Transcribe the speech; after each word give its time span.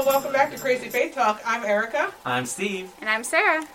Jesus. 0.00 0.14
Welcome 0.14 0.32
back 0.32 0.50
to 0.52 0.58
Crazy 0.58 0.88
Faith 0.88 1.14
Talk. 1.14 1.42
I'm 1.44 1.64
Erica. 1.64 2.12
I'm 2.24 2.46
Steve, 2.46 2.90
And 3.00 3.10
I'm 3.10 3.22
Sarah. 3.22 3.66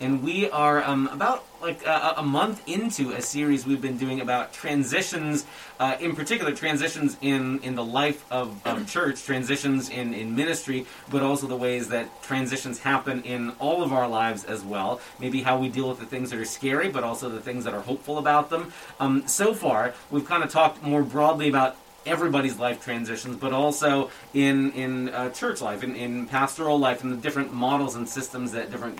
and 0.00 0.22
we 0.22 0.48
are 0.50 0.82
um, 0.82 1.06
about 1.08 1.44
like 1.60 1.86
uh, 1.86 2.14
a 2.16 2.22
month 2.22 2.62
into 2.66 3.12
a 3.12 3.20
series 3.20 3.66
we've 3.66 3.80
been 3.80 3.96
doing 3.96 4.20
about 4.20 4.52
transitions, 4.52 5.44
uh, 5.80 5.96
in 6.00 6.14
particular 6.14 6.52
transitions 6.52 7.16
in, 7.22 7.58
in 7.60 7.74
the 7.74 7.84
life 7.84 8.24
of, 8.30 8.64
of 8.66 8.86
church, 8.90 9.24
transitions 9.24 9.88
in, 9.90 10.14
in 10.14 10.34
ministry, 10.34 10.86
but 11.10 11.22
also 11.22 11.46
the 11.46 11.56
ways 11.56 11.88
that 11.88 12.22
transitions 12.22 12.78
happen 12.78 13.22
in 13.22 13.50
all 13.58 13.82
of 13.82 13.92
our 13.92 14.08
lives 14.08 14.44
as 14.44 14.62
well. 14.62 15.00
Maybe 15.18 15.42
how 15.42 15.58
we 15.58 15.68
deal 15.68 15.88
with 15.88 15.98
the 15.98 16.06
things 16.06 16.30
that 16.30 16.38
are 16.38 16.44
scary, 16.44 16.88
but 16.88 17.04
also 17.04 17.28
the 17.28 17.40
things 17.40 17.64
that 17.64 17.74
are 17.74 17.82
hopeful 17.82 18.18
about 18.18 18.48
them. 18.50 18.72
Um, 19.00 19.26
so 19.26 19.52
far, 19.54 19.94
we've 20.10 20.26
kind 20.26 20.42
of 20.44 20.50
talked 20.50 20.82
more 20.82 21.02
broadly 21.02 21.48
about 21.48 21.76
everybody's 22.06 22.58
life 22.58 22.82
transitions, 22.82 23.36
but 23.36 23.52
also 23.52 24.10
in 24.34 24.72
in 24.72 25.08
uh, 25.10 25.30
church 25.30 25.60
life, 25.60 25.82
in, 25.82 25.94
in 25.96 26.26
pastoral 26.26 26.78
life, 26.78 27.02
and 27.02 27.12
the 27.12 27.16
different 27.16 27.52
models 27.52 27.96
and 27.96 28.08
systems 28.08 28.52
that 28.52 28.70
different 28.70 28.98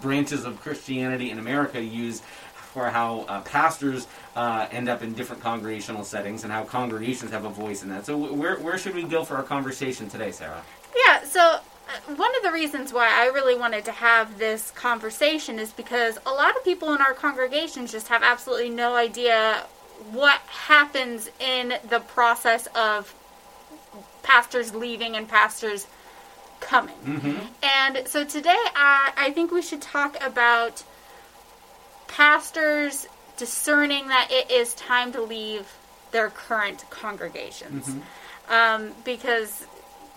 branches 0.00 0.44
of 0.44 0.60
Christianity 0.60 1.30
in 1.30 1.38
America 1.38 1.82
use 1.82 2.22
for 2.74 2.90
how 2.90 3.20
uh, 3.28 3.40
pastors 3.42 4.08
uh, 4.34 4.66
end 4.72 4.88
up 4.88 5.02
in 5.02 5.14
different 5.14 5.40
congregational 5.40 6.02
settings 6.02 6.42
and 6.42 6.52
how 6.52 6.64
congregations 6.64 7.30
have 7.30 7.44
a 7.44 7.48
voice 7.48 7.84
in 7.84 7.88
that. 7.88 8.04
So, 8.04 8.16
where 8.16 8.56
where 8.56 8.78
should 8.78 8.94
we 8.94 9.04
go 9.04 9.24
for 9.24 9.36
our 9.36 9.44
conversation 9.44 10.08
today, 10.08 10.32
Sarah? 10.32 10.62
Yeah, 11.06 11.24
so 11.24 11.40
uh, 11.40 12.14
one 12.16 12.34
of 12.36 12.42
the 12.42 12.50
reasons 12.50 12.92
why 12.92 13.08
I 13.08 13.26
really 13.26 13.56
wanted 13.56 13.84
to 13.84 13.92
have 13.92 14.38
this 14.38 14.72
conversation 14.72 15.58
is 15.58 15.72
because 15.72 16.18
a 16.26 16.30
lot 16.30 16.56
of 16.56 16.64
people 16.64 16.92
in 16.94 17.00
our 17.00 17.14
congregations 17.14 17.92
just 17.92 18.08
have 18.08 18.22
absolutely 18.22 18.70
no 18.70 18.94
idea 18.94 19.66
what 20.12 20.40
happens 20.40 21.30
in 21.40 21.74
the 21.88 22.00
process 22.00 22.66
of 22.74 23.14
pastors 24.22 24.74
leaving 24.74 25.16
and 25.16 25.28
pastors 25.28 25.86
coming. 26.60 26.96
Mm-hmm. 27.04 27.38
And 27.62 28.08
so 28.08 28.24
today 28.24 28.50
I, 28.74 29.12
I 29.16 29.30
think 29.30 29.52
we 29.52 29.62
should 29.62 29.82
talk 29.82 30.16
about 30.24 30.82
pastors 32.08 33.06
discerning 33.36 34.08
that 34.08 34.28
it 34.30 34.50
is 34.50 34.74
time 34.74 35.12
to 35.12 35.20
leave 35.20 35.66
their 36.12 36.30
current 36.30 36.84
congregations. 36.90 37.96
Um, 38.48 38.92
because 39.04 39.66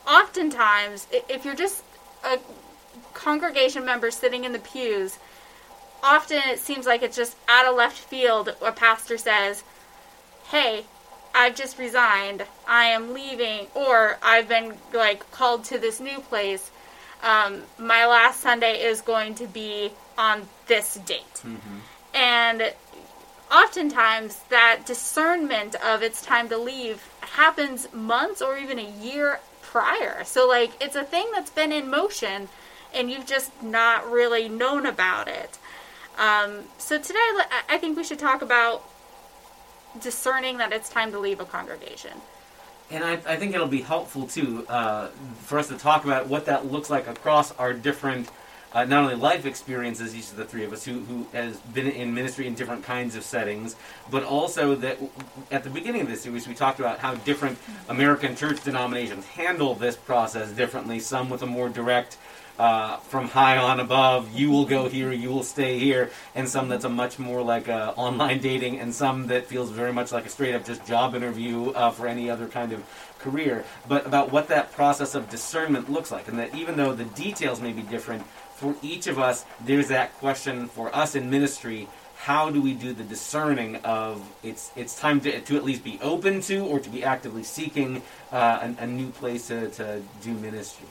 oftentimes, 0.07 1.07
if 1.11 1.43
you're 1.43 1.55
just 1.55 1.83
a 2.23 2.39
congregation 3.13 3.83
member 3.85 4.11
sitting 4.11 4.43
in 4.43 4.53
the 4.53 4.59
pews, 4.59 5.17
often 6.07 6.41
it 6.47 6.59
seems 6.59 6.85
like 6.85 7.03
it's 7.03 7.17
just 7.17 7.35
out 7.47 7.65
of 7.67 7.75
left 7.75 7.97
field. 7.97 8.55
A 8.61 8.71
pastor 8.71 9.17
says, 9.17 9.63
Hey, 10.49 10.85
I've 11.35 11.55
just 11.55 11.77
resigned. 11.77 12.43
I 12.67 12.85
am 12.85 13.13
leaving, 13.13 13.67
or 13.75 14.17
I've 14.23 14.47
been 14.47 14.73
like 14.93 15.29
called 15.31 15.65
to 15.65 15.77
this 15.77 15.99
new 15.99 16.19
place. 16.19 16.71
Um, 17.21 17.63
my 17.77 18.05
last 18.05 18.39
Sunday 18.39 18.81
is 18.83 19.01
going 19.01 19.35
to 19.35 19.47
be 19.47 19.91
on 20.17 20.47
this 20.67 20.95
date. 21.05 21.43
And 22.13 22.73
oftentimes 23.51 24.39
that 24.49 24.85
discernment 24.85 25.75
of 25.75 26.01
it's 26.03 26.21
time 26.21 26.49
to 26.49 26.57
leave 26.57 27.07
happens 27.21 27.91
months 27.93 28.41
or 28.41 28.57
even 28.57 28.79
a 28.79 28.89
year 29.01 29.39
prior. 29.61 30.23
So 30.23 30.47
like 30.47 30.71
it's 30.81 30.95
a 30.95 31.03
thing 31.03 31.27
that's 31.33 31.51
been 31.51 31.71
in 31.71 31.89
motion 31.89 32.49
and 32.93 33.11
you've 33.11 33.25
just 33.25 33.51
not 33.61 34.09
really 34.09 34.47
known 34.49 34.85
about 34.85 35.27
it. 35.27 35.57
Um, 36.17 36.63
so 36.77 36.97
today 36.97 37.19
I- 37.69 37.77
think 37.77 37.95
we 37.95 38.03
should 38.03 38.19
talk 38.19 38.41
about 38.41 38.83
discerning 40.01 40.57
that 40.57 40.73
it's 40.73 40.89
time 40.89 41.11
to 41.11 41.19
leave 41.19 41.39
a 41.39 41.45
congregation. 41.45 42.11
And 42.89 43.03
I, 43.03 43.13
I 43.13 43.35
think 43.35 43.53
it'll 43.53 43.67
be 43.67 43.81
helpful 43.81 44.27
too 44.27 44.65
uh, 44.67 45.09
for 45.43 45.59
us 45.59 45.67
to 45.67 45.77
talk 45.77 46.05
about 46.05 46.27
what 46.27 46.45
that 46.45 46.71
looks 46.71 46.89
like 46.89 47.07
across 47.07 47.51
our 47.53 47.73
different, 47.73 48.29
uh, 48.73 48.85
not 48.85 49.03
only 49.03 49.15
life 49.15 49.45
experiences, 49.45 50.15
each 50.15 50.31
of 50.31 50.37
the 50.37 50.45
three 50.45 50.63
of 50.63 50.73
us 50.73 50.85
who, 50.85 51.01
who 51.01 51.27
has 51.33 51.57
been 51.57 51.87
in 51.87 52.13
ministry 52.13 52.47
in 52.47 52.55
different 52.55 52.83
kinds 52.83 53.15
of 53.15 53.23
settings, 53.23 53.75
but 54.09 54.23
also 54.23 54.73
that 54.75 54.97
at 55.51 55.63
the 55.63 55.69
beginning 55.69 56.01
of 56.01 56.07
this 56.07 56.21
series 56.21 56.47
we 56.47 56.53
talked 56.55 56.79
about 56.79 56.99
how 56.99 57.13
different 57.15 57.57
American 57.89 58.35
church 58.35 58.63
denominations 58.63 59.25
handle 59.25 59.75
this 59.75 59.95
process 59.95 60.49
differently. 60.51 60.99
Some 60.99 61.29
with 61.29 61.43
a 61.43 61.47
more 61.47 61.69
direct. 61.69 62.17
Uh, 62.57 62.97
from 62.97 63.27
high 63.27 63.57
on 63.57 63.79
above, 63.79 64.33
you 64.33 64.49
will 64.49 64.65
go 64.65 64.89
here, 64.89 65.11
you 65.11 65.29
will 65.29 65.43
stay 65.43 65.77
here, 65.77 66.09
and 66.33 66.49
some 66.49 66.69
that's 66.69 66.85
a 66.85 66.89
much 66.89 67.19
more 67.19 67.43
like 67.43 67.69
uh, 67.69 67.93
online 67.95 68.39
dating, 68.39 68.79
and 68.79 68.93
some 68.93 69.27
that 69.27 69.45
feels 69.45 69.69
very 69.69 69.93
much 69.93 70.11
like 70.11 70.25
a 70.25 70.29
straight 70.29 70.55
up 70.55 70.65
just 70.65 70.83
job 70.83 71.13
interview 71.13 71.69
uh, 71.71 71.91
for 71.91 72.07
any 72.07 72.31
other 72.31 72.47
kind 72.47 72.71
of 72.71 72.83
career. 73.19 73.63
But 73.87 74.07
about 74.07 74.31
what 74.31 74.47
that 74.47 74.71
process 74.71 75.13
of 75.13 75.29
discernment 75.29 75.91
looks 75.91 76.11
like, 76.11 76.27
and 76.27 76.39
that 76.39 76.55
even 76.55 76.77
though 76.77 76.93
the 76.93 77.05
details 77.05 77.61
may 77.61 77.73
be 77.73 77.83
different, 77.83 78.23
for 78.55 78.75
each 78.81 79.05
of 79.05 79.19
us, 79.19 79.45
there's 79.63 79.89
that 79.89 80.17
question 80.17 80.67
for 80.67 80.93
us 80.95 81.13
in 81.13 81.29
ministry. 81.29 81.87
How 82.15 82.49
do 82.49 82.59
we 82.59 82.73
do 82.73 82.91
the 82.91 83.03
discerning 83.03 83.75
of 83.77 84.19
it's 84.41 84.71
it's 84.75 84.99
time 84.99 85.21
to, 85.21 85.39
to 85.39 85.55
at 85.55 85.63
least 85.63 85.83
be 85.83 85.99
open 86.01 86.41
to 86.41 86.65
or 86.65 86.79
to 86.79 86.89
be 86.89 87.03
actively 87.03 87.43
seeking 87.43 88.01
uh, 88.31 88.73
a, 88.79 88.83
a 88.83 88.87
new 88.87 89.09
place 89.11 89.49
to, 89.49 89.69
to 89.69 90.01
do 90.23 90.33
ministry? 90.33 90.87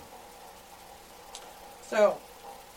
So, 1.89 2.19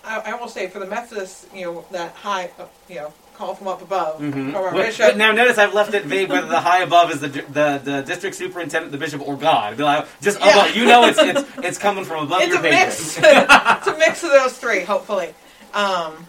I, 0.03 0.20
I 0.20 0.36
will 0.36 0.47
say 0.47 0.68
for 0.68 0.80
the 0.80 0.86
Methodists, 0.86 1.46
you 1.53 1.66
know, 1.66 1.86
that 1.92 2.12
high, 2.14 2.52
uh, 2.59 2.66
you 2.88 2.96
know, 2.96 3.14
call 3.36 3.56
from 3.56 3.68
up 3.70 3.81
above 3.81 4.20
Mhm. 4.20 4.34
from 4.52 4.56
our 4.56 4.72
But- 4.72 4.86
bishop. 4.88 5.08
but 5.08 5.18
now 5.18 5.31
notice 5.31 5.58
I've 5.58 5.74
left 5.74 5.94
it 5.94 6.03
vague 6.03 6.30
whether 6.30 6.47
the 6.47 6.59
high 6.59 6.84
above 6.84 7.09
is 7.12 7.22
the, 7.22 7.30
the 7.30 7.80
the 7.84 8.02
district 8.02 8.36
superintendent, 8.36 8.92
the 8.92 8.98
bishop, 8.98 9.25
or 9.25 9.38
God. 9.38 9.78
Just 10.22 10.40
Yeah. 10.42 10.50
above, 10.59 10.75
you 10.75 10.86
know 10.86 11.06
it's, 11.06 11.18
it's 11.19 11.44
it's 11.64 11.78
coming 11.78 12.03
from 12.03 12.25
above 12.25 12.42
it's 12.42 12.50
your 12.50 12.59
a 12.59 12.64
mix. 12.64 13.18
it's 13.24 13.88
a 13.88 13.98
mix 13.98 14.24
of 14.24 14.31
those 14.31 14.58
three, 14.58 14.81
hopefully. 14.81 15.34
Um, 15.74 16.25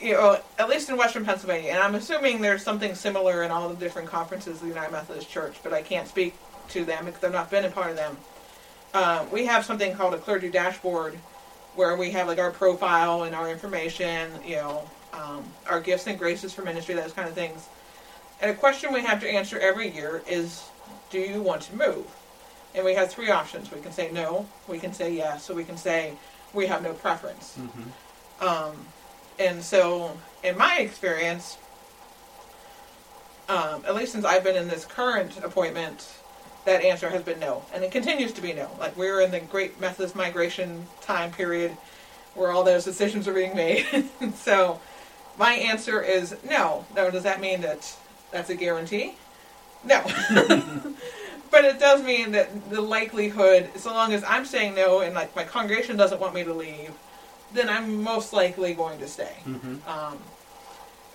you 0.00 0.14
know, 0.14 0.36
at 0.58 0.68
least 0.68 0.88
in 0.88 0.96
Western 0.96 1.24
Pennsylvania, 1.24 1.70
and 1.70 1.78
I'm 1.80 1.94
assuming 1.94 2.40
there's 2.40 2.64
something 2.64 2.96
similar 2.96 3.44
in 3.44 3.52
all 3.52 3.68
the 3.68 3.76
different 3.76 4.08
conferences 4.08 4.54
of 4.56 4.62
the 4.62 4.66
United 4.68 4.90
Methodist 4.90 5.30
Church, 5.30 5.54
but 5.62 5.72
I 5.72 5.82
can't 5.82 6.08
speak 6.08 6.34
to 6.70 6.84
them 6.84 7.04
because 7.04 7.22
I've 7.22 7.32
not 7.32 7.50
been 7.50 7.64
a 7.64 7.70
part 7.70 7.90
of 7.90 7.96
them. 7.96 8.16
Uh, 8.94 9.24
we 9.32 9.46
have 9.46 9.64
something 9.64 9.94
called 9.94 10.14
a 10.14 10.18
clergy 10.18 10.50
dashboard, 10.50 11.18
where 11.74 11.96
we 11.96 12.10
have 12.10 12.26
like 12.26 12.38
our 12.38 12.50
profile 12.50 13.22
and 13.22 13.34
our 13.34 13.50
information, 13.50 14.30
you 14.44 14.56
know, 14.56 14.88
um, 15.14 15.44
our 15.68 15.80
gifts 15.80 16.06
and 16.06 16.18
graces 16.18 16.52
for 16.52 16.62
ministry, 16.62 16.94
those 16.94 17.12
kind 17.12 17.28
of 17.28 17.34
things. 17.34 17.66
And 18.40 18.50
a 18.50 18.54
question 18.54 18.92
we 18.92 19.00
have 19.02 19.20
to 19.20 19.28
answer 19.28 19.58
every 19.58 19.88
year 19.88 20.22
is, 20.28 20.64
do 21.10 21.18
you 21.18 21.40
want 21.42 21.62
to 21.62 21.76
move? 21.76 22.04
And 22.74 22.84
we 22.84 22.94
have 22.94 23.10
three 23.10 23.30
options. 23.30 23.70
We 23.70 23.80
can 23.80 23.92
say 23.92 24.10
no, 24.10 24.46
we 24.68 24.78
can 24.78 24.92
say 24.92 25.12
yes, 25.14 25.44
so 25.44 25.54
we 25.54 25.64
can 25.64 25.76
say 25.76 26.14
we 26.52 26.66
have 26.66 26.82
no 26.82 26.92
preference. 26.92 27.56
Mhm. 27.58 28.46
Um, 28.46 28.86
and 29.38 29.62
so, 29.62 30.18
in 30.42 30.56
my 30.58 30.78
experience, 30.78 31.56
um, 33.48 33.84
at 33.86 33.94
least 33.94 34.12
since 34.12 34.24
I've 34.24 34.44
been 34.44 34.56
in 34.56 34.68
this 34.68 34.84
current 34.84 35.38
appointment, 35.42 36.06
that 36.64 36.82
answer 36.82 37.10
has 37.10 37.22
been 37.22 37.40
no, 37.40 37.64
and 37.74 37.82
it 37.82 37.90
continues 37.90 38.32
to 38.32 38.40
be 38.40 38.52
no. 38.52 38.70
Like 38.78 38.96
we're 38.96 39.20
in 39.20 39.30
the 39.30 39.40
Great 39.40 39.80
Methodist 39.80 40.14
Migration 40.14 40.86
time 41.00 41.32
period, 41.32 41.72
where 42.34 42.52
all 42.52 42.64
those 42.64 42.84
decisions 42.84 43.26
are 43.26 43.34
being 43.34 43.56
made. 43.56 43.86
so, 44.36 44.80
my 45.38 45.54
answer 45.54 46.02
is 46.02 46.36
no. 46.48 46.86
Now, 46.94 47.10
does 47.10 47.24
that 47.24 47.40
mean 47.40 47.60
that 47.62 47.96
that's 48.30 48.50
a 48.50 48.54
guarantee? 48.54 49.16
No. 49.84 50.02
but 51.50 51.64
it 51.64 51.80
does 51.80 52.02
mean 52.02 52.32
that 52.32 52.70
the 52.70 52.80
likelihood, 52.80 53.70
so 53.76 53.92
long 53.92 54.12
as 54.12 54.22
I'm 54.24 54.44
saying 54.44 54.74
no 54.74 55.00
and 55.00 55.14
like 55.14 55.34
my 55.34 55.44
congregation 55.44 55.96
doesn't 55.96 56.20
want 56.20 56.34
me 56.34 56.44
to 56.44 56.54
leave, 56.54 56.92
then 57.52 57.68
I'm 57.68 58.02
most 58.02 58.32
likely 58.32 58.74
going 58.74 58.98
to 59.00 59.08
stay. 59.08 59.36
Mhm. 59.44 59.86
Um, 59.86 60.18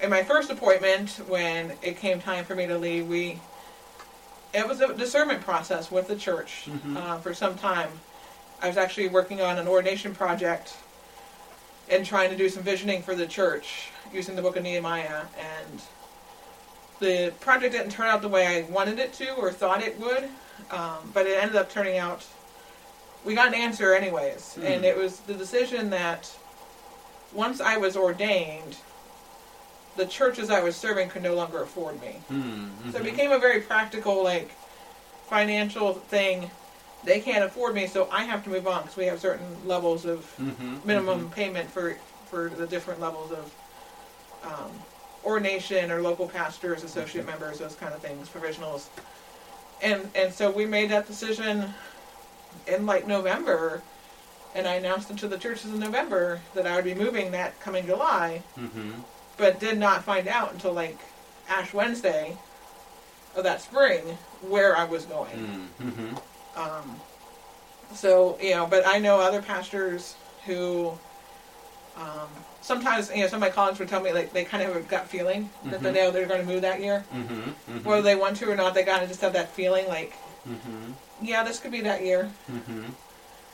in 0.02 0.10
my 0.10 0.24
first 0.24 0.50
appointment, 0.52 1.10
when 1.28 1.74
it 1.82 1.98
came 1.98 2.20
time 2.20 2.46
for 2.46 2.54
me 2.56 2.68
to 2.68 2.78
leave, 2.78 3.08
we 3.08 3.40
it 4.58 4.68
was 4.68 4.82
a 4.82 4.94
discernment 4.94 5.42
process 5.42 5.92
with 5.92 6.08
the 6.08 6.16
church 6.16 6.66
Mhm. 6.68 6.98
uh, 6.98 7.18
for 7.20 7.34
some 7.34 7.56
time. 7.58 7.90
I 8.62 8.68
was 8.68 8.78
actually 8.78 9.08
working 9.10 9.42
on 9.42 9.58
an 9.60 9.68
ordination 9.68 10.16
project 10.16 10.74
and 11.90 12.06
trying 12.06 12.30
to 12.32 12.36
do 12.36 12.50
some 12.50 12.64
visioning 12.64 13.02
for 13.04 13.16
the 13.16 13.28
church 13.28 13.90
using 14.12 14.36
the 14.36 14.42
book 14.42 14.56
of 14.58 14.64
Nehemiah, 14.64 15.24
and 15.40 15.82
the 17.00 17.32
project 17.40 17.74
didn't 17.74 17.92
turn 17.92 18.08
out 18.08 18.22
the 18.22 18.28
way 18.28 18.48
I 18.48 18.62
wanted 18.72 19.00
it 19.00 19.14
to 19.14 19.30
or 19.36 19.52
thought 19.52 19.84
it 19.84 20.00
would, 20.00 20.30
um, 20.72 21.12
but 21.14 21.28
it 21.28 21.38
ended 21.42 21.56
up 21.56 21.70
turning 21.72 21.98
out. 21.98 22.24
We 23.24 23.36
got 23.36 23.48
an 23.50 23.54
answer 23.54 23.94
anyways, 23.94 24.54
Hmm. 24.56 24.66
and 24.66 24.86
it 24.86 24.98
was 24.98 25.18
the 25.28 25.34
decision 25.34 25.90
that 25.92 26.30
once 27.32 27.62
I 27.62 27.78
was 27.78 27.96
ordained, 27.96 28.78
the 29.98 30.06
churches 30.06 30.50
I 30.50 30.62
was 30.62 30.76
serving 30.76 31.10
could 31.10 31.24
no 31.24 31.34
longer 31.36 31.62
afford 31.64 32.00
me. 32.02 32.22
Mhm. 32.32 32.92
So 32.92 33.00
it 33.00 33.04
became 33.04 33.32
a 33.32 33.40
very 33.40 33.62
practical, 33.62 34.24
like, 34.24 34.52
financial 35.30 35.94
thing. 35.94 36.50
they 37.04 37.20
can't 37.22 37.44
afford 37.44 37.76
me, 37.76 37.86
so 37.88 38.10
I 38.12 38.24
have 38.24 38.44
to 38.46 38.50
move 38.50 38.68
on 38.68 38.82
because 38.82 38.98
we 38.98 39.06
have 39.06 39.20
certain 39.20 39.56
levels 39.66 40.04
of 40.06 40.26
Mm-hmm. 40.40 40.78
minimum 40.86 41.30
payment 41.30 41.70
for 41.72 41.96
for 42.30 42.50
the 42.50 42.66
different 42.68 43.00
levels 43.00 43.32
of 43.32 43.52
um, 44.44 44.72
ordination 45.24 45.92
or 45.92 46.02
local 46.02 46.28
pastors, 46.28 46.84
associate 46.84 47.26
members, 47.26 47.60
those 47.60 47.76
kind 47.76 47.94
of 47.94 48.02
things, 48.02 48.28
provisionals. 48.30 48.88
And 49.82 50.10
and 50.16 50.34
so 50.34 50.50
we 50.52 50.66
made 50.66 50.90
that 50.90 51.08
decision 51.08 51.74
in 52.66 52.86
like 52.86 53.08
November, 53.08 53.82
and 54.56 54.68
I 54.68 54.74
announced 54.76 55.10
it 55.12 55.18
to 55.20 55.28
the 55.28 55.38
churches 55.38 55.72
in 55.72 55.80
November 55.80 56.42
that 56.56 56.66
I 56.66 56.76
would 56.76 56.84
be 56.86 56.96
moving 56.96 57.32
that 57.32 57.58
coming 57.62 57.86
July, 57.86 58.42
Mm-hmm. 58.60 58.92
But 59.38 59.60
did 59.60 59.78
not 59.78 60.04
find 60.04 60.28
out 60.28 60.54
until 60.54 60.74
like 60.74 60.98
Ash 61.50 61.74
Wednesday 61.74 62.38
of 63.36 63.44
that 63.44 63.62
spring 63.62 64.02
where 64.42 64.76
I 64.76 64.84
was 64.84 65.06
going. 65.06 65.70
Mm-hmm. 65.82 66.16
Um, 66.60 67.00
so 67.94 68.38
you 68.42 68.52
know, 68.52 68.66
but 68.68 68.86
I 68.88 69.00
know 69.00 69.20
other 69.20 69.42
pastors 69.42 70.16
who 70.46 70.98
um, 71.96 72.28
sometimes 72.62 73.10
you 73.12 73.22
know 73.22 73.28
some 73.28 73.38
of 73.38 73.42
my 73.42 73.50
colleagues 73.50 73.80
would 73.80 73.90
tell 73.90 74.02
me 74.02 74.12
like 74.14 74.34
they 74.34 74.44
kind 74.44 74.64
of 74.64 74.74
have 74.74 74.78
a 74.84 74.86
gut 74.88 75.08
feeling 75.08 75.50
that 75.66 75.82
they 75.82 75.92
Mhm. 75.92 75.96
know 75.96 76.12
they're 76.12 76.26
going 76.26 76.42
to 76.42 76.48
move 76.48 76.62
that 76.64 76.82
year, 76.82 77.04
Mm-hmm. 77.14 77.84
whether 77.84 78.02
they 78.02 78.16
want 78.16 78.38
to 78.38 78.50
or 78.52 78.56
not. 78.56 78.74
They 78.74 78.84
kind 78.84 79.04
of 79.04 79.10
just 79.10 79.22
have 79.22 79.34
that 79.34 79.50
feeling 79.52 79.88
like, 79.88 80.14
Mm-hmm. 80.48 80.92
yeah, 81.22 81.44
this 81.44 81.60
could 81.60 81.72
be 81.72 81.82
that 81.82 82.04
year. 82.04 82.30
Mm-hmm. 82.52 82.84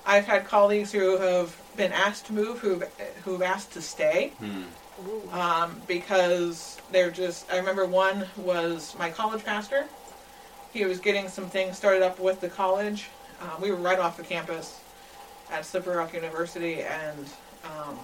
I've 0.06 0.26
had 0.26 0.46
colleagues 0.48 0.92
who 0.92 1.18
have 1.18 1.56
been 1.78 1.92
asked 1.94 2.26
to 2.28 2.34
move 2.34 2.60
who've 2.60 2.84
who've 3.24 3.42
asked 3.42 3.72
to 3.74 3.82
stay 3.82 4.34
Mm-hmm. 4.42 4.64
Um, 5.32 5.82
because 5.88 6.78
they're 6.92 7.12
just. 7.12 7.52
I 7.52 7.58
remember 7.58 7.86
one 7.86 8.26
was 8.38 8.96
my 8.98 9.10
college 9.10 9.44
pastor. 9.44 9.86
He 10.72 10.86
was 10.86 11.00
getting 11.00 11.28
some 11.30 11.46
things 11.50 11.78
started 11.78 12.02
up 12.04 12.20
with 12.20 12.42
the 12.42 12.50
college. 12.50 13.08
Uh, 13.42 13.56
we 13.62 13.70
were 13.72 13.78
right 13.78 14.00
off 14.00 14.18
the 14.18 14.24
campus 14.24 14.80
at 15.52 15.66
Slippery 15.66 15.96
Rock 15.96 16.14
University, 16.14 16.82
and 16.82 17.26
um, 17.66 17.98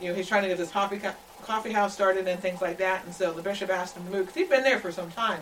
you 0.00 0.08
know 0.08 0.14
he's 0.14 0.28
trying 0.28 0.42
to 0.42 0.48
get 0.48 0.58
this 0.58 0.70
coffee 0.70 0.98
co- 0.98 1.14
coffee 1.44 1.72
house 1.72 1.92
started 1.94 2.28
and 2.28 2.40
things 2.40 2.60
like 2.60 2.78
that. 2.78 3.04
And 3.04 3.14
so 3.14 3.32
the 3.32 3.42
bishop 3.42 3.70
asked 3.70 3.96
him 3.96 4.04
to 4.04 4.10
move 4.10 4.20
because 4.26 4.34
he'd 4.34 4.48
been 4.50 4.62
there 4.62 4.78
for 4.78 4.92
some 4.92 5.10
time 5.10 5.40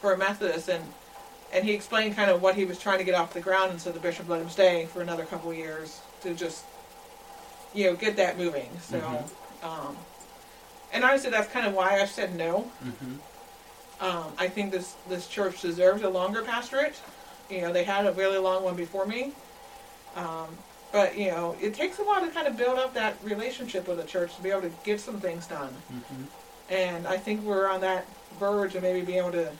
for 0.00 0.12
a 0.12 0.18
Methodist, 0.18 0.68
and 0.68 0.84
and 1.52 1.64
he 1.64 1.72
explained 1.72 2.16
kind 2.16 2.30
of 2.30 2.42
what 2.42 2.54
he 2.54 2.64
was 2.64 2.78
trying 2.78 2.98
to 2.98 3.04
get 3.04 3.14
off 3.14 3.32
the 3.32 3.40
ground, 3.40 3.70
and 3.70 3.80
so 3.80 3.92
the 3.92 4.00
bishop 4.00 4.28
let 4.28 4.40
him 4.40 4.50
stay 4.50 4.86
for 4.86 5.00
another 5.00 5.24
couple 5.24 5.50
of 5.50 5.56
years 5.56 6.00
to 6.22 6.34
just 6.34 6.64
you 7.74 7.84
know 7.84 7.94
get 7.94 8.16
that 8.16 8.36
moving. 8.38 8.68
So. 8.82 8.98
Mhm. 8.98 9.30
Um, 9.62 9.96
and 10.92 11.04
honestly, 11.04 11.30
that's 11.30 11.50
kind 11.50 11.66
of 11.66 11.74
why 11.74 12.00
I've 12.00 12.10
said 12.10 12.36
no. 12.36 12.70
Mm-hmm. 12.84 14.04
Um, 14.04 14.32
I 14.38 14.48
think 14.48 14.72
this 14.72 14.94
this 15.08 15.26
church 15.26 15.62
deserves 15.62 16.02
a 16.02 16.08
longer 16.08 16.42
pastorate. 16.42 17.00
You 17.50 17.62
know, 17.62 17.72
they 17.72 17.84
had 17.84 18.06
a 18.06 18.12
really 18.12 18.38
long 18.38 18.62
one 18.62 18.76
before 18.76 19.06
me. 19.06 19.32
Um, 20.14 20.48
but 20.92 21.16
you 21.18 21.30
know, 21.30 21.56
it 21.60 21.74
takes 21.74 21.98
a 21.98 22.04
while 22.04 22.24
to 22.24 22.30
kind 22.30 22.46
of 22.46 22.56
build 22.56 22.78
up 22.78 22.94
that 22.94 23.16
relationship 23.22 23.88
with 23.88 24.00
a 24.00 24.04
church 24.04 24.34
to 24.36 24.42
be 24.42 24.50
able 24.50 24.62
to 24.62 24.72
get 24.84 25.00
some 25.00 25.20
things 25.20 25.46
done. 25.46 25.72
Mm-hmm. 25.92 26.22
And 26.72 27.06
I 27.06 27.16
think 27.16 27.42
we're 27.42 27.68
on 27.68 27.80
that 27.82 28.06
verge 28.38 28.74
of 28.74 28.82
maybe 28.82 29.02
being 29.02 29.18
able 29.18 29.32
to 29.32 29.50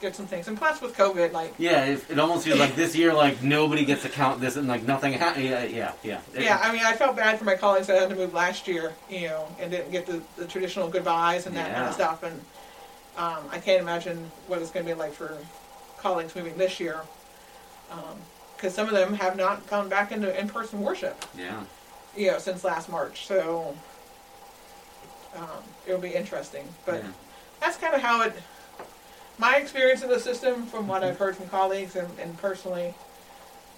get 0.00 0.14
some 0.14 0.26
things. 0.26 0.48
And 0.48 0.56
plus, 0.56 0.80
with 0.80 0.96
COVID, 0.96 1.32
like 1.32 1.54
Yeah, 1.58 1.84
it, 1.84 2.04
it 2.10 2.18
almost 2.18 2.44
feels 2.44 2.58
like 2.58 2.76
this 2.76 2.94
year, 2.94 3.12
like 3.12 3.42
nobody 3.42 3.84
gets 3.84 4.02
to 4.02 4.08
count 4.08 4.40
this, 4.40 4.56
and 4.56 4.68
like 4.68 4.84
nothing. 4.84 5.14
Ha- 5.14 5.34
yeah, 5.36 5.64
yeah, 5.64 5.92
yeah. 6.02 6.20
It- 6.34 6.42
yeah, 6.42 6.58
I 6.62 6.72
mean, 6.72 6.82
I 6.84 6.92
felt 6.94 7.16
bad 7.16 7.38
for 7.38 7.44
my 7.44 7.56
colleagues 7.56 7.86
that 7.88 8.00
had 8.00 8.10
to 8.10 8.16
move 8.16 8.32
last 8.34 8.68
year, 8.68 8.94
you 9.10 9.28
know, 9.28 9.48
and 9.60 9.70
didn't 9.70 9.90
get 9.90 10.06
the, 10.06 10.22
the 10.36 10.46
traditional 10.46 10.88
goodbyes 10.88 11.46
and 11.46 11.56
that 11.56 11.74
kind 11.74 11.86
of 11.88 11.94
stuff. 11.94 12.22
And 12.22 12.40
um, 13.16 13.44
I 13.50 13.58
can't 13.58 13.80
imagine 13.82 14.30
what 14.46 14.62
it's 14.62 14.70
going 14.70 14.86
to 14.86 14.92
be 14.92 14.98
like 14.98 15.12
for 15.12 15.36
colleagues 15.98 16.36
moving 16.36 16.56
this 16.56 16.78
year, 16.78 17.00
because 18.56 18.74
some 18.74 18.86
of 18.86 18.94
them 18.94 19.14
have 19.14 19.36
not 19.36 19.66
gone 19.68 19.88
back 19.88 20.12
into 20.12 20.38
in-person 20.38 20.80
worship, 20.80 21.24
yeah. 21.36 21.64
you 22.16 22.30
know, 22.30 22.38
since 22.38 22.62
last 22.62 22.88
March. 22.88 23.26
So 23.26 23.76
um, 25.36 25.62
it'll 25.86 26.00
be 26.00 26.14
interesting. 26.14 26.64
But 26.86 27.02
yeah. 27.02 27.10
that's 27.60 27.76
kind 27.76 27.94
of 27.94 28.00
how 28.00 28.22
it. 28.22 28.34
My 29.38 29.56
experience 29.56 30.02
of 30.02 30.08
the 30.08 30.18
system, 30.18 30.66
from 30.66 30.88
what 30.88 31.04
I've 31.04 31.16
heard 31.18 31.36
from 31.36 31.48
colleagues 31.48 31.94
and, 31.96 32.08
and 32.18 32.36
personally. 32.38 32.94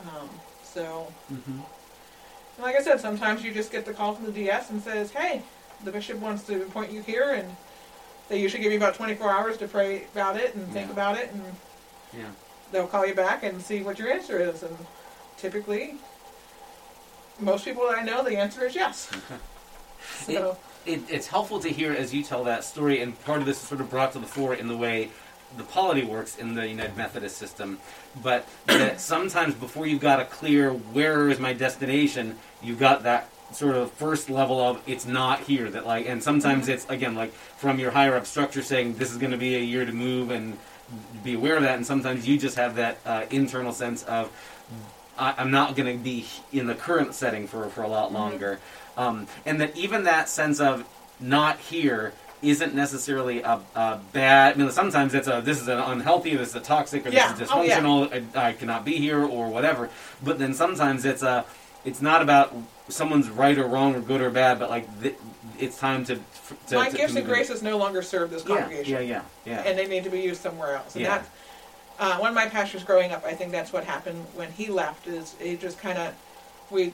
Um, 0.02 0.28
so 0.64 1.12
Mm-hmm. 1.32 1.60
like 2.62 2.76
I 2.76 2.82
said, 2.82 3.00
sometimes 3.00 3.44
you 3.44 3.52
just 3.52 3.70
get 3.72 3.84
the 3.84 3.92
call 3.92 4.14
from 4.14 4.24
the 4.26 4.32
DS 4.32 4.70
and 4.70 4.82
says, 4.82 5.10
"Hey, 5.10 5.42
the 5.84 5.90
bishop 5.90 6.18
wants 6.18 6.44
to 6.44 6.62
appoint 6.62 6.90
you 6.92 7.02
here," 7.02 7.32
and 7.32 7.56
they 8.28 8.40
usually 8.40 8.62
give 8.62 8.72
you 8.72 8.78
about 8.78 8.94
24 8.94 9.30
hours 9.30 9.56
to 9.58 9.68
pray 9.68 10.04
about 10.14 10.36
it 10.36 10.54
and 10.54 10.70
think 10.72 10.90
about 10.90 11.18
it, 11.18 11.32
and 11.32 11.42
Yeah. 12.16 12.30
they'll 12.72 12.86
call 12.86 13.04
you 13.06 13.14
back 13.14 13.42
and 13.42 13.60
see 13.60 13.82
what 13.82 13.98
your 13.98 14.10
answer 14.10 14.38
is. 14.38 14.62
And 14.62 14.76
typically, 15.36 15.96
most 17.38 17.64
people 17.64 17.86
that 17.88 17.98
I 17.98 18.02
know, 18.02 18.22
the 18.24 18.36
answer 18.36 18.64
is 18.64 18.74
yes. 18.74 19.10
So 20.24 20.56
it, 20.86 21.02
it's 21.10 21.26
helpful 21.26 21.60
to 21.60 21.68
hear 21.68 21.92
as 21.92 22.14
you 22.14 22.22
tell 22.22 22.42
that 22.44 22.64
story, 22.64 23.02
and 23.02 23.20
part 23.24 23.40
of 23.40 23.46
this 23.46 23.60
is 23.62 23.68
sort 23.68 23.82
of 23.82 23.90
brought 23.90 24.12
to 24.12 24.18
the 24.18 24.26
fore 24.26 24.54
in 24.54 24.66
the 24.66 24.76
way 24.76 25.10
the 25.56 25.64
polity 25.64 26.02
works 26.02 26.37
in 26.38 26.55
the 26.55 26.67
United 26.67 26.97
Methodist 26.97 27.37
system. 27.37 27.79
But 28.23 28.47
that 28.67 29.00
sometimes 29.12 29.55
before 29.55 29.87
you've 29.87 30.00
got 30.00 30.20
a 30.20 30.25
clear 30.25 30.73
where 30.73 31.29
is 31.29 31.38
my 31.38 31.52
destination, 31.52 32.38
you've 32.62 32.79
got 32.79 33.02
that 33.05 33.29
sort 33.52 33.75
of 33.75 33.91
first 33.93 34.31
level 34.31 34.61
of 34.61 34.81
it's 34.87 35.06
not 35.06 35.41
here 35.41 35.69
that 35.69 35.85
like 35.85 36.06
and 36.06 36.23
sometimes 36.23 36.69
it's 36.69 36.88
again 36.88 37.17
like 37.17 37.32
from 37.32 37.81
your 37.81 37.91
higher 37.91 38.14
up 38.14 38.25
structure 38.25 38.62
saying 38.62 38.94
this 38.94 39.11
is 39.11 39.17
going 39.17 39.32
to 39.32 39.37
be 39.37 39.56
a 39.56 39.61
year 39.61 39.85
to 39.85 39.91
move 39.91 40.31
and 40.31 40.56
be 41.25 41.35
aware 41.35 41.56
of 41.56 41.62
that 41.62 41.75
and 41.75 41.85
sometimes 41.85 42.29
you 42.29 42.38
just 42.38 42.56
have 42.56 42.76
that 42.76 42.99
uh, 43.05 43.25
internal 43.32 43.73
sense 43.73 44.05
of 44.05 44.31
I, 45.20 45.35
I'm 45.37 45.50
not 45.50 45.76
going 45.76 45.97
to 45.97 46.02
be 46.02 46.26
in 46.52 46.67
the 46.67 46.75
current 46.75 47.14
setting 47.14 47.47
for, 47.47 47.69
for 47.69 47.82
a 47.82 47.88
lot 47.88 48.12
longer. 48.12 48.58
Um, 48.97 49.29
and 49.47 49.61
that 49.61 49.76
even 49.76 50.05
that 50.05 50.29
sense 50.29 50.58
of 50.61 50.85
not 51.20 51.58
here 51.58 52.12
isn't 52.42 52.75
necessarily 52.75 53.42
a, 53.42 53.60
a 53.75 54.00
bad. 54.12 54.54
I 54.54 54.58
mean, 54.58 54.70
sometimes 54.70 55.14
it's 55.14 55.28
a 55.28 55.42
this 55.44 55.60
is 55.60 55.69
an 55.69 55.78
unhealthy, 55.78 56.37
this 56.37 56.50
is 56.50 56.54
a 56.56 56.60
toxic, 56.60 57.06
or 57.06 57.10
Yeah. 57.10 57.32
this 57.32 57.42
is 57.42 57.48
Oh, 57.52 57.62
yeah. 57.62 57.81
dysfunctional. 57.81 58.37
I, 58.37 58.48
I 58.48 58.52
cannot 58.54 58.84
be 58.84 58.96
here, 58.96 59.22
or 59.22 59.48
whatever. 59.48 59.90
But 60.22 60.38
then 60.38 60.54
sometimes 60.54 61.04
it's 61.04 61.22
a 61.22 61.44
it's 61.84 62.02
not 62.02 62.22
about 62.22 62.54
someone's 62.88 63.28
right 63.31 63.56
or 63.58 63.66
wrong 63.66 63.94
or 63.94 64.00
good 64.00 64.20
or 64.20 64.31
bad, 64.31 64.59
but 64.59 64.70
like 64.70 65.02
th- 65.02 65.16
it's 65.59 65.78
time 65.78 66.04
to. 66.06 66.18
to 66.68 66.75
my 66.76 66.88
to- 66.88 66.97
gifts 66.97 67.12
to 67.12 67.18
and 67.20 67.28
graces 67.28 67.62
no 67.62 67.76
longer 67.76 68.02
serve 68.02 68.30
this 68.30 68.42
congregation. 68.42 68.92
yeah, 68.92 69.00
yeah, 69.00 69.23
yeah. 69.44 69.61
and 69.62 69.78
they 69.78 69.87
need 69.87 70.04
to 70.04 70.11
be 70.11 70.20
used 70.20 70.40
somewhere 70.40 70.76
else. 70.76 70.94
And 70.94 71.04
Yeah. 71.04 71.23
uh, 71.99 72.16
one 72.18 72.30
of 72.30 72.35
my 72.35 72.47
pastors 72.47 72.82
growing 72.85 73.12
up, 73.12 73.25
I 73.25 73.32
think 73.35 73.52
that's 73.52 73.73
what 73.73 73.85
happened 73.85 74.25
when 74.35 74.50
he 74.52 74.68
left. 74.68 75.06
Is 75.06 75.35
he 75.40 75.56
just 75.56 75.78
kind 75.78 75.99
of 75.99 76.14
we, 76.70 76.92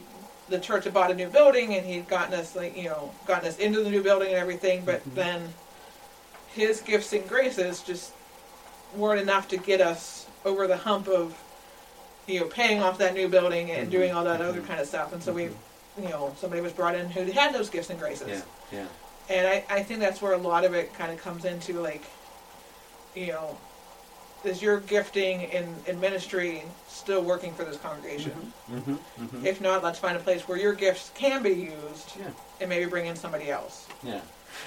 the 0.48 0.58
church 0.58 0.84
had 0.84 0.94
bought 0.94 1.10
a 1.10 1.14
new 1.14 1.28
building 1.28 1.74
and 1.74 1.84
he'd 1.86 2.08
gotten 2.08 2.34
us 2.34 2.54
like 2.54 2.76
you 2.76 2.84
know 2.84 3.12
gotten 3.26 3.48
us 3.48 3.58
into 3.58 3.82
the 3.82 3.90
new 3.90 4.02
building 4.02 4.28
and 4.28 4.36
everything, 4.36 4.84
but 4.84 5.00
Mhm. 5.10 5.14
then 5.14 5.54
his 6.54 6.80
gifts 6.80 7.12
and 7.12 7.28
graces 7.28 7.80
just 7.82 8.12
weren't 8.94 9.20
enough 9.20 9.48
to 9.48 9.56
get 9.56 9.80
us 9.80 10.26
over 10.44 10.66
the 10.66 10.76
hump 10.76 11.08
of 11.08 11.34
you 12.26 12.40
know 12.40 12.46
paying 12.46 12.82
off 12.82 12.98
that 12.98 13.14
new 13.14 13.28
building 13.28 13.70
and 13.70 13.88
Mhm. 13.88 13.90
doing 13.90 14.12
all 14.12 14.24
that 14.24 14.40
other 14.40 14.60
Mhm. 14.60 14.66
kind 14.66 14.80
of 14.80 14.88
stuff. 14.88 15.12
And 15.12 15.22
so 15.22 15.32
we, 15.32 15.44
Mhm. 15.46 15.54
you 16.02 16.08
know, 16.08 16.34
somebody 16.40 16.62
was 16.62 16.72
brought 16.72 16.94
in 16.94 17.10
who 17.10 17.22
had 17.32 17.52
those 17.54 17.68
gifts 17.70 17.90
and 17.90 17.98
graces. 17.98 18.28
yeah, 18.28 18.78
yeah. 18.80 18.86
And 19.28 19.46
I, 19.48 19.64
I 19.68 19.82
think 19.82 19.98
that's 20.00 20.22
where 20.22 20.32
a 20.32 20.38
lot 20.38 20.64
of 20.64 20.72
it 20.74 20.94
kind 20.94 21.10
of 21.12 21.20
comes 21.20 21.44
into 21.44 21.80
like, 21.80 22.04
you 23.14 23.26
know, 23.28 23.56
is 24.46 24.62
your 24.62 24.80
gifting 24.80 25.42
in, 25.42 25.74
in 25.86 26.00
ministry 26.00 26.62
still 26.88 27.22
working 27.22 27.52
for 27.54 27.64
this 27.64 27.76
congregation? 27.78 28.52
Mm-hmm, 28.70 28.92
mm-hmm. 28.92 29.46
If 29.46 29.60
not, 29.60 29.82
let's 29.82 29.98
find 29.98 30.16
a 30.16 30.20
place 30.20 30.46
where 30.48 30.58
your 30.58 30.72
gifts 30.72 31.10
can 31.14 31.42
be 31.42 31.50
used 31.50 32.12
Yeah. 32.18 32.30
and 32.60 32.68
maybe 32.68 32.86
bring 32.88 33.06
in 33.06 33.16
somebody 33.16 33.50
else. 33.50 33.86
Yeah. 34.02 34.20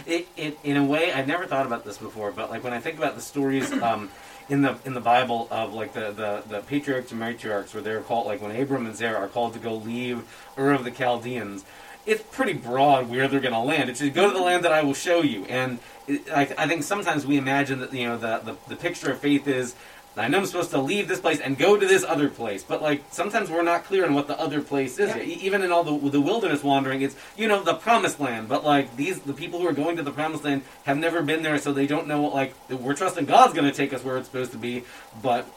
It, 0.05 0.27
it 0.37 0.57
in 0.63 0.77
a 0.77 0.83
way 0.83 1.11
I'd 1.11 1.27
never 1.27 1.45
thought 1.47 1.65
about 1.65 1.83
this 1.83 1.97
before, 1.97 2.31
but 2.31 2.49
like 2.51 2.63
when 2.63 2.73
I 2.73 2.79
think 2.79 2.97
about 2.97 3.15
the 3.15 3.21
stories 3.21 3.71
um, 3.81 4.09
in 4.47 4.61
the 4.61 4.77
in 4.85 4.93
the 4.93 5.01
Bible 5.01 5.47
of 5.49 5.73
like 5.73 5.93
the, 5.93 6.11
the, 6.11 6.43
the 6.47 6.61
patriarchs 6.61 7.11
and 7.11 7.19
matriarchs 7.19 7.73
where 7.73 7.81
they're 7.81 8.01
called 8.01 8.27
like 8.27 8.41
when 8.41 8.55
Abram 8.55 8.85
and 8.85 8.95
Sarah 8.95 9.19
are 9.19 9.27
called 9.27 9.53
to 9.53 9.59
go 9.59 9.75
leave 9.75 10.23
Ur 10.57 10.73
of 10.73 10.83
the 10.83 10.91
Chaldeans, 10.91 11.65
it's 12.09 12.23
pretty 12.31 12.53
broad 12.53 13.09
where 13.09 13.27
they're 13.27 13.39
going 13.39 13.53
to 13.53 13.59
land. 13.59 13.89
It's 13.89 13.99
just 13.99 14.13
go 14.13 14.27
to 14.27 14.33
the 14.33 14.43
land 14.43 14.65
that 14.65 14.71
I 14.71 14.83
will 14.83 14.93
show 14.93 15.21
you. 15.21 15.45
And 15.45 15.79
it, 16.07 16.29
I, 16.31 16.41
I 16.57 16.67
think 16.67 16.83
sometimes 16.83 17.25
we 17.25 17.37
imagine 17.37 17.79
that 17.79 17.93
you 17.93 18.07
know 18.07 18.17
the, 18.17 18.39
the 18.39 18.55
the 18.67 18.75
picture 18.75 19.11
of 19.11 19.19
faith 19.19 19.47
is 19.47 19.75
I 20.17 20.27
know 20.27 20.39
I'm 20.39 20.45
supposed 20.45 20.71
to 20.71 20.81
leave 20.81 21.07
this 21.07 21.19
place 21.19 21.39
and 21.39 21.57
go 21.57 21.77
to 21.77 21.87
this 21.87 22.03
other 22.03 22.29
place, 22.29 22.63
but 22.63 22.81
like 22.81 23.03
sometimes 23.11 23.49
we're 23.49 23.63
not 23.63 23.85
clear 23.85 24.05
on 24.05 24.13
what 24.13 24.27
the 24.27 24.37
other 24.39 24.61
place 24.61 24.99
is. 24.99 25.15
Yeah. 25.15 25.21
Even 25.21 25.61
in 25.61 25.71
all 25.71 25.83
the 25.83 26.09
the 26.09 26.19
wilderness 26.19 26.63
wandering, 26.63 27.01
it's 27.01 27.15
you 27.37 27.47
know 27.47 27.63
the 27.63 27.75
promised 27.75 28.19
land, 28.19 28.49
but 28.49 28.65
like 28.65 28.95
these 28.97 29.19
the 29.19 29.33
people 29.33 29.59
who 29.59 29.67
are 29.67 29.73
going 29.73 29.95
to 29.97 30.03
the 30.03 30.11
promised 30.11 30.43
land 30.43 30.63
have 30.83 30.97
never 30.97 31.21
been 31.21 31.43
there, 31.43 31.57
so 31.57 31.71
they 31.71 31.87
don't 31.87 32.07
know. 32.07 32.23
Like 32.23 32.53
we're 32.69 32.95
trusting 32.95 33.25
God's 33.25 33.53
going 33.53 33.69
to 33.69 33.75
take 33.75 33.93
us 33.93 34.03
where 34.03 34.17
it's 34.17 34.27
supposed 34.27 34.51
to 34.51 34.57
be, 34.57 34.83
but 35.21 35.47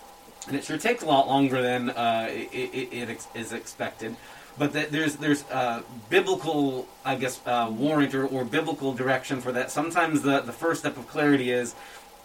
and 0.47 0.57
it 0.57 0.65
sure 0.65 0.79
takes 0.79 1.03
a 1.03 1.07
lot 1.07 1.27
longer 1.29 1.63
than 1.63 1.91
uh, 1.91 2.29
it, 2.31 2.53
it, 2.53 2.93
it 2.93 3.11
ex- 3.11 3.29
is 3.35 3.53
expected. 3.53 4.17
But 4.59 4.73
that 4.75 4.93
there's 4.93 5.17
there's 5.17 5.45
uh, 5.51 5.83
biblical, 6.11 6.87
I 7.05 7.15
guess, 7.17 7.41
uh, 7.47 7.71
warrant 7.71 8.15
or, 8.15 8.27
or 8.27 8.45
biblical 8.45 8.93
direction 8.93 9.41
for 9.41 9.53
that. 9.53 9.71
Sometimes 9.71 10.23
the 10.23 10.41
the 10.41 10.53
first 10.53 10.81
step 10.81 10.97
of 10.97 11.09
clarity 11.09 11.51
is 11.51 11.75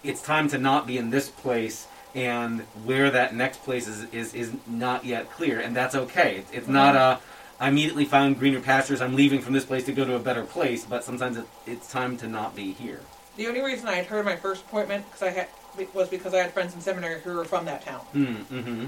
it's 0.04 0.22
time 0.22 0.48
to 0.50 0.58
not 0.58 0.86
be 0.86 0.98
in 0.98 1.10
this 1.10 1.30
place 1.30 1.88
and 2.16 2.62
where 2.84 3.12
that 3.12 3.36
next 3.36 3.64
place 3.64 3.88
is 3.88 4.06
is, 4.12 4.34
is 4.34 4.52
not 4.68 5.06
yet 5.06 5.32
clear, 5.32 5.60
and 5.60 5.76
that's 5.76 5.96
okay. 5.96 6.38
It's, 6.38 6.52
it's 6.52 6.68
not 6.68 6.96
a 6.96 7.20
I 7.60 7.70
immediately 7.70 8.06
found 8.06 8.38
greener 8.38 8.60
pastures. 8.60 9.02
I'm 9.02 9.16
leaving 9.16 9.42
from 9.42 9.54
this 9.54 9.66
place 9.66 9.84
to 9.86 9.92
go 9.92 10.06
to 10.06 10.16
a 10.16 10.20
better 10.20 10.44
place, 10.44 10.86
but 10.86 11.04
sometimes 11.04 11.38
it, 11.38 11.46
it's 11.66 11.92
time 11.92 12.18
to 12.18 12.28
not 12.28 12.56
be 12.56 12.74
here. 12.74 13.02
The 13.36 13.48
only 13.48 13.62
reason 13.62 13.88
I 13.88 13.96
had 13.96 14.06
heard 14.06 14.26
my 14.26 14.36
first 14.36 14.64
appointment 14.66 15.06
because 15.06 15.24
I 15.24 15.30
had 15.30 15.48
was 15.94 16.10
because 16.10 16.34
I 16.34 16.38
had 16.38 16.54
friends 16.54 16.74
in 16.74 16.82
seminary 16.82 17.22
who 17.22 17.36
were 17.36 17.46
from 17.46 17.66
that 17.66 17.84
town. 17.84 18.02
Mm, 18.14 18.44
mm-hmm. 18.46 18.86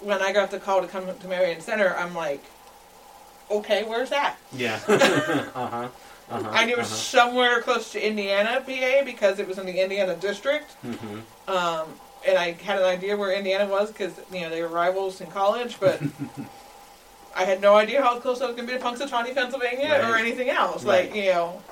When 0.00 0.22
I 0.22 0.32
got 0.32 0.50
the 0.50 0.58
call 0.58 0.80
to 0.80 0.86
come 0.86 1.06
to 1.18 1.28
Marion 1.28 1.60
Center, 1.60 1.94
I'm 1.96 2.14
like, 2.14 2.42
okay, 3.50 3.84
where's 3.84 4.10
that? 4.10 4.36
Yeah. 4.52 4.80
uh 4.88 5.66
huh. 5.68 5.88
Uh-huh, 6.30 6.48
I 6.52 6.64
knew 6.64 6.74
it 6.74 6.78
was 6.78 6.86
uh-huh. 6.86 7.26
somewhere 7.26 7.60
close 7.60 7.90
to 7.92 8.06
Indiana, 8.06 8.62
PA, 8.64 9.04
because 9.04 9.40
it 9.40 9.48
was 9.48 9.58
in 9.58 9.66
the 9.66 9.82
Indiana 9.82 10.14
district. 10.14 10.76
Mm-hmm. 10.84 11.50
Um, 11.50 11.88
and 12.26 12.38
I 12.38 12.52
had 12.52 12.78
an 12.78 12.84
idea 12.84 13.16
where 13.16 13.32
Indiana 13.32 13.66
was 13.66 13.90
because 13.90 14.12
you 14.32 14.42
know 14.42 14.50
they 14.50 14.62
were 14.62 14.68
rivals 14.68 15.20
in 15.20 15.26
college, 15.28 15.80
but 15.80 16.00
I 17.36 17.44
had 17.44 17.60
no 17.60 17.76
idea 17.76 18.02
how 18.02 18.18
close 18.20 18.40
I 18.40 18.46
was 18.46 18.54
going 18.54 18.68
to 18.68 18.74
be 18.74 18.78
to 18.78 18.84
Punxsutawney, 18.84 19.34
Pennsylvania, 19.34 20.04
or 20.08 20.16
anything 20.16 20.50
else. 20.50 20.84
Right. 20.84 21.06
Like 21.06 21.16
you 21.16 21.30
know, 21.30 21.62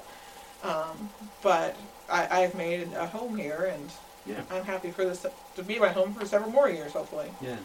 um, 0.64 1.10
but 1.42 1.76
I, 2.10 2.42
I've 2.42 2.54
made 2.54 2.92
a 2.94 3.06
home 3.06 3.36
here, 3.36 3.70
and 3.72 3.90
Yeah. 4.26 4.42
I'm 4.50 4.64
happy 4.64 4.90
for 4.90 5.04
this 5.04 5.24
to 5.56 5.62
be 5.62 5.78
my 5.78 5.88
home 5.88 6.14
for 6.14 6.26
several 6.26 6.50
more 6.50 6.68
years, 6.68 6.92
hopefully. 6.92 7.30
Yeah. 7.40 7.56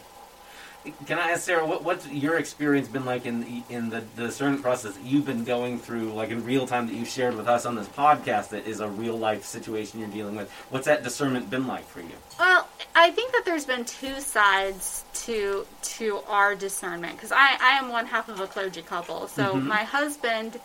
Can 1.06 1.18
I 1.18 1.32
ask 1.32 1.44
Sarah, 1.44 1.66
what, 1.66 1.84
what's 1.84 2.08
your 2.10 2.38
experience 2.38 2.90
been 2.90 3.06
like 3.06 3.26
in 3.26 3.40
the, 3.42 3.64
in 3.70 3.90
the, 3.90 4.04
the 4.18 4.24
discernment 4.26 4.62
process 4.64 4.96
that 4.96 5.04
you've 5.04 5.26
been 5.26 5.46
going 5.46 5.80
through, 5.80 6.12
like 6.14 6.30
in 6.30 6.44
real 6.44 6.68
time 6.68 6.88
that 6.88 6.94
you've 6.96 7.08
shared 7.08 7.36
with 7.36 7.48
us 7.48 7.66
on 7.66 7.76
this 7.76 7.88
podcast 7.88 8.50
that 8.50 8.68
is 8.68 8.82
a 8.82 8.88
real 8.90 9.18
life 9.18 9.46
situation 9.46 10.00
you're 10.02 10.10
dealing 10.10 10.36
with? 10.36 10.52
What's 10.72 10.86
that 10.88 11.04
discernment 11.04 11.50
been 11.50 11.68
like 11.68 11.88
for 11.88 12.02
you? 12.02 12.12
Well, 12.38 12.68
I 12.96 13.12
think 13.12 13.32
that 13.32 13.44
there's 13.46 13.66
been 13.66 13.86
two 13.86 14.20
sides 14.20 15.06
to 15.26 15.66
to 15.84 16.20
our 16.28 16.54
discernment 16.56 17.16
because 17.16 17.32
I, 17.32 17.56
I 17.62 17.78
am 17.78 17.90
one 17.90 18.06
half 18.06 18.28
of 18.28 18.40
a 18.42 18.48
clergy 18.48 18.82
couple. 18.82 19.28
So 19.30 19.56
Mhm. 19.56 19.66
my 19.66 19.84
husband 19.84 20.60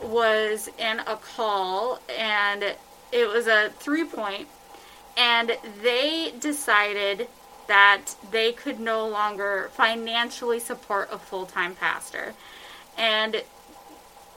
was 0.00 0.68
in 0.78 1.00
a 1.00 1.16
call 1.16 1.98
and 2.16 2.62
it 3.10 3.28
was 3.28 3.46
a 3.48 3.70
three 3.80 4.04
point 4.04 4.46
and 5.16 5.56
they 5.82 6.32
decided 6.38 7.26
that 7.68 8.16
they 8.30 8.52
could 8.52 8.80
no 8.80 9.06
longer 9.06 9.70
financially 9.72 10.58
support 10.58 11.08
a 11.12 11.18
full 11.18 11.46
time 11.46 11.74
pastor. 11.74 12.34
And 12.96 13.42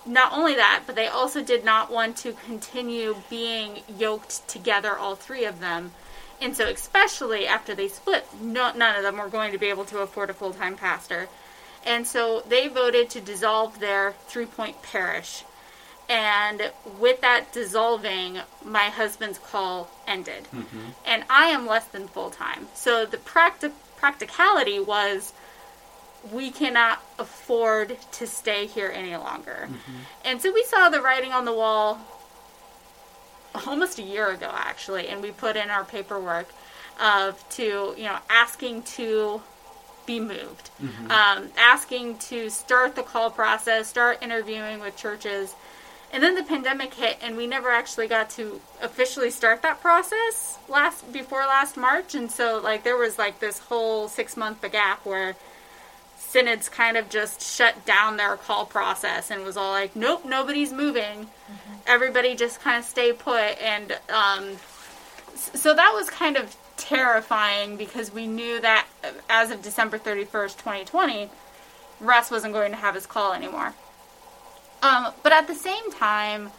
not 0.06 0.34
only 0.34 0.56
that, 0.56 0.84
but 0.86 0.96
they 0.96 1.08
also 1.08 1.44
did 1.44 1.66
not 1.66 1.92
want 1.92 2.18
to 2.18 2.34
continue 2.34 3.16
being 3.30 3.80
yoked 3.98 4.48
together, 4.48 4.98
all 4.98 5.16
three 5.16 5.46
of 5.46 5.60
them. 5.60 5.92
And 6.40 6.56
so, 6.56 6.68
especially 6.68 7.46
after 7.46 7.76
they 7.76 7.88
split, 7.88 8.26
no, 8.42 8.72
none 8.74 8.96
of 8.96 9.04
them 9.04 9.18
were 9.18 9.30
going 9.30 9.52
to 9.52 9.60
be 9.60 9.68
able 9.68 9.86
to 9.86 10.00
afford 10.00 10.30
a 10.30 10.34
full 10.34 10.54
time 10.54 10.76
pastor. 10.76 11.30
And 11.86 12.06
so 12.06 12.44
they 12.48 12.68
voted 12.68 13.10
to 13.12 13.22
dissolve 13.22 13.80
their 13.80 14.14
three 14.28 14.46
point 14.46 14.82
parish. 14.82 15.44
And 16.12 16.72
with 17.00 17.22
that 17.22 17.54
dissolving, 17.54 18.40
my 18.66 18.90
husband's 18.90 19.40
call 19.40 19.90
ended. 20.06 20.44
Mm-hmm. 20.54 20.90
And 21.06 21.24
I 21.30 21.46
am 21.46 21.66
less 21.66 21.86
than 21.86 22.10
full 22.10 22.32
time. 22.32 22.68
So 22.74 23.06
the 23.06 23.16
practi- 23.16 23.72
practicality 23.96 24.78
was 24.78 25.32
we 26.30 26.52
cannot 26.52 27.02
afford 27.18 27.98
to 28.12 28.28
stay 28.28 28.66
here 28.66 28.92
any 28.94 29.16
longer. 29.16 29.70
Mm-hmm. 29.70 29.98
And 30.26 30.42
so 30.42 30.52
we 30.52 30.66
saw 30.66 30.90
the 30.90 31.02
writing 31.02 31.32
on 31.32 31.46
the 31.46 31.54
wall 31.54 32.02
almost 33.66 33.98
a 33.98 34.04
year 34.04 34.30
ago 34.32 34.50
actually 34.54 35.08
and 35.08 35.22
we 35.22 35.32
put 35.32 35.58
in 35.58 35.70
our 35.70 35.84
paperwork 35.84 36.48
of 37.02 37.44
to 37.50 37.94
you 37.98 38.06
know 38.06 38.18
asking 38.30 38.82
to 38.84 39.42
be 40.06 40.22
moved 40.22 40.70
mm-hmm. 40.82 41.12
um, 41.12 41.50
asking 41.58 42.18
to 42.18 42.50
start 42.50 42.96
the 42.96 43.04
call 43.04 43.30
process 43.30 43.90
start 43.90 44.18
interviewing 44.22 44.80
with 44.80 44.96
churches 44.96 45.54
and 46.12 46.22
then 46.22 46.36
the 46.36 46.44
pandemic 46.44 46.94
hit 46.94 47.18
and 47.22 47.38
we 47.38 47.48
never 47.48 47.70
actually 47.70 48.08
got 48.08 48.30
to 48.30 48.60
officially 48.82 49.32
start 49.32 49.62
that 49.62 49.82
process 49.82 50.58
last 50.68 51.12
before 51.12 51.42
last 51.42 51.78
march 51.78 52.16
and 52.16 52.32
so 52.32 52.60
like 52.62 52.84
there 52.84 52.98
was 52.98 53.18
like 53.18 53.40
this 53.40 53.60
whole 53.60 54.08
six 54.08 54.36
month 54.36 54.62
gap 54.72 55.06
where 55.06 55.36
synods 56.32 56.70
kind 56.70 56.96
of 56.96 57.10
just 57.10 57.42
shut 57.42 57.86
down 57.86 58.16
their 58.16 58.38
call 58.38 58.66
process 58.66 59.30
and 59.30 59.44
was 59.44 59.58
all 59.58 59.72
like, 59.72 59.96
nope, 59.96 60.24
nobody's 60.26 60.72
moving. 60.72 61.28
Everybody 61.86 62.36
just 62.36 62.62
kind 62.62 62.78
of 62.78 62.86
stay 62.86 63.12
put. 63.12 63.60
And 63.62 63.92
um, 64.10 64.56
so 65.36 65.74
that 65.74 65.92
was 65.94 66.10
kind 66.10 66.38
of 66.38 66.56
terrifying 66.78 67.76
because 67.76 68.14
we 68.14 68.28
knew 68.28 68.62
that 68.62 68.88
uh, 69.04 69.10
as 69.30 69.52
of 69.52 69.62
December 69.62 70.00
31st, 70.00 70.58
2020, 70.58 71.30
Russ 72.00 72.32
wasn't 72.32 72.54
going 72.54 72.72
to 72.72 72.78
have 72.78 72.96
his 72.96 73.06
call 73.06 73.34
anymore. 73.34 73.74
Um, 74.82 75.14
but 75.24 75.32
at 75.32 75.48
the 75.48 75.56
same 75.56 75.92
time, 75.92 76.52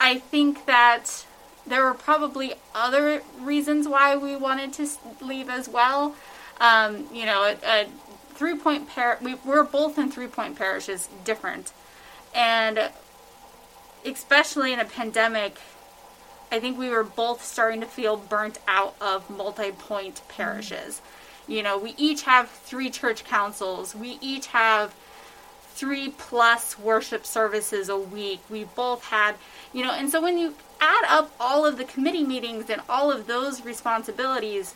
I 0.00 0.18
think 0.18 0.66
that 0.66 1.24
there 1.66 1.84
were 1.84 1.94
probably 1.94 2.54
other 2.74 3.22
reasons 3.38 3.86
why 3.86 4.16
we 4.16 4.34
wanted 4.34 4.72
to 4.74 4.88
leave 5.20 5.48
as 5.48 5.68
well. 5.68 6.14
Um, 6.60 7.06
you 7.12 7.26
know, 7.26 7.42
a, 7.42 7.56
a 7.64 7.86
three 8.34 8.56
point 8.56 8.88
par 8.88 9.18
we, 9.22 9.34
we're 9.44 9.64
both 9.64 9.98
in 9.98 10.10
three 10.10 10.26
point 10.26 10.56
parishes, 10.56 11.08
different, 11.24 11.72
and 12.34 12.90
especially 14.04 14.72
in 14.72 14.80
a 14.80 14.84
pandemic, 14.84 15.58
I 16.50 16.58
think 16.58 16.78
we 16.78 16.90
were 16.90 17.04
both 17.04 17.44
starting 17.44 17.80
to 17.80 17.86
feel 17.86 18.16
burnt 18.16 18.58
out 18.66 18.96
of 19.00 19.28
multi 19.30 19.70
point 19.70 20.22
parishes. 20.28 21.00
You 21.46 21.62
know, 21.62 21.78
we 21.78 21.94
each 21.96 22.22
have 22.22 22.48
three 22.48 22.90
church 22.90 23.24
councils. 23.24 23.94
We 23.94 24.18
each 24.20 24.48
have 24.48 24.94
three 25.74 26.10
plus 26.10 26.78
worship 26.78 27.24
services 27.24 27.88
a 27.88 27.96
week. 27.96 28.40
We 28.50 28.64
both 28.64 29.04
had, 29.04 29.36
you 29.72 29.84
know, 29.84 29.92
and 29.92 30.10
so 30.10 30.20
when 30.20 30.38
you 30.38 30.54
add 30.80 31.04
up 31.08 31.32
all 31.38 31.64
of 31.66 31.78
the 31.78 31.84
committee 31.84 32.24
meetings 32.24 32.70
and 32.70 32.82
all 32.88 33.10
of 33.10 33.26
those 33.26 33.64
responsibilities, 33.64 34.74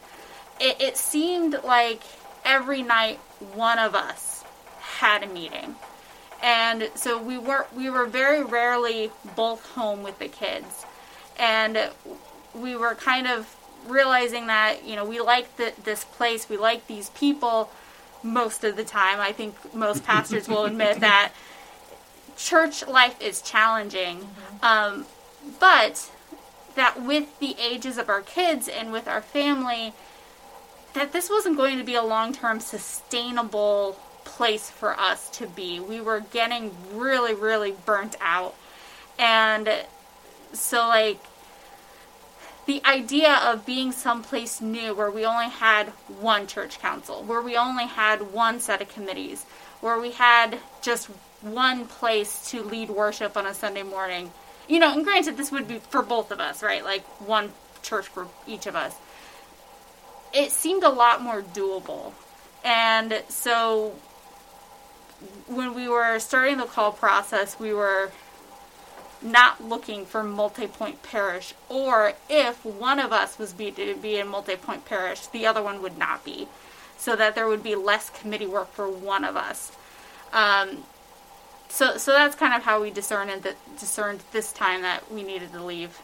it, 0.61 0.81
it 0.81 0.97
seemed 0.97 1.57
like 1.65 2.03
every 2.45 2.83
night 2.83 3.19
one 3.55 3.79
of 3.79 3.95
us 3.95 4.45
had 4.81 5.23
a 5.23 5.27
meeting. 5.27 5.77
And 6.43 6.91
so 6.95 7.21
we 7.21 7.39
were 7.39 7.67
we 7.75 7.89
were 7.89 8.07
very 8.07 8.45
rarely 8.45 9.11
both 9.35 9.65
home 9.71 10.03
with 10.03 10.19
the 10.19 10.29
kids. 10.29 10.85
And 11.39 11.91
we 12.55 12.77
were 12.77 12.95
kind 12.95 13.27
of 13.27 13.57
realizing 13.87 14.47
that, 14.47 14.85
you 14.85 14.95
know, 14.97 15.05
we 15.05 15.21
like 15.21 15.57
this 15.57 16.05
place, 16.05 16.49
we 16.49 16.57
like 16.57 16.87
these 16.87 17.11
people 17.11 17.71
most 18.25 18.65
of 18.65 18.77
the 18.77 18.85
time. 18.85 19.21
I 19.21 19.33
think 19.33 19.75
most 19.75 20.05
pastors 20.05 20.49
will 20.49 20.65
admit 20.65 21.01
that 21.01 21.33
church 22.37 22.87
life 22.87 23.21
is 23.21 23.41
challenging. 23.43 24.27
Um, 24.63 25.07
but 25.61 26.11
that 26.75 27.03
with 27.03 27.39
the 27.39 27.57
ages 27.61 27.99
of 27.99 28.09
our 28.09 28.23
kids 28.23 28.69
and 28.69 28.91
with 28.91 29.07
our 29.07 29.21
family, 29.21 29.93
that 30.95 31.13
this 31.13 31.29
wasn't 31.29 31.57
going 31.57 31.79
to 31.79 31.85
be 31.85 31.95
a 31.95 32.03
long 32.03 32.33
term 32.33 32.61
sustainable 32.61 33.99
place 34.25 34.71
for 34.71 34.99
us 34.99 35.29
to 35.31 35.47
be. 35.47 35.79
We 35.79 36.01
were 36.01 36.21
getting 36.21 36.73
really, 36.93 37.35
really 37.35 37.75
burnt 37.85 38.17
out. 38.21 38.55
And 39.19 39.69
so, 40.53 40.89
like, 40.89 41.21
the 42.67 42.83
idea 42.85 43.35
of 43.45 43.67
being 43.67 43.93
someplace 43.93 44.61
new 44.61 44.95
where 44.95 45.11
we 45.11 45.25
only 45.25 45.49
had 45.49 45.89
one 46.21 46.47
church 46.47 46.79
council, 46.79 47.23
where 47.23 47.43
we 47.43 47.57
only 47.57 47.87
had 47.87 48.33
one 48.33 48.61
set 48.61 48.81
of 48.81 48.89
committees, 48.89 49.45
where 49.81 50.01
we 50.01 50.13
had 50.13 50.59
just 50.81 51.09
one 51.43 51.87
place 51.87 52.51
to 52.51 52.63
lead 52.63 52.89
worship 52.89 53.37
on 53.37 53.47
a 53.47 53.55
Sunday 53.55 53.83
morning. 53.83 54.33
You 54.67 54.79
know, 54.79 54.95
and 54.95 55.05
granted, 55.05 55.37
this 55.37 55.53
would 55.53 55.69
be 55.69 55.79
for 55.79 56.03
both 56.03 56.31
of 56.31 56.41
us, 56.41 56.63
right? 56.63 56.83
Like 56.83 57.05
one 57.21 57.53
church 57.83 58.09
for 58.09 58.27
each 58.47 58.67
of 58.67 58.75
us. 58.75 58.95
It 60.33 60.51
seemed 60.51 60.83
a 60.83 60.89
lot 60.89 61.21
more 61.21 61.43
doable. 61.43 62.13
And 62.65 63.23
so 63.29 63.95
when 65.47 65.75
we 65.75 65.87
were 65.87 66.19
starting 66.19 66.57
the 66.57 66.65
call 66.65 66.93
process, 66.93 67.59
we 67.61 67.75
were 67.75 68.11
not 69.25 69.65
looking 69.65 70.05
for 70.05 70.23
multi-point 70.23 71.03
parish 71.03 71.55
or 71.69 72.13
if 72.29 72.65
one 72.65 73.01
of 73.01 73.13
us 73.13 73.39
was 73.39 73.53
be 73.53 73.71
to 73.71 73.97
be 73.97 74.19
in 74.19 74.29
multi-point 74.29 74.85
parish 74.85 75.27
the 75.29 75.47
other 75.47 75.63
one 75.63 75.81
would 75.83 75.97
not 75.99 76.25
be. 76.25 76.47
So 76.99 77.17
that 77.17 77.35
there 77.35 77.49
would 77.49 77.63
be 77.63 77.75
less 77.75 78.11
committee 78.11 78.47
work 78.47 78.73
for 78.73 78.89
one 78.89 79.25
of 79.25 79.37
us. 79.37 79.73
Um, 80.33 80.85
so 81.69 81.97
so 81.97 82.13
that's 82.13 82.37
kind 82.37 82.55
of 82.55 82.63
how 82.63 82.81
we 82.81 82.91
discerned 82.91 83.43
that 83.43 83.57
discerned 83.79 84.21
this 84.33 84.53
time 84.53 84.83
that 84.83 85.11
we 85.11 85.23
needed 85.23 85.53
to 85.53 85.63
leave. 85.63 86.01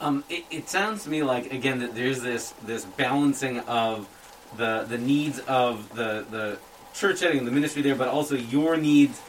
Um, 0.00 0.24
it, 0.28 0.44
it 0.50 0.68
sounds 0.68 1.04
to 1.04 1.10
me 1.10 1.22
like 1.22 1.52
again 1.52 1.78
that 1.80 1.94
there's 1.94 2.22
this 2.22 2.50
this 2.64 2.84
balancing 2.84 3.60
of 3.60 4.08
the 4.56 4.84
the 4.88 4.98
needs 4.98 5.40
of 5.40 5.94
the 5.94 6.24
the 6.30 6.58
church 6.94 7.18
setting, 7.18 7.44
the 7.44 7.50
ministry 7.50 7.82
there, 7.82 7.94
but 7.94 8.08
also 8.08 8.36
your 8.36 8.76
needs 8.76 9.20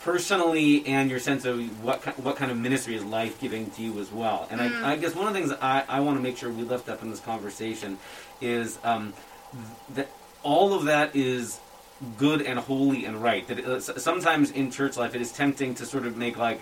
personally 0.00 0.86
and 0.86 1.10
your 1.10 1.18
sense 1.18 1.44
of 1.44 1.82
what 1.82 2.02
what 2.20 2.36
kind 2.36 2.50
of 2.50 2.58
ministry 2.58 2.94
is 2.94 3.04
life 3.04 3.40
giving 3.40 3.70
to 3.70 3.82
you 3.82 3.98
as 4.00 4.10
well. 4.12 4.46
And 4.50 4.60
I, 4.60 4.92
I 4.92 4.96
guess 4.96 5.14
one 5.14 5.26
of 5.26 5.34
the 5.34 5.40
things 5.40 5.52
I, 5.60 5.84
I 5.88 6.00
want 6.00 6.18
to 6.18 6.22
make 6.22 6.36
sure 6.36 6.50
we 6.50 6.62
lift 6.62 6.88
up 6.88 7.02
in 7.02 7.10
this 7.10 7.20
conversation 7.20 7.98
is 8.40 8.78
um, 8.84 9.14
that 9.94 10.08
all 10.42 10.74
of 10.74 10.84
that 10.84 11.14
is 11.16 11.58
good 12.18 12.42
and 12.42 12.58
holy 12.58 13.04
and 13.04 13.22
right. 13.22 13.46
That 13.48 13.58
it, 13.58 13.66
uh, 13.66 13.80
sometimes 13.80 14.50
in 14.50 14.70
church 14.70 14.96
life 14.96 15.14
it 15.14 15.20
is 15.20 15.32
tempting 15.32 15.74
to 15.76 15.86
sort 15.86 16.06
of 16.06 16.16
make 16.16 16.36
like 16.36 16.60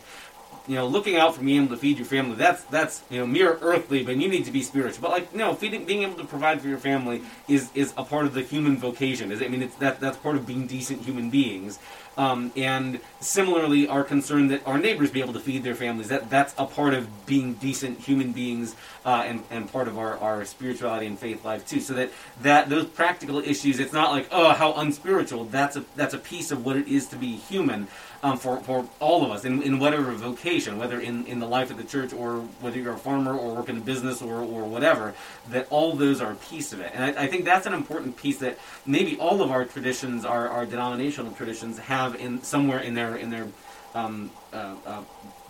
you 0.68 0.76
know, 0.76 0.86
looking 0.86 1.16
out 1.16 1.34
for 1.34 1.42
being 1.42 1.64
able 1.64 1.74
to 1.74 1.80
feed 1.80 1.98
your 1.98 2.06
family, 2.06 2.36
that's 2.36 2.62
that's 2.64 3.02
you 3.10 3.18
know 3.18 3.26
mere 3.26 3.58
earthly, 3.60 4.04
but 4.04 4.16
you 4.16 4.28
need 4.28 4.44
to 4.44 4.52
be 4.52 4.62
spiritual. 4.62 5.02
But 5.02 5.10
like 5.10 5.34
no, 5.34 5.54
feeding, 5.54 5.84
being 5.84 6.02
able 6.02 6.16
to 6.16 6.24
provide 6.24 6.60
for 6.60 6.68
your 6.68 6.78
family 6.78 7.22
is 7.48 7.70
is 7.74 7.92
a 7.96 8.04
part 8.04 8.26
of 8.26 8.34
the 8.34 8.42
human 8.42 8.76
vocation. 8.76 9.32
Is 9.32 9.42
I 9.42 9.48
mean, 9.48 9.62
it's 9.62 9.74
that 9.76 9.98
that's 10.00 10.16
part 10.18 10.36
of 10.36 10.46
being 10.46 10.66
decent 10.66 11.02
human 11.02 11.30
beings. 11.30 11.78
Um, 12.16 12.52
and 12.56 13.00
similarly, 13.20 13.88
our 13.88 14.04
concern 14.04 14.48
that 14.48 14.66
our 14.66 14.78
neighbors 14.78 15.10
be 15.10 15.22
able 15.22 15.32
to 15.32 15.40
feed 15.40 15.64
their 15.64 15.74
families 15.74 16.08
that 16.08 16.28
that's 16.28 16.54
a 16.58 16.66
part 16.66 16.92
of 16.92 17.26
being 17.26 17.54
decent 17.54 18.00
human 18.00 18.32
beings 18.32 18.76
uh, 19.04 19.24
and 19.26 19.42
and 19.50 19.72
part 19.72 19.88
of 19.88 19.98
our, 19.98 20.18
our 20.18 20.44
spirituality 20.44 21.06
and 21.06 21.18
faith 21.18 21.44
life 21.44 21.66
too. 21.66 21.80
So 21.80 21.94
that 21.94 22.10
that 22.42 22.68
those 22.68 22.84
practical 22.84 23.38
issues, 23.38 23.80
it's 23.80 23.92
not 23.92 24.10
like 24.10 24.28
oh 24.30 24.50
how 24.50 24.74
unspiritual. 24.74 25.46
That's 25.46 25.76
a 25.76 25.84
that's 25.96 26.14
a 26.14 26.18
piece 26.18 26.50
of 26.50 26.64
what 26.64 26.76
it 26.76 26.86
is 26.86 27.06
to 27.08 27.16
be 27.16 27.34
human 27.34 27.88
um, 28.22 28.38
for, 28.38 28.58
for 28.58 28.88
all 29.00 29.24
of 29.24 29.32
us 29.32 29.44
in, 29.44 29.62
in 29.62 29.78
whatever 29.78 30.12
vocation, 30.12 30.78
whether 30.78 31.00
in, 31.00 31.26
in 31.26 31.40
the 31.40 31.46
life 31.46 31.70
of 31.70 31.76
the 31.76 31.84
church 31.84 32.12
or 32.12 32.36
whether 32.60 32.78
you're 32.78 32.94
a 32.94 32.98
farmer 32.98 33.36
or 33.36 33.56
work 33.56 33.68
in 33.68 33.78
a 33.78 33.80
business 33.80 34.22
or, 34.22 34.36
or 34.36 34.64
whatever, 34.64 35.14
that 35.50 35.66
all 35.70 35.94
those 35.94 36.20
are 36.20 36.32
a 36.32 36.36
piece 36.36 36.72
of 36.72 36.80
it. 36.80 36.92
And 36.94 37.04
I, 37.04 37.24
I 37.24 37.26
think 37.26 37.44
that's 37.44 37.66
an 37.66 37.74
important 37.74 38.16
piece 38.16 38.38
that 38.38 38.58
maybe 38.86 39.16
all 39.18 39.42
of 39.42 39.50
our 39.50 39.64
traditions, 39.64 40.24
our, 40.24 40.48
our 40.48 40.64
denominational 40.66 41.32
traditions, 41.32 41.78
have 41.80 42.14
in 42.14 42.42
somewhere 42.42 42.78
in 42.78 42.94
their 42.94 43.16
in 43.16 43.30
their 43.30 43.48
um, 43.94 44.30
uh, 44.52 44.74
uh, 44.86 45.02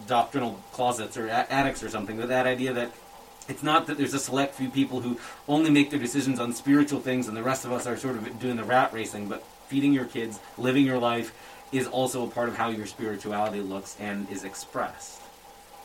doctrinal 0.06 0.58
closets 0.72 1.16
or 1.16 1.28
attics 1.28 1.82
or 1.82 1.90
something. 1.90 2.16
But 2.16 2.28
that 2.28 2.46
idea 2.46 2.72
that 2.72 2.90
it's 3.48 3.62
not 3.62 3.86
that 3.88 3.98
there's 3.98 4.14
a 4.14 4.18
select 4.18 4.54
few 4.54 4.70
people 4.70 5.00
who 5.00 5.18
only 5.46 5.70
make 5.70 5.90
their 5.90 5.98
decisions 5.98 6.40
on 6.40 6.52
spiritual 6.52 7.00
things 7.00 7.28
and 7.28 7.36
the 7.36 7.42
rest 7.42 7.64
of 7.64 7.72
us 7.72 7.86
are 7.86 7.96
sort 7.96 8.16
of 8.16 8.40
doing 8.40 8.56
the 8.56 8.64
rat 8.64 8.92
racing, 8.92 9.28
but 9.28 9.44
feeding 9.68 9.92
your 9.92 10.04
kids, 10.04 10.38
living 10.58 10.84
your 10.84 10.98
life 10.98 11.32
is 11.72 11.86
also 11.88 12.24
a 12.26 12.28
part 12.30 12.48
of 12.48 12.56
how 12.56 12.68
your 12.68 12.86
spirituality 12.86 13.60
looks 13.60 13.96
and 13.98 14.30
is 14.30 14.44
expressed. 14.44 15.20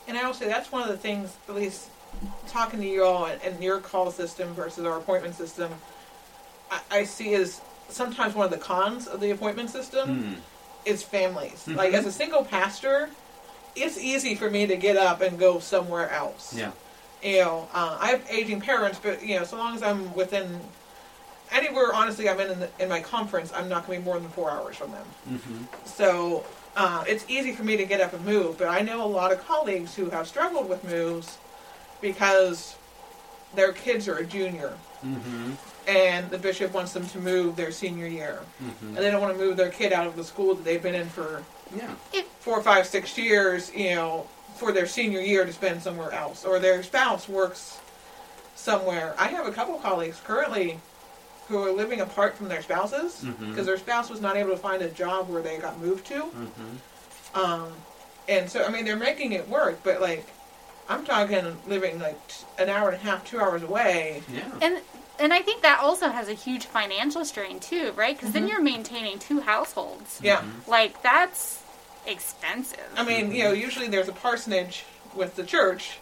And 0.07 0.17
I 0.17 0.25
will 0.25 0.33
say 0.33 0.47
that's 0.47 0.71
one 0.71 0.83
of 0.83 0.89
the 0.89 0.97
things, 0.97 1.35
at 1.47 1.55
least 1.55 1.89
talking 2.47 2.79
to 2.81 2.87
you 2.87 3.03
all 3.03 3.25
and, 3.25 3.63
your 3.63 3.79
call 3.79 4.11
system 4.11 4.53
versus 4.53 4.85
our 4.85 4.97
appointment 4.97 5.35
system, 5.35 5.71
I, 6.71 6.79
I 6.91 7.03
see 7.03 7.33
as 7.35 7.61
sometimes 7.89 8.35
one 8.35 8.45
of 8.45 8.51
the 8.51 8.57
cons 8.57 9.07
of 9.07 9.19
the 9.21 9.31
appointment 9.31 9.69
system 9.69 10.23
Hmm. 10.23 10.33
is 10.85 11.03
families. 11.03 11.67
Like 11.67 11.91
Mhm. 11.91 11.99
as 11.99 12.05
a 12.05 12.11
single 12.11 12.43
pastor, 12.43 13.09
it's 13.75 13.97
easy 13.97 14.35
for 14.35 14.49
me 14.49 14.65
to 14.67 14.75
get 14.75 14.97
up 14.97 15.21
and 15.21 15.37
go 15.39 15.59
somewhere 15.59 16.09
else. 16.09 16.53
Yeah. 16.53 16.71
You 17.21 17.39
know, 17.41 17.67
uh, 17.73 17.97
I 17.99 18.09
have 18.11 18.23
aging 18.29 18.61
parents, 18.61 18.99
but 19.01 19.23
you 19.23 19.37
know, 19.39 19.45
so 19.45 19.57
long 19.57 19.75
as 19.75 19.83
I'm 19.83 20.13
within 20.15 20.59
anywhere, 21.51 21.93
honestly, 21.93 22.29
I'm 22.29 22.39
in 22.39 22.51
in, 22.51 22.59
the, 22.59 22.69
in 22.79 22.89
my 22.89 22.99
conference, 23.01 23.51
I'm 23.53 23.69
not 23.69 23.85
going 23.87 23.99
to 23.99 24.03
be 24.03 24.05
more 24.05 24.19
than 24.19 24.29
four 24.29 24.51
hours 24.51 24.75
from 24.75 24.91
them. 24.91 25.05
Mm-hmm. 25.29 25.63
So 25.85 26.45
uh, 26.75 27.03
it's 27.07 27.25
easy 27.27 27.53
for 27.53 27.63
me 27.63 27.77
to 27.77 27.85
get 27.85 28.01
up 28.01 28.13
and 28.13 28.23
move, 28.25 28.57
but 28.57 28.67
I 28.67 28.81
know 28.81 29.03
a 29.03 29.07
lot 29.07 29.31
of 29.31 29.45
colleagues 29.47 29.95
who 29.95 30.09
have 30.09 30.27
struggled 30.27 30.69
with 30.69 30.83
moves 30.83 31.37
because 32.01 32.75
their 33.55 33.71
kids 33.73 34.07
are 34.07 34.17
a 34.17 34.25
junior 34.25 34.73
Mm-hmm. 35.05 35.51
and 35.87 36.27
the 36.31 36.39
bishop 36.39 36.73
wants 36.73 36.91
them 36.91 37.05
to 37.09 37.19
move 37.19 37.55
their 37.55 37.71
senior 37.71 38.07
year. 38.07 38.39
Mm-hmm. 38.63 38.87
And 38.87 38.97
they 38.97 39.11
don't 39.11 39.21
want 39.21 39.37
to 39.37 39.39
move 39.39 39.55
their 39.55 39.69
kid 39.69 39.93
out 39.93 40.07
of 40.07 40.15
the 40.15 40.23
school 40.23 40.55
that 40.55 40.65
they've 40.65 40.81
been 40.81 40.95
in 40.95 41.07
for 41.07 41.43
Yeah. 41.77 41.93
four, 42.39 42.63
five, 42.63 42.87
six 42.87 43.15
years, 43.15 43.71
you 43.75 43.93
know, 43.93 44.25
for 44.55 44.71
their 44.71 44.87
senior 44.87 45.19
year 45.21 45.45
to 45.45 45.53
spend 45.53 45.83
somewhere 45.83 46.11
else. 46.13 46.45
Or 46.45 46.57
their 46.57 46.81
spouse 46.81 47.29
works 47.29 47.79
somewhere. 48.55 49.13
I 49.19 49.27
have 49.27 49.45
a 49.45 49.51
couple 49.51 49.77
colleagues 49.77 50.19
currently 50.25 50.79
who 51.47 51.63
are 51.63 51.71
living 51.71 52.01
apart 52.01 52.35
from 52.37 52.49
their 52.49 52.61
spouses 52.61 53.21
Mhm. 53.23 53.49
because 53.49 53.65
their 53.65 53.77
spouse 53.77 54.09
was 54.09 54.19
not 54.21 54.35
able 54.35 54.51
to 54.51 54.57
find 54.57 54.81
a 54.81 54.89
job 54.89 55.29
where 55.29 55.41
they 55.41 55.57
got 55.57 55.79
moved 55.79 56.05
to. 56.07 56.23
Mm-hmm. 56.23 57.39
Um, 57.39 57.71
and 58.27 58.49
so, 58.49 58.65
I 58.65 58.69
mean, 58.69 58.83
they're 58.85 58.95
making 58.97 59.31
it 59.31 59.47
work, 59.47 59.79
but 59.83 60.01
like, 60.01 60.25
I'm 60.89 61.05
talking 61.05 61.57
living 61.67 61.99
like 61.99 62.27
t- 62.27 62.45
an 62.59 62.69
hour 62.69 62.89
and 62.89 62.97
a 62.97 62.99
half, 63.05 63.25
two 63.25 63.39
hours 63.39 63.63
away. 63.63 64.23
Yeah. 64.33 64.43
And 64.61 64.79
and 65.19 65.33
I 65.33 65.41
think 65.41 65.63
that 65.63 65.79
also 65.79 66.09
has 66.09 66.27
a 66.29 66.33
huge 66.33 66.65
financial 66.65 67.25
strain 67.25 67.59
too, 67.59 67.91
right? 67.95 68.15
Because 68.15 68.33
then 68.33 68.47
you're 68.47 68.61
maintaining 68.61 69.17
two 69.17 69.41
households. 69.41 70.19
Yeah. 70.21 70.43
Like 70.67 71.01
that's 71.01 71.59
expensive. 72.05 72.79
I 72.95 73.03
mean, 73.03 73.31
you 73.31 73.43
know, 73.43 73.51
usually 73.51 73.87
there's 73.87 74.07
a 74.07 74.13
parsonage 74.13 74.83
with 75.15 75.35
the 75.35 75.43
church. 75.43 75.97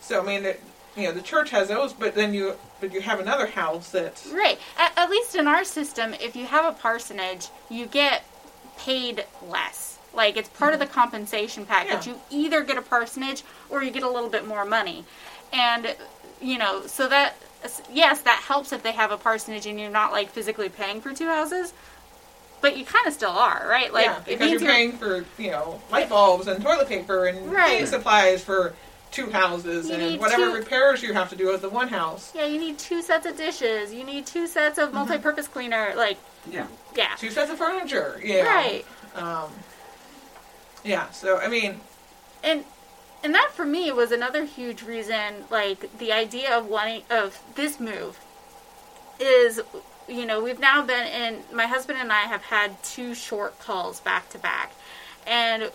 So, 0.00 0.20
I 0.20 0.24
mean, 0.24 0.44
it, 0.44 0.62
you 0.96 1.04
know, 1.04 1.12
the 1.12 1.22
church 1.22 1.50
has 1.50 1.68
those, 1.68 1.92
but 1.92 2.14
then 2.14 2.34
you, 2.34 2.54
but 2.80 2.92
you 2.92 3.00
have 3.00 3.20
another 3.20 3.46
house 3.46 3.90
that's, 3.90 4.26
Right. 4.26 4.58
At, 4.78 4.92
at 4.96 5.10
least 5.10 5.34
in 5.34 5.46
our 5.46 5.64
system, 5.64 6.14
if 6.14 6.34
you 6.34 6.46
have 6.46 6.64
a 6.64 6.76
parsonage, 6.76 7.48
you 7.70 7.86
get 7.86 8.24
paid 8.78 9.24
less. 9.46 9.98
Like 10.14 10.36
it's 10.36 10.48
part 10.48 10.72
of 10.72 10.80
the 10.80 10.86
mm-hmm. 10.86 10.94
compensation 10.94 11.66
package. 11.66 12.06
Yeah. 12.06 12.14
You 12.30 12.44
either 12.44 12.62
get 12.64 12.76
a 12.76 12.82
parsonage 12.82 13.44
or 13.70 13.82
you 13.82 13.90
get 13.90 14.02
a 14.02 14.10
little 14.10 14.30
bit 14.30 14.46
more 14.46 14.64
money. 14.64 15.04
And 15.52 15.94
you 16.40 16.58
know, 16.58 16.86
so 16.86 17.08
that 17.08 17.36
yes, 17.92 18.22
that 18.22 18.42
helps 18.46 18.72
if 18.72 18.82
they 18.82 18.92
have 18.92 19.10
a 19.10 19.16
parsonage 19.16 19.66
and 19.66 19.78
you're 19.78 19.90
not 19.90 20.12
like 20.12 20.30
physically 20.30 20.68
paying 20.68 21.00
for 21.00 21.12
two 21.12 21.26
houses, 21.26 21.72
but 22.60 22.76
you 22.76 22.84
kind 22.84 23.06
of 23.06 23.12
still 23.12 23.30
are, 23.30 23.66
right? 23.68 23.92
Like 23.92 24.06
yeah, 24.06 24.20
because 24.26 24.50
you're 24.50 24.60
paying 24.60 24.92
for, 24.92 25.24
you 25.36 25.50
know, 25.50 25.80
light 25.90 26.08
bulbs 26.08 26.46
and 26.46 26.62
toilet 26.62 26.88
paper 26.88 27.26
and 27.26 27.52
Right. 27.52 27.86
supplies 27.86 28.42
for 28.42 28.74
two 29.10 29.30
houses 29.30 29.88
You 29.88 29.94
and 29.96 30.20
whatever 30.20 30.46
two- 30.46 30.54
repairs 30.54 31.02
you 31.02 31.12
have 31.14 31.30
to 31.30 31.36
do 31.36 31.52
at 31.52 31.60
the 31.62 31.68
one 31.68 31.88
house. 31.88 32.32
yeah, 32.34 32.44
you 32.46 32.58
need 32.58 32.78
two 32.78 33.02
sets 33.02 33.26
of 33.26 33.36
dishes. 33.36 33.92
You 33.92 34.04
need 34.04 34.26
two 34.26 34.46
sets 34.46 34.78
of 34.78 34.92
multi-purpose 34.92 35.48
cleaner. 35.48 35.92
Like, 35.96 36.18
Yeah. 36.50 36.66
yeah, 36.94 37.14
Two 37.16 37.30
sets 37.30 37.50
of 37.50 37.58
furniture, 37.58 38.20
you 38.22 38.42
know. 38.42 38.44
right. 38.44 38.84
Um, 39.14 39.50
yeah, 40.84 41.10
so, 41.10 41.38
I 41.38 41.48
mean, 41.48 41.80
and 42.44 42.64
and 43.24 43.34
that 43.34 43.50
for 43.52 43.64
me 43.64 43.90
was 43.90 44.12
another 44.12 44.44
huge 44.44 44.82
reason 44.82 45.44
like 45.50 45.98
the 45.98 46.12
idea 46.12 46.56
of 46.56 46.66
wanting 46.66 47.02
of 47.10 47.40
this 47.56 47.80
move 47.80 48.16
is 49.18 49.60
you 50.06 50.24
know 50.24 50.40
we've 50.40 50.60
now 50.60 50.82
been 50.82 51.04
in 51.08 51.42
my 51.52 51.66
husband 51.66 51.98
and 52.00 52.12
i 52.12 52.20
have 52.20 52.42
had 52.44 52.80
two 52.84 53.16
short 53.16 53.58
calls 53.58 53.98
back 53.98 54.30
to 54.30 54.38
back 54.38 54.72
and 55.26 55.68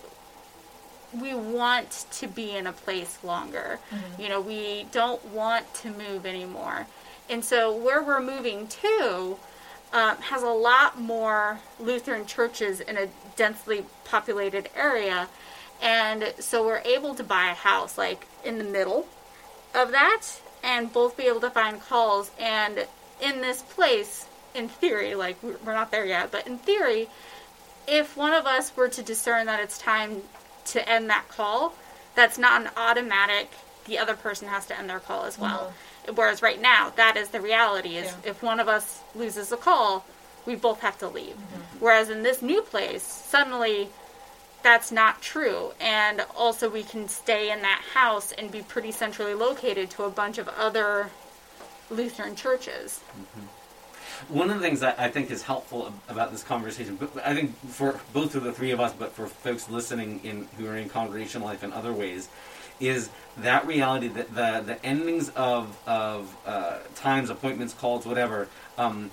we 1.20 1.34
want 1.34 2.06
to 2.10 2.26
be 2.26 2.56
in 2.56 2.66
a 2.66 2.72
place 2.72 3.18
longer 3.22 3.78
you 4.18 4.28
know 4.28 4.40
we 4.40 4.86
don't 4.90 5.24
want 5.26 5.72
to 5.74 5.90
move 5.90 6.26
anymore 6.26 6.86
and 7.28 7.44
so 7.44 7.74
where 7.74 8.02
we're 8.02 8.20
moving 8.20 8.66
to 8.66 9.36
um, 9.94 10.16
has 10.18 10.42
a 10.42 10.48
lot 10.48 11.00
more 11.00 11.60
Lutheran 11.78 12.26
churches 12.26 12.80
in 12.80 12.98
a 12.98 13.06
densely 13.36 13.84
populated 14.04 14.68
area. 14.74 15.28
And 15.80 16.34
so 16.40 16.66
we're 16.66 16.82
able 16.84 17.14
to 17.14 17.22
buy 17.22 17.50
a 17.50 17.54
house 17.54 17.96
like 17.96 18.26
in 18.44 18.58
the 18.58 18.64
middle 18.64 19.06
of 19.72 19.92
that 19.92 20.22
and 20.64 20.92
both 20.92 21.16
be 21.16 21.24
able 21.24 21.40
to 21.40 21.50
find 21.50 21.80
calls. 21.80 22.32
And 22.40 22.86
in 23.22 23.40
this 23.40 23.62
place, 23.62 24.26
in 24.52 24.68
theory, 24.68 25.14
like 25.14 25.40
we're 25.42 25.58
we're 25.64 25.74
not 25.74 25.92
there 25.92 26.06
yet, 26.06 26.32
but 26.32 26.46
in 26.46 26.58
theory, 26.58 27.08
if 27.86 28.16
one 28.16 28.32
of 28.32 28.46
us 28.46 28.76
were 28.76 28.88
to 28.88 29.02
discern 29.02 29.46
that 29.46 29.60
it's 29.60 29.78
time 29.78 30.22
to 30.66 30.88
end 30.88 31.10
that 31.10 31.28
call, 31.28 31.74
that's 32.14 32.38
not 32.38 32.62
an 32.62 32.70
automatic, 32.76 33.50
the 33.86 33.98
other 33.98 34.14
person 34.14 34.48
has 34.48 34.66
to 34.66 34.78
end 34.78 34.88
their 34.88 35.00
call 35.00 35.24
as 35.24 35.38
well. 35.38 35.72
Mm-hmm. 36.06 36.14
Whereas 36.14 36.42
right 36.42 36.60
now, 36.60 36.90
that 36.96 37.16
is 37.16 37.28
the 37.28 37.40
reality 37.40 37.96
is 37.96 38.06
Yeah. 38.06 38.30
if 38.30 38.42
one 38.42 38.60
of 38.60 38.68
us 38.68 39.00
loses 39.14 39.52
a 39.52 39.56
call, 39.56 40.04
we 40.46 40.54
both 40.54 40.80
have 40.80 40.98
to 40.98 41.08
leave. 41.08 41.34
Mm-hmm. 41.34 41.78
Whereas 41.80 42.10
in 42.10 42.22
this 42.22 42.42
new 42.42 42.62
place, 42.62 43.02
suddenly 43.02 43.88
that's 44.62 44.90
not 44.92 45.20
true. 45.22 45.72
And 45.80 46.24
also 46.36 46.68
we 46.70 46.82
can 46.82 47.08
stay 47.08 47.50
in 47.50 47.62
that 47.62 47.82
house 47.92 48.32
and 48.32 48.50
be 48.50 48.62
pretty 48.62 48.92
centrally 48.92 49.34
located 49.34 49.90
to 49.90 50.04
a 50.04 50.10
bunch 50.10 50.38
of 50.38 50.48
other 50.48 51.10
Lutheran 51.90 52.34
churches. 52.36 53.00
Mm-hmm. 53.10 53.46
One 54.28 54.50
of 54.50 54.56
the 54.56 54.62
things 54.62 54.80
that 54.80 54.98
I 54.98 55.08
think 55.08 55.30
is 55.30 55.42
helpful 55.42 55.92
about 56.08 56.30
this 56.32 56.42
conversation, 56.42 56.96
but 56.96 57.10
I 57.26 57.34
think 57.34 57.56
for 57.68 58.00
both 58.12 58.34
of 58.34 58.44
the 58.44 58.52
three 58.52 58.70
of 58.70 58.80
us, 58.80 58.92
but 58.92 59.12
for 59.12 59.26
folks 59.26 59.68
listening 59.68 60.20
in 60.24 60.48
who 60.56 60.66
are 60.66 60.76
in 60.76 60.88
congregational 60.88 61.46
life 61.46 61.62
in 61.62 61.72
other 61.72 61.92
ways, 61.92 62.28
is 62.80 63.10
that 63.38 63.66
reality 63.66 64.08
that 64.08 64.34
the 64.34 64.62
the 64.64 64.84
endings 64.84 65.28
of 65.30 65.76
of 65.86 66.36
uh, 66.46 66.78
times, 66.94 67.30
appointments, 67.30 67.74
calls, 67.74 68.06
whatever. 68.06 68.48
Um, 68.78 69.10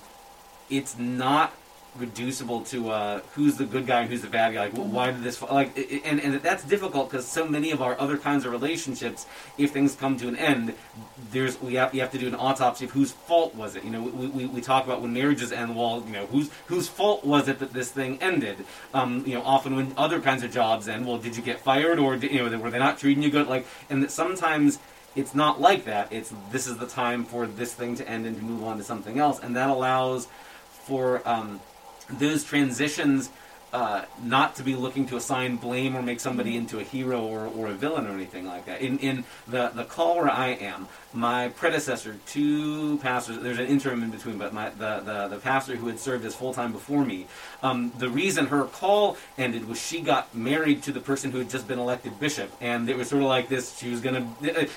it's 0.70 0.98
not 0.98 1.52
reducible 1.96 2.62
to 2.62 2.90
uh, 2.90 3.20
who's 3.34 3.56
the 3.56 3.64
good 3.64 3.86
guy 3.86 4.00
and 4.00 4.10
who's 4.10 4.22
the 4.22 4.28
bad 4.28 4.54
guy. 4.54 4.62
Like, 4.64 4.72
wh- 4.72 4.92
why 4.92 5.10
did 5.10 5.22
this? 5.22 5.40
Like, 5.42 5.76
and 6.04 6.20
and 6.20 6.34
that's 6.36 6.64
difficult 6.64 7.10
because 7.10 7.26
so 7.26 7.46
many 7.46 7.70
of 7.70 7.82
our 7.82 7.98
other 8.00 8.16
kinds 8.16 8.46
of 8.46 8.52
relationships, 8.52 9.26
if 9.58 9.72
things 9.72 9.94
come 9.94 10.16
to 10.18 10.28
an 10.28 10.36
end, 10.36 10.74
there's 11.30 11.60
we 11.60 11.74
have 11.74 11.94
you 11.94 12.00
have 12.00 12.12
to 12.12 12.18
do 12.18 12.28
an 12.28 12.34
autopsy 12.34 12.86
of 12.86 12.92
whose 12.92 13.12
fault 13.12 13.54
was 13.54 13.76
it. 13.76 13.84
You 13.84 13.90
know, 13.90 14.02
we, 14.02 14.26
we, 14.28 14.46
we 14.46 14.60
talk 14.60 14.86
about 14.86 15.02
when 15.02 15.12
marriages 15.12 15.52
end. 15.52 15.76
Well, 15.76 16.02
you 16.06 16.12
know, 16.12 16.26
whose 16.26 16.50
whose 16.66 16.88
fault 16.88 17.24
was 17.24 17.48
it 17.48 17.58
that 17.58 17.72
this 17.72 17.90
thing 17.90 18.18
ended? 18.22 18.64
Um, 18.94 19.24
you 19.26 19.34
know, 19.34 19.42
often 19.42 19.76
when 19.76 19.92
other 19.96 20.20
kinds 20.20 20.42
of 20.42 20.50
jobs 20.50 20.88
end, 20.88 21.06
well, 21.06 21.18
did 21.18 21.36
you 21.36 21.42
get 21.42 21.60
fired 21.60 21.98
or 21.98 22.16
did, 22.16 22.32
you 22.32 22.48
know 22.48 22.58
were 22.58 22.70
they 22.70 22.78
not 22.78 22.98
treating 22.98 23.22
you 23.22 23.30
good? 23.30 23.48
Like, 23.48 23.66
and 23.90 24.02
that 24.02 24.10
sometimes 24.10 24.78
it's 25.14 25.34
not 25.34 25.60
like 25.60 25.84
that. 25.84 26.10
It's 26.10 26.32
this 26.50 26.66
is 26.66 26.78
the 26.78 26.86
time 26.86 27.26
for 27.26 27.46
this 27.46 27.74
thing 27.74 27.96
to 27.96 28.08
end 28.08 28.24
and 28.24 28.34
to 28.36 28.42
move 28.42 28.64
on 28.64 28.78
to 28.78 28.84
something 28.84 29.18
else, 29.18 29.40
and 29.40 29.54
that 29.56 29.68
allows 29.68 30.28
for 30.86 31.22
um, 31.28 31.60
those 32.08 32.44
transitions 32.44 33.30
uh, 33.72 34.04
not 34.22 34.54
to 34.56 34.62
be 34.62 34.74
looking 34.74 35.06
to 35.06 35.16
assign 35.16 35.56
blame 35.56 35.96
or 35.96 36.02
make 36.02 36.20
somebody 36.20 36.56
into 36.56 36.78
a 36.78 36.82
hero 36.82 37.24
or, 37.24 37.46
or 37.46 37.68
a 37.68 37.72
villain 37.72 38.06
or 38.06 38.10
anything 38.10 38.46
like 38.46 38.66
that. 38.66 38.80
In 38.80 38.98
in 38.98 39.24
the 39.48 39.68
the 39.68 39.84
call 39.84 40.16
where 40.16 40.30
I 40.30 40.48
am, 40.48 40.88
my 41.14 41.48
predecessor, 41.50 42.16
two 42.26 42.98
pastors, 42.98 43.38
there's 43.38 43.58
an 43.58 43.66
interim 43.66 44.02
in 44.02 44.10
between, 44.10 44.38
but 44.38 44.52
my 44.52 44.70
the 44.70 45.00
the, 45.00 45.28
the 45.28 45.38
pastor 45.38 45.76
who 45.76 45.88
had 45.88 45.98
served 45.98 46.24
as 46.24 46.34
full 46.34 46.54
time 46.54 46.72
before 46.72 47.04
me, 47.04 47.26
um, 47.62 47.92
the 47.98 48.08
reason 48.08 48.46
her 48.46 48.64
call 48.64 49.16
ended 49.36 49.68
was 49.68 49.80
she 49.80 50.00
got 50.00 50.34
married 50.34 50.82
to 50.84 50.92
the 50.92 51.00
person 51.00 51.30
who 51.30 51.38
had 51.38 51.50
just 51.50 51.68
been 51.68 51.78
elected 51.78 52.18
bishop, 52.18 52.50
and 52.60 52.88
it 52.88 52.96
was 52.96 53.08
sort 53.08 53.22
of 53.22 53.28
like 53.28 53.48
this. 53.48 53.78
She 53.78 53.90
was 53.90 54.00
gonna. 54.00 54.26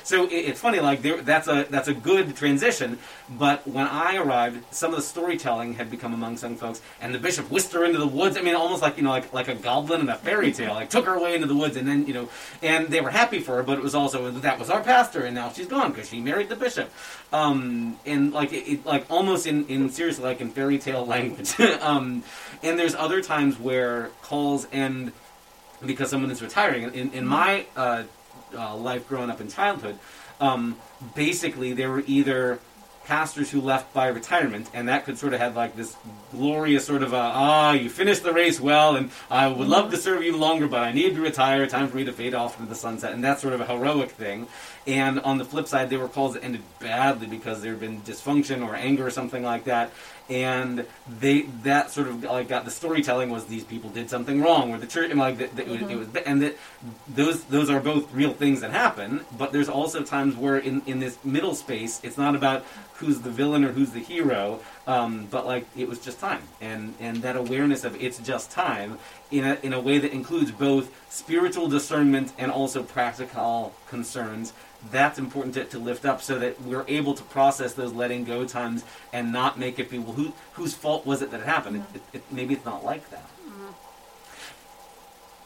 So 0.04 0.26
it, 0.26 0.34
it's 0.34 0.60
funny, 0.60 0.80
like 0.80 1.02
there, 1.02 1.22
that's 1.22 1.48
a 1.48 1.66
that's 1.70 1.88
a 1.88 1.94
good 1.94 2.36
transition. 2.36 3.00
But 3.30 3.66
when 3.68 3.88
I 3.88 4.18
arrived, 4.18 4.74
some 4.74 4.92
of 4.92 4.98
the 4.98 5.04
storytelling 5.04 5.74
had 5.74 5.90
become 5.90 6.14
among 6.14 6.38
some 6.38 6.56
folks, 6.56 6.82
and 7.02 7.14
the 7.14 7.20
bishop 7.20 7.50
whisked 7.50 7.74
her 7.74 7.86
into 7.86 7.98
the 8.00 8.08
woods. 8.08 8.38
I 8.38 8.42
mean, 8.42 8.56
almost 8.56 8.82
like 8.82 8.98
you 8.98 9.04
know, 9.04 9.10
like 9.10 9.32
like 9.34 9.48
a 9.48 9.56
goblin 9.56 10.02
in 10.02 10.10
a 10.10 10.16
fairy 10.16 10.52
tale, 10.52 10.74
like 10.74 10.90
took 10.90 11.06
her 11.06 11.14
away 11.14 11.36
into 11.36 11.48
the 11.48 11.56
woods, 11.56 11.78
and 11.78 11.88
then 11.88 12.06
you 12.08 12.14
know, 12.14 12.30
and 12.62 12.88
they 12.88 13.02
were 13.02 13.12
happy 13.12 13.40
for 13.40 13.56
her, 13.56 13.64
but 13.64 13.78
it 13.78 13.84
was 13.84 13.96
also 13.96 14.32
that 14.32 14.60
was 14.60 14.70
our 14.70 14.84
pastor, 14.84 15.24
and 15.24 15.36
now 15.36 15.50
she's 15.50 15.68
gone 15.68 15.92
because 15.92 16.10
she 16.10 16.25
married 16.26 16.50
the 16.50 16.56
bishop, 16.56 16.92
um, 17.32 17.98
and 18.06 18.34
like 18.34 18.52
it, 18.52 18.86
like 18.86 19.06
almost 19.10 19.48
in 19.48 19.66
in 19.68 19.90
seriously 19.90 20.26
like 20.26 20.42
in 20.42 20.50
fairy 20.50 20.78
tale 20.78 21.06
language, 21.16 21.58
um, 21.82 22.24
and 22.64 22.78
there's 22.78 22.96
other 22.96 23.22
times 23.22 23.58
where 23.60 24.10
calls 24.22 24.68
end 24.72 25.14
because 25.86 26.10
someone 26.10 26.32
is 26.32 26.42
retiring. 26.42 26.94
In 26.94 27.14
in 27.14 27.26
my 27.26 27.66
uh, 27.78 28.04
uh, 28.58 28.76
life 28.76 29.08
growing 29.08 29.30
up 29.30 29.40
in 29.40 29.48
childhood, 29.48 29.98
um, 30.42 30.76
basically 31.16 31.74
there 31.74 31.90
were 31.90 32.04
either 32.08 32.60
pastors 33.06 33.52
who 33.52 33.62
left 33.62 33.94
by 33.94 34.08
retirement, 34.08 34.70
and 34.74 34.90
that 34.90 35.06
could 35.06 35.18
sort 35.18 35.34
of 35.34 35.40
have 35.40 35.56
like 35.56 35.76
this 35.76 35.96
glorious 36.32 36.86
sort 36.86 37.04
of 37.04 37.14
ah, 37.14 37.72
you 37.72 37.90
finished 37.90 38.24
the 38.24 38.34
race 38.34 38.60
well, 38.60 38.96
and 38.96 39.12
I 39.30 39.48
would 39.48 39.68
love 39.68 39.92
to 39.92 39.98
serve 39.98 40.24
you 40.24 40.36
longer, 40.36 40.68
but 40.68 40.82
I 40.82 40.92
need 40.92 41.16
to 41.16 41.22
retire. 41.22 41.66
Time 41.68 41.88
for 41.88 41.98
me 41.98 42.06
to 42.06 42.12
fade 42.12 42.34
off 42.34 42.60
into 42.60 42.70
the 42.70 42.76
sunset, 42.76 43.14
and 43.14 43.24
that's 43.24 43.42
sort 43.42 43.54
of 43.54 43.62
a 43.62 43.66
heroic 43.66 44.12
thing. 44.12 44.48
And 44.88 45.20
on 45.22 45.40
the 45.40 45.46
flip 45.46 45.68
side, 45.68 45.90
there 45.90 45.98
were 45.98 46.08
calls 46.08 46.36
that 46.36 46.44
ended 46.44 46.62
badly 46.80 47.26
because 47.26 47.62
there 47.62 47.72
had 47.72 47.80
been 47.80 48.02
dysfunction 48.02 48.64
or 48.64 48.76
anger 48.76 49.08
or 49.08 49.10
something 49.10 49.42
like 49.42 49.64
that, 49.64 49.90
and 50.30 50.86
they 51.20 51.44
that 51.64 51.90
sort 51.90 52.08
of 52.08 52.24
like 52.24 52.48
got 52.48 52.66
the 52.66 52.72
storytelling 52.72 53.32
was 53.32 53.46
these 53.46 53.64
people 53.64 53.90
did 53.90 54.12
something 54.12 54.42
wrong, 54.42 54.72
or 54.72 54.78
the 54.78 54.86
church, 54.86 55.10
and 55.10 55.20
like 55.20 55.40
that, 55.40 55.68
was- 55.68 55.82
it 55.82 55.98
was, 55.98 56.08
mm-hmm. 56.08 56.18
and 56.28 56.42
that 56.44 56.58
those 57.08 57.46
those 57.46 57.70
are 57.72 57.80
both 57.80 58.14
real 58.14 58.34
things 58.34 58.62
that 58.62 58.72
happen. 58.72 59.26
But 59.36 59.52
there's 59.52 59.70
also 59.70 60.04
times 60.04 60.36
where 60.36 60.58
in 60.58 60.84
in 60.86 61.00
this 61.00 61.18
middle 61.24 61.56
space, 61.56 62.00
it's 62.04 62.18
not 62.18 62.36
about 62.36 62.64
who's 62.96 63.22
the 63.22 63.32
villain 63.32 63.66
or 63.66 63.72
who's 63.72 63.92
the 63.92 64.00
hero, 64.00 64.60
um, 64.88 65.28
but 65.32 65.46
like 65.46 65.66
it 65.76 65.88
was 65.88 66.00
just 66.00 66.20
time, 66.20 66.44
and 66.62 66.94
and 67.00 67.18
that 67.18 67.36
awareness 67.36 67.84
of 67.84 68.02
it's 68.02 68.20
just 68.20 68.52
time 68.52 69.00
in 69.32 69.44
a 69.44 69.58
in 69.64 69.74
a 69.74 69.80
way 69.80 69.98
that 69.98 70.12
includes 70.12 70.52
both 70.52 70.92
spiritual 71.10 71.68
discernment 71.68 72.34
and 72.38 72.52
also 72.52 72.84
practical 72.84 73.74
concerns. 73.88 74.54
That's 74.92 75.18
important 75.18 75.56
to, 75.56 75.66
to 75.66 75.80
lift 75.80 76.06
up 76.06 76.22
so 76.22 76.38
that 76.38 76.62
we're 76.62 76.86
able 76.88 77.16
to 77.16 77.24
process 77.24 77.74
those 77.74 77.92
letting 77.94 78.24
go 78.24 78.46
times 78.46 78.84
and 79.12 79.34
not 79.34 79.58
make 79.58 79.80
it 79.80 79.90
be 79.90 79.98
well 79.98 80.14
who 80.14 80.34
whose 80.54 80.76
fault 80.76 81.06
was 81.06 81.22
it 81.22 81.32
that 81.32 81.42
it 81.42 81.46
happened? 81.46 81.84
It, 81.94 82.02
it, 82.14 82.24
maybe 82.32 82.54
it's 82.54 82.66
not 82.66 82.86
like 82.86 83.10
that 83.10 83.30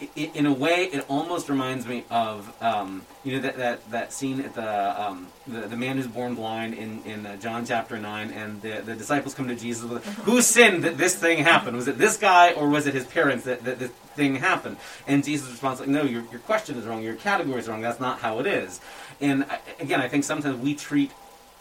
i- 0.02 0.32
in 0.34 0.46
a 0.46 0.54
way, 0.54 0.86
it 0.86 1.06
almost 1.10 1.50
reminds 1.50 1.86
me 1.88 2.04
of 2.10 2.52
um, 2.62 3.04
you 3.24 3.34
know 3.36 3.42
that, 3.42 3.58
that, 3.58 3.92
that 3.92 4.14
scene 4.14 4.40
at 4.42 4.54
the, 4.56 5.02
um, 5.02 5.28
the 5.48 5.62
the 5.62 5.76
man 5.76 5.98
who's 5.98 6.08
born 6.08 6.36
blind 6.36 6.74
in, 6.74 7.02
in 7.04 7.26
uh, 7.26 7.36
John 7.38 7.66
chapter 7.66 7.98
nine, 7.98 8.32
and 8.32 8.62
the, 8.62 8.82
the 8.86 8.96
disciples 8.96 9.34
come 9.34 9.48
to 9.48 9.56
Jesus 9.56 9.84
with, 9.90 10.06
"Who 10.20 10.42
sinned 10.42 10.84
that 10.84 10.98
this 10.98 11.16
thing 11.16 11.40
happened? 11.44 11.76
Was 11.76 11.88
it 11.88 11.98
this 11.98 12.18
guy 12.18 12.54
or 12.54 12.70
was 12.70 12.88
it 12.88 12.94
his 12.94 13.06
parents 13.06 13.44
that, 13.46 13.64
that 13.66 13.80
this 13.80 13.92
thing 14.16 14.36
happened?" 14.36 14.78
And 15.08 15.24
Jesus 15.24 15.50
responds 15.50 15.80
like, 15.80 15.90
"No, 15.90 16.04
your 16.04 16.24
your 16.32 16.40
question 16.42 16.78
is 16.78 16.86
wrong. 16.86 17.04
Your 17.04 17.16
category 17.16 17.60
is 17.60 17.68
wrong. 17.68 17.82
That's 17.82 18.00
not 18.00 18.20
how 18.20 18.40
it 18.40 18.48
is." 18.48 18.80
And 19.22 19.44
I, 19.46 19.60
again, 19.80 20.00
I 20.02 20.08
think 20.08 20.24
sometimes 20.24 20.58
we 20.62 20.76
treat 20.76 21.12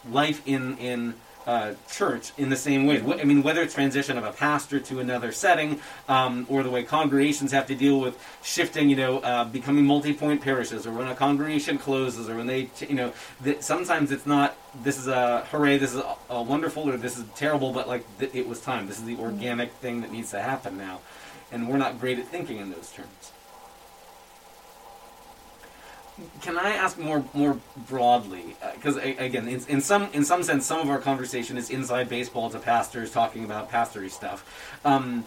life 0.09 0.41
in 0.47 0.77
in 0.77 1.13
uh, 1.47 1.73
church 1.89 2.31
in 2.37 2.49
the 2.49 2.55
same 2.55 2.85
way. 2.85 3.01
I 3.19 3.23
mean, 3.23 3.43
whether 3.43 3.61
it's 3.61 3.73
transition 3.73 4.17
of 4.17 4.23
a 4.23 4.31
pastor 4.31 4.79
to 4.79 4.99
another 4.99 5.31
setting, 5.31 5.79
um, 6.07 6.45
or 6.49 6.63
the 6.63 6.69
way 6.69 6.83
congregations 6.83 7.51
have 7.51 7.67
to 7.67 7.75
deal 7.75 7.99
with 7.99 8.17
shifting, 8.43 8.89
you 8.89 8.95
know, 8.95 9.19
uh, 9.19 9.45
becoming 9.45 9.85
multi-point 9.85 10.41
parishes, 10.41 10.85
or 10.85 10.91
when 10.91 11.07
a 11.07 11.15
congregation 11.15 11.77
closes, 11.77 12.29
or 12.29 12.35
when 12.35 12.47
they, 12.47 12.69
you 12.87 12.95
know, 12.95 13.13
sometimes 13.59 14.11
it's 14.11 14.25
not. 14.25 14.55
This 14.83 14.99
is 14.99 15.07
a 15.07 15.45
hooray, 15.51 15.77
this 15.77 15.93
is 15.95 16.01
a, 16.01 16.15
a 16.29 16.43
wonderful, 16.43 16.87
or 16.87 16.97
this 16.97 17.17
is 17.17 17.25
terrible, 17.35 17.73
but 17.73 17.87
like 17.87 18.05
th- 18.19 18.35
it 18.35 18.47
was 18.47 18.61
time. 18.61 18.85
This 18.87 18.99
is 18.99 19.05
the 19.05 19.17
organic 19.17 19.71
thing 19.73 20.01
that 20.01 20.11
needs 20.11 20.29
to 20.31 20.41
happen 20.41 20.77
now, 20.77 20.99
and 21.51 21.67
we're 21.67 21.77
not 21.77 21.99
great 21.99 22.19
at 22.19 22.27
thinking 22.27 22.57
in 22.57 22.71
those 22.71 22.91
terms. 22.91 23.31
Can 26.41 26.57
I 26.57 26.71
ask 26.71 26.97
more 26.97 27.23
more 27.33 27.59
broadly? 27.87 28.55
Because 28.75 28.97
again, 28.97 29.47
in, 29.47 29.61
in 29.67 29.81
some 29.81 30.09
in 30.13 30.23
some 30.23 30.43
sense, 30.43 30.65
some 30.65 30.79
of 30.79 30.89
our 30.89 30.99
conversation 30.99 31.57
is 31.57 31.69
inside 31.69 32.09
baseball 32.09 32.49
to 32.49 32.59
pastors 32.59 33.11
talking 33.11 33.43
about 33.43 33.69
pastory 33.69 34.09
stuff. 34.09 34.43
Um, 34.85 35.25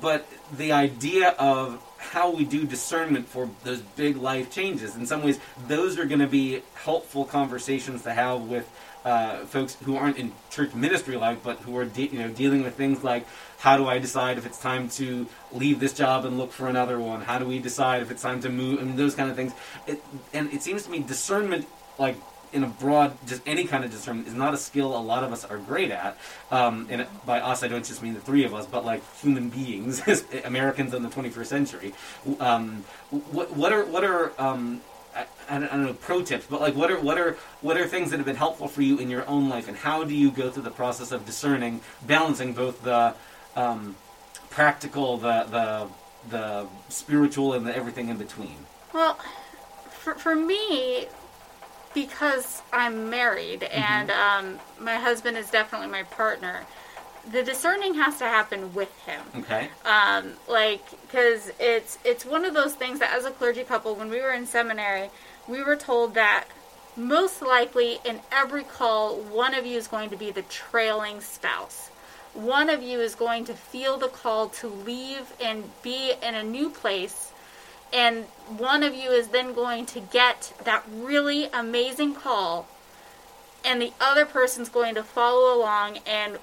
but 0.00 0.26
the 0.56 0.72
idea 0.72 1.30
of 1.38 1.82
how 1.98 2.30
we 2.30 2.44
do 2.44 2.66
discernment 2.66 3.28
for 3.28 3.50
those 3.64 3.80
big 3.80 4.16
life 4.16 4.50
changes, 4.50 4.96
in 4.96 5.06
some 5.06 5.22
ways, 5.22 5.38
those 5.66 5.98
are 5.98 6.04
going 6.04 6.20
to 6.20 6.26
be 6.26 6.62
helpful 6.74 7.24
conversations 7.24 8.02
to 8.02 8.12
have 8.12 8.42
with 8.42 8.68
uh, 9.04 9.44
folks 9.46 9.76
who 9.84 9.96
aren't 9.96 10.18
in 10.18 10.32
church 10.50 10.74
ministry 10.74 11.16
life, 11.16 11.38
but 11.42 11.58
who 11.60 11.76
are 11.76 11.84
de- 11.84 12.08
you 12.08 12.18
know 12.18 12.28
dealing 12.28 12.62
with 12.62 12.74
things 12.76 13.02
like 13.04 13.26
how 13.58 13.78
do 13.78 13.86
I 13.86 13.98
decide 13.98 14.36
if 14.36 14.44
it's 14.44 14.60
time 14.60 14.90
to 14.90 15.26
leave 15.52 15.80
this 15.80 15.94
job 15.94 16.26
and 16.26 16.36
look 16.36 16.52
for 16.52 16.68
another 16.68 17.00
one? 17.00 17.22
How 17.22 17.38
do 17.38 17.46
we 17.46 17.58
decide 17.58 18.02
if 18.02 18.10
it's 18.10 18.22
time 18.22 18.40
to 18.42 18.50
move? 18.50 18.74
and 18.80 18.98
those 18.98 19.14
kind 19.14 19.30
of 19.30 19.36
things. 19.36 19.52
It, 19.86 20.02
and 20.32 20.52
it 20.52 20.62
seems 20.62 20.84
to 20.84 20.90
me 20.90 21.00
discernment, 21.00 21.66
like 21.98 22.16
in 22.52 22.62
a 22.62 22.68
broad, 22.68 23.16
just 23.26 23.42
any 23.46 23.64
kind 23.64 23.84
of 23.84 23.90
discernment, 23.90 24.28
is 24.28 24.34
not 24.34 24.54
a 24.54 24.56
skill 24.56 24.96
a 24.96 25.00
lot 25.00 25.24
of 25.24 25.32
us 25.32 25.44
are 25.44 25.58
great 25.58 25.90
at. 25.90 26.16
Um, 26.50 26.86
and 26.88 27.06
by 27.26 27.40
us, 27.40 27.62
I 27.62 27.68
don't 27.68 27.84
just 27.84 28.02
mean 28.02 28.14
the 28.14 28.20
three 28.20 28.44
of 28.44 28.54
us, 28.54 28.66
but 28.66 28.84
like 28.84 29.02
human 29.20 29.48
beings, 29.48 30.02
Americans 30.44 30.94
in 30.94 31.02
the 31.02 31.08
21st 31.08 31.46
century. 31.46 31.94
Um, 32.38 32.84
what, 33.10 33.56
what 33.56 33.72
are 33.72 33.84
what 33.84 34.04
are 34.04 34.32
um, 34.38 34.80
I, 35.14 35.26
I, 35.48 35.58
don't, 35.58 35.68
I 35.68 35.76
don't 35.76 35.86
know 35.86 35.94
pro 35.94 36.22
tips, 36.22 36.46
but 36.48 36.60
like 36.60 36.74
what 36.74 36.90
are 36.90 36.98
what 37.00 37.18
are 37.18 37.36
what 37.60 37.76
are 37.76 37.86
things 37.86 38.10
that 38.10 38.16
have 38.16 38.26
been 38.26 38.36
helpful 38.36 38.68
for 38.68 38.82
you 38.82 38.98
in 38.98 39.10
your 39.10 39.26
own 39.26 39.48
life, 39.48 39.68
and 39.68 39.76
how 39.76 40.04
do 40.04 40.14
you 40.14 40.30
go 40.30 40.50
through 40.50 40.64
the 40.64 40.70
process 40.70 41.12
of 41.12 41.24
discerning, 41.26 41.80
balancing 42.06 42.52
both 42.52 42.82
the 42.82 43.14
um, 43.56 43.96
practical, 44.50 45.16
the 45.16 45.44
the 45.50 45.88
the 46.30 46.66
spiritual, 46.88 47.52
and 47.52 47.66
the 47.66 47.76
everything 47.76 48.08
in 48.08 48.16
between? 48.16 48.56
Well, 48.92 49.18
for, 49.90 50.14
for 50.14 50.34
me, 50.34 51.06
because 51.94 52.62
I'm 52.72 53.08
married 53.08 53.62
and 53.64 54.10
um, 54.10 54.60
my 54.78 54.96
husband 54.96 55.36
is 55.36 55.50
definitely 55.50 55.88
my 55.88 56.02
partner, 56.02 56.66
the 57.30 57.42
discerning 57.42 57.94
has 57.94 58.18
to 58.18 58.24
happen 58.24 58.74
with 58.74 58.92
him. 59.00 59.20
Okay. 59.36 59.68
Um, 59.84 60.32
like, 60.48 60.82
because 61.02 61.50
it's 61.58 61.98
it's 62.04 62.24
one 62.24 62.44
of 62.44 62.54
those 62.54 62.74
things 62.74 62.98
that 62.98 63.12
as 63.14 63.24
a 63.24 63.30
clergy 63.30 63.64
couple, 63.64 63.94
when 63.94 64.10
we 64.10 64.20
were 64.20 64.32
in 64.32 64.46
seminary, 64.46 65.10
we 65.48 65.62
were 65.62 65.76
told 65.76 66.14
that 66.14 66.44
most 66.96 67.42
likely 67.42 67.98
in 68.04 68.20
every 68.30 68.64
call, 68.64 69.16
one 69.16 69.54
of 69.54 69.66
you 69.66 69.76
is 69.76 69.88
going 69.88 70.10
to 70.10 70.16
be 70.16 70.30
the 70.30 70.42
trailing 70.42 71.20
spouse. 71.20 71.88
One 72.34 72.68
of 72.68 72.82
you 72.82 73.00
is 73.00 73.14
going 73.14 73.44
to 73.46 73.54
feel 73.54 73.96
the 73.96 74.08
call 74.08 74.48
to 74.48 74.68
leave 74.68 75.32
and 75.40 75.70
be 75.82 76.12
in 76.22 76.34
a 76.34 76.42
new 76.42 76.68
place 76.68 77.32
and 77.94 78.24
one 78.48 78.82
of 78.82 78.92
you 78.92 79.10
is 79.10 79.28
then 79.28 79.54
going 79.54 79.86
to 79.86 80.00
get 80.00 80.52
that 80.64 80.82
really 80.92 81.46
amazing 81.46 82.14
call 82.14 82.66
and 83.64 83.80
the 83.80 83.92
other 84.00 84.26
person's 84.26 84.68
going 84.68 84.96
to 84.96 85.02
follow 85.02 85.56
along 85.56 85.98
and 86.04 86.38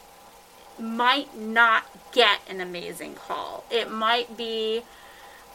might 0.79 1.37
not 1.37 1.85
get 2.11 2.39
an 2.49 2.59
amazing 2.61 3.13
call 3.15 3.63
it 3.69 3.89
might 3.91 4.35
be 4.35 4.83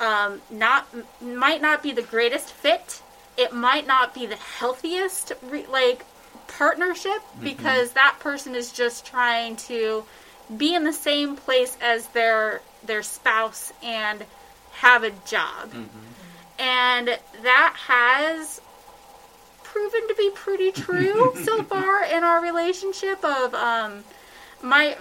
um, 0.01 0.41
not 0.51 0.87
might 1.21 1.63
not 1.63 1.83
be 1.83 1.93
the 1.93 2.03
greatest 2.03 2.51
fit. 2.51 3.03
It 3.37 3.53
might 3.53 3.87
not 3.87 4.15
be 4.15 4.27
the 4.27 4.37
healthiest 4.37 5.33
re- 5.43 5.67
like 5.67 6.05
partnership 6.49 7.23
because 7.43 7.93
that 7.93 8.17
person 8.21 8.55
is 8.55 8.73
just 8.73 9.05
trying 9.07 9.57
to 9.57 10.05
be 10.57 10.75
in 10.75 10.85
the 10.85 10.93
same 10.93 11.37
place 11.37 11.77
as 11.81 12.07
their 12.09 12.61
their 12.85 13.03
spouse 13.03 13.73
and 13.83 14.25
have 14.73 15.03
a 15.03 15.11
job. 15.27 15.73
And 16.59 17.19
that 17.43 17.75
has 17.87 18.61
proven 19.65 20.09
to 20.09 20.15
be 20.15 20.31
pretty 20.35 20.73
true 20.73 21.33
so 21.45 21.63
far 21.65 22.05
in 22.05 22.23
our 22.25 22.43
relationship 22.43 23.23
of 23.25 23.55
um 23.55 24.05
my 24.63 24.97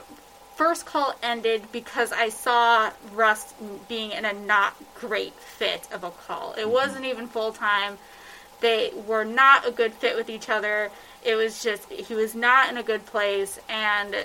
first 0.56 0.86
call 0.86 1.14
ended 1.22 1.64
because 1.72 2.12
I 2.12 2.30
saw 2.30 2.92
Russ 3.14 3.54
being 3.88 4.12
in 4.12 4.26
a 4.26 4.34
not 4.34 4.76
great 4.96 5.34
fit 5.34 5.88
of 5.92 6.04
a 6.04 6.12
call. 6.12 6.54
It 6.54 6.62
mm-hmm. 6.62 6.72
wasn't 6.72 7.06
even 7.06 7.28
full 7.28 7.52
time. 7.52 7.98
They 8.62 8.92
were 9.06 9.26
not 9.26 9.68
a 9.68 9.72
good 9.72 9.94
fit 9.94 10.16
with 10.16 10.30
each 10.30 10.50
other. 10.50 10.90
It 11.24 11.36
was 11.36 11.62
just 11.62 11.92
he 11.92 12.14
was 12.14 12.36
not 12.36 12.70
in 12.70 12.78
a 12.78 12.84
good 12.84 13.06
place 13.06 13.60
and 13.68 14.16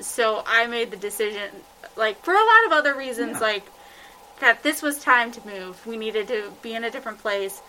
so 0.00 0.42
I 0.46 0.66
made 0.66 0.90
the 0.90 0.96
decision 0.96 1.50
like 1.96 2.22
for 2.24 2.32
a 2.32 2.36
lot 2.36 2.66
of 2.66 2.72
other 2.72 2.94
reasons 2.94 3.32
Yeah. 3.32 3.46
like 3.46 3.64
that 4.40 4.62
this 4.62 4.80
was 4.80 5.02
time 5.02 5.32
to 5.32 5.46
move. 5.46 5.84
We 5.86 5.96
needed 5.96 6.28
to 6.28 6.52
be 6.62 6.74
in 6.74 6.84
a 6.84 6.90
different 6.90 7.18
place. 7.18 7.60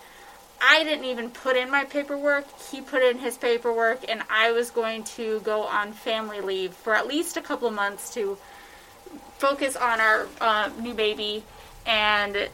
I 0.62 0.84
didn't 0.84 1.06
even 1.06 1.32
put 1.32 1.58
in 1.58 1.72
my 1.72 1.86
paperwork. 1.86 2.46
He 2.70 2.82
put 2.82 3.02
in 3.02 3.18
his 3.18 3.38
paperwork, 3.38 4.08
and 4.08 4.22
I 4.30 4.52
was 4.52 4.70
going 4.70 5.04
to 5.16 5.40
go 5.40 5.64
on 5.64 5.92
family 5.92 6.40
leave 6.40 6.74
for 6.74 6.94
at 6.96 7.08
least 7.08 7.36
a 7.36 7.42
couple 7.42 7.68
of 7.68 7.74
months 7.74 8.14
to 8.14 8.38
focus 9.40 9.76
on 9.76 10.00
our 10.00 10.28
uh, 10.40 10.70
new 10.80 10.94
baby 10.94 11.44
and 11.86 12.48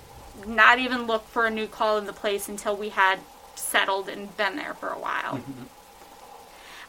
not 0.46 0.80
even 0.80 1.06
look 1.06 1.28
for 1.28 1.46
a 1.46 1.52
new 1.52 1.68
call 1.68 1.98
in 1.98 2.06
the 2.06 2.14
place 2.14 2.48
until 2.48 2.76
we 2.76 2.90
had 2.90 3.20
settled 3.56 4.08
and 4.08 4.36
been 4.38 4.56
there 4.56 4.74
for 4.76 4.90
a 4.90 5.00
while. 5.00 5.42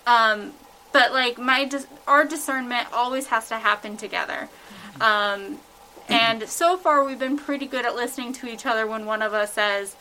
Um, 0.07 0.53
but 0.93 1.13
like 1.13 1.39
my 1.39 1.65
dis- 1.65 1.87
our 2.07 2.25
discernment 2.25 2.89
always 2.93 3.27
has 3.27 3.49
to 3.49 3.57
happen 3.57 3.97
together. 3.97 4.49
Um, 5.01 5.59
and 6.09 6.49
so 6.49 6.77
far 6.77 7.05
we've 7.05 7.19
been 7.19 7.37
pretty 7.37 7.67
good 7.67 7.85
at 7.85 7.95
listening 7.95 8.33
to 8.35 8.47
each 8.47 8.65
other 8.65 8.87
when 8.87 9.05
one 9.05 9.21
of 9.21 9.35
us 9.35 9.53
says, 9.53 9.97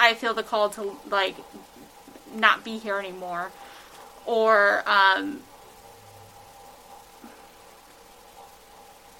"I 0.00 0.14
feel 0.14 0.34
the 0.34 0.42
call 0.42 0.70
to 0.70 0.96
like 1.08 1.36
not 2.34 2.64
be 2.64 2.78
here 2.78 2.98
anymore," 2.98 3.52
or 4.26 4.82
um, 4.86 5.42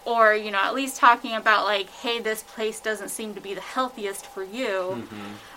or 0.04 0.34
you 0.34 0.50
know 0.50 0.58
at 0.58 0.74
least 0.74 0.96
talking 0.96 1.34
about 1.34 1.64
like, 1.64 1.90
"Hey, 1.90 2.20
this 2.20 2.42
place 2.42 2.80
doesn't 2.80 3.10
seem 3.10 3.34
to 3.34 3.40
be 3.40 3.54
the 3.54 3.60
healthiest 3.60 4.26
for 4.26 4.42
you." 4.42 5.06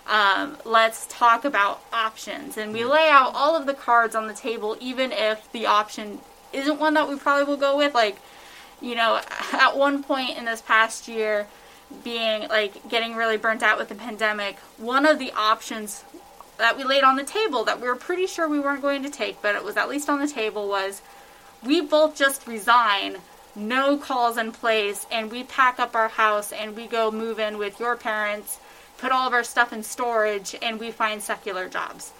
um, 0.06 0.58
let's 0.64 1.06
talk 1.08 1.44
about 1.44 1.80
options. 1.92 2.56
And 2.56 2.72
we 2.72 2.84
lay 2.84 3.08
out 3.08 3.32
all 3.34 3.56
of 3.56 3.66
the 3.66 3.74
cards 3.74 4.14
on 4.14 4.26
the 4.26 4.34
table, 4.34 4.76
even 4.80 5.12
if 5.12 5.50
the 5.52 5.66
option 5.66 6.20
isn't 6.52 6.78
one 6.78 6.94
that 6.94 7.08
we 7.08 7.16
probably 7.16 7.44
will 7.44 7.56
go 7.56 7.76
with. 7.76 7.94
Like, 7.94 8.18
you 8.80 8.94
know, 8.94 9.20
at 9.52 9.76
one 9.76 10.02
point 10.02 10.36
in 10.36 10.44
this 10.44 10.60
past 10.60 11.08
year, 11.08 11.46
being 12.02 12.48
like 12.48 12.88
getting 12.88 13.14
really 13.14 13.36
burnt 13.36 13.62
out 13.62 13.78
with 13.78 13.88
the 13.88 13.94
pandemic, 13.94 14.58
one 14.78 15.06
of 15.06 15.18
the 15.18 15.32
options 15.32 16.04
that 16.58 16.76
we 16.76 16.84
laid 16.84 17.02
on 17.02 17.16
the 17.16 17.24
table 17.24 17.64
that 17.64 17.80
we 17.80 17.88
were 17.88 17.96
pretty 17.96 18.26
sure 18.26 18.48
we 18.48 18.60
weren't 18.60 18.82
going 18.82 19.02
to 19.02 19.10
take, 19.10 19.40
but 19.42 19.54
it 19.54 19.64
was 19.64 19.76
at 19.76 19.88
least 19.88 20.08
on 20.08 20.20
the 20.20 20.28
table 20.28 20.68
was 20.68 21.02
we 21.64 21.80
both 21.80 22.14
just 22.14 22.46
resign, 22.46 23.16
no 23.56 23.96
calls 23.96 24.36
in 24.36 24.52
place, 24.52 25.06
and 25.10 25.30
we 25.30 25.44
pack 25.44 25.78
up 25.78 25.94
our 25.94 26.08
house 26.08 26.52
and 26.52 26.76
we 26.76 26.86
go 26.86 27.10
move 27.10 27.38
in 27.38 27.58
with 27.58 27.80
your 27.80 27.96
parents, 27.96 28.58
put 28.98 29.10
all 29.10 29.26
of 29.26 29.32
our 29.32 29.44
stuff 29.44 29.72
in 29.72 29.82
storage, 29.82 30.54
and 30.62 30.78
we 30.78 30.90
find 30.90 31.22
secular 31.22 31.68
jobs. 31.68 32.12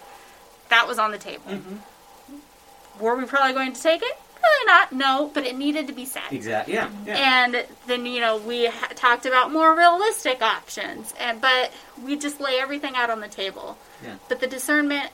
That 0.69 0.87
was 0.87 0.97
on 0.97 1.11
the 1.11 1.17
table. 1.17 1.51
Mm-hmm. 1.51 3.03
Were 3.03 3.15
we 3.15 3.25
probably 3.25 3.53
going 3.53 3.73
to 3.73 3.81
take 3.81 4.01
it? 4.01 4.17
Probably 4.45 4.65
not, 4.67 4.91
no, 4.93 5.31
but 5.33 5.45
it 5.45 5.57
needed 5.57 5.87
to 5.87 5.93
be 5.93 6.05
said. 6.05 6.23
Exactly. 6.31 6.73
Yeah. 6.75 6.89
Yeah. 7.05 7.43
And 7.45 7.65
then 7.87 8.05
you 8.05 8.21
know 8.21 8.37
we 8.37 8.67
ha- 8.67 8.89
talked 8.95 9.25
about 9.25 9.51
more 9.51 9.75
realistic 9.75 10.41
options, 10.41 11.13
and 11.19 11.41
but 11.41 11.71
we 12.03 12.15
just 12.15 12.39
lay 12.39 12.59
everything 12.59 12.95
out 12.95 13.09
on 13.09 13.19
the 13.19 13.27
table. 13.27 13.77
Yeah. 14.03 14.15
But 14.29 14.39
the 14.39 14.47
discernment 14.47 15.09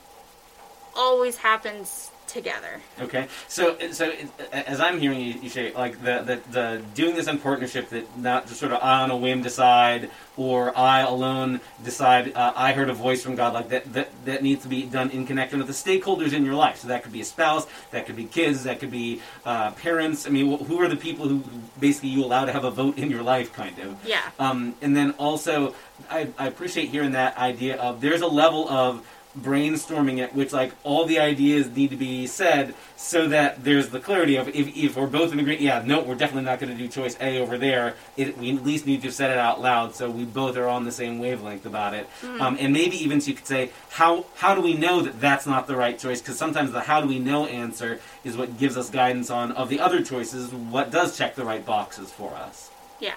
always 0.94 1.38
happens 1.38 2.11
together. 2.32 2.80
Okay, 3.00 3.26
so 3.48 3.76
so 3.90 4.12
as 4.52 4.80
I'm 4.80 4.98
hearing 5.00 5.20
you, 5.20 5.34
you 5.34 5.48
say 5.48 5.72
like 5.72 6.02
the, 6.02 6.22
the 6.22 6.40
the 6.50 6.82
doing 6.94 7.14
this 7.16 7.26
in 7.26 7.38
partnership 7.38 7.88
that 7.90 8.04
not 8.18 8.46
just 8.46 8.60
sort 8.60 8.72
of 8.72 8.82
I 8.82 9.02
on 9.02 9.10
a 9.10 9.16
whim 9.16 9.42
decide 9.42 10.10
or 10.36 10.76
I 10.76 11.00
alone 11.00 11.60
decide 11.84 12.32
uh, 12.34 12.52
I 12.54 12.72
heard 12.72 12.88
a 12.88 12.94
voice 12.94 13.22
from 13.22 13.34
God 13.34 13.52
like 13.52 13.68
that, 13.68 13.92
that 13.92 14.08
that 14.24 14.42
needs 14.42 14.62
to 14.62 14.68
be 14.68 14.84
done 14.84 15.10
in 15.10 15.26
connection 15.26 15.58
with 15.58 15.66
the 15.66 15.74
stakeholders 15.74 16.32
in 16.32 16.44
your 16.44 16.54
life. 16.54 16.78
So 16.78 16.88
that 16.88 17.02
could 17.02 17.12
be 17.12 17.20
a 17.20 17.24
spouse, 17.24 17.66
that 17.90 18.06
could 18.06 18.16
be 18.16 18.24
kids, 18.24 18.64
that 18.64 18.80
could 18.80 18.90
be 18.90 19.20
uh, 19.44 19.72
parents. 19.72 20.26
I 20.26 20.30
mean, 20.30 20.58
who 20.58 20.80
are 20.80 20.88
the 20.88 20.96
people 20.96 21.28
who 21.28 21.32
who 21.32 21.60
basically 21.80 22.10
you 22.10 22.24
allow 22.24 22.44
to 22.44 22.52
have 22.52 22.64
a 22.64 22.70
vote 22.70 22.98
in 22.98 23.10
your 23.10 23.22
life, 23.22 23.52
kind 23.52 23.78
of. 23.78 24.06
Yeah. 24.06 24.22
Um, 24.38 24.74
and 24.82 24.96
then 24.96 25.12
also, 25.12 25.74
I, 26.10 26.28
I 26.38 26.46
appreciate 26.46 26.88
hearing 26.88 27.12
that 27.12 27.36
idea 27.36 27.76
of 27.76 28.00
there's 28.00 28.20
a 28.20 28.26
level 28.26 28.68
of 28.68 29.06
brainstorming 29.40 30.20
at 30.20 30.34
which 30.34 30.52
like 30.52 30.72
all 30.84 31.06
the 31.06 31.18
ideas 31.18 31.68
need 31.74 31.90
to 31.90 31.96
be 31.96 32.26
said 32.26 32.74
so 32.96 33.26
that 33.28 33.64
there's 33.64 33.88
the 33.88 33.98
clarity 33.98 34.36
of 34.36 34.48
if, 34.48 34.76
if 34.76 34.96
we're 34.96 35.06
both 35.06 35.32
in 35.32 35.38
agreement 35.38 35.62
yeah 35.62 35.82
no 35.86 36.02
we're 36.02 36.14
definitely 36.14 36.44
not 36.44 36.60
going 36.60 36.70
to 36.70 36.76
do 36.76 36.88
choice 36.88 37.16
a 37.20 37.40
over 37.40 37.58
there. 37.58 37.94
It, 38.16 38.38
we 38.38 38.56
at 38.56 38.64
least 38.64 38.86
need 38.86 39.02
to 39.02 39.12
set 39.12 39.30
it 39.30 39.38
out 39.38 39.60
loud 39.60 39.94
so 39.94 40.10
we 40.10 40.24
both 40.24 40.56
are 40.56 40.68
on 40.68 40.84
the 40.84 40.92
same 40.92 41.18
wavelength 41.18 41.66
about 41.66 41.94
it. 41.94 42.08
Um, 42.40 42.56
and 42.60 42.72
maybe 42.72 42.96
even 43.02 43.20
so 43.20 43.30
you 43.30 43.36
could 43.36 43.46
say 43.46 43.70
how 43.90 44.26
how 44.36 44.54
do 44.54 44.60
we 44.60 44.74
know 44.74 45.02
that 45.02 45.20
that's 45.20 45.46
not 45.46 45.66
the 45.66 45.76
right 45.76 45.98
choice? 45.98 46.20
Because 46.20 46.38
sometimes 46.38 46.72
the 46.72 46.80
how 46.80 47.00
do 47.00 47.08
we 47.08 47.18
know 47.18 47.46
answer 47.46 48.00
is 48.24 48.36
what 48.36 48.58
gives 48.58 48.76
us 48.76 48.90
guidance 48.90 49.30
on 49.30 49.52
of 49.52 49.68
the 49.68 49.80
other 49.80 50.02
choices 50.02 50.52
what 50.52 50.90
does 50.90 51.16
check 51.16 51.34
the 51.34 51.44
right 51.44 51.64
boxes 51.64 52.10
for 52.10 52.34
us. 52.34 52.70
Yeah. 53.00 53.14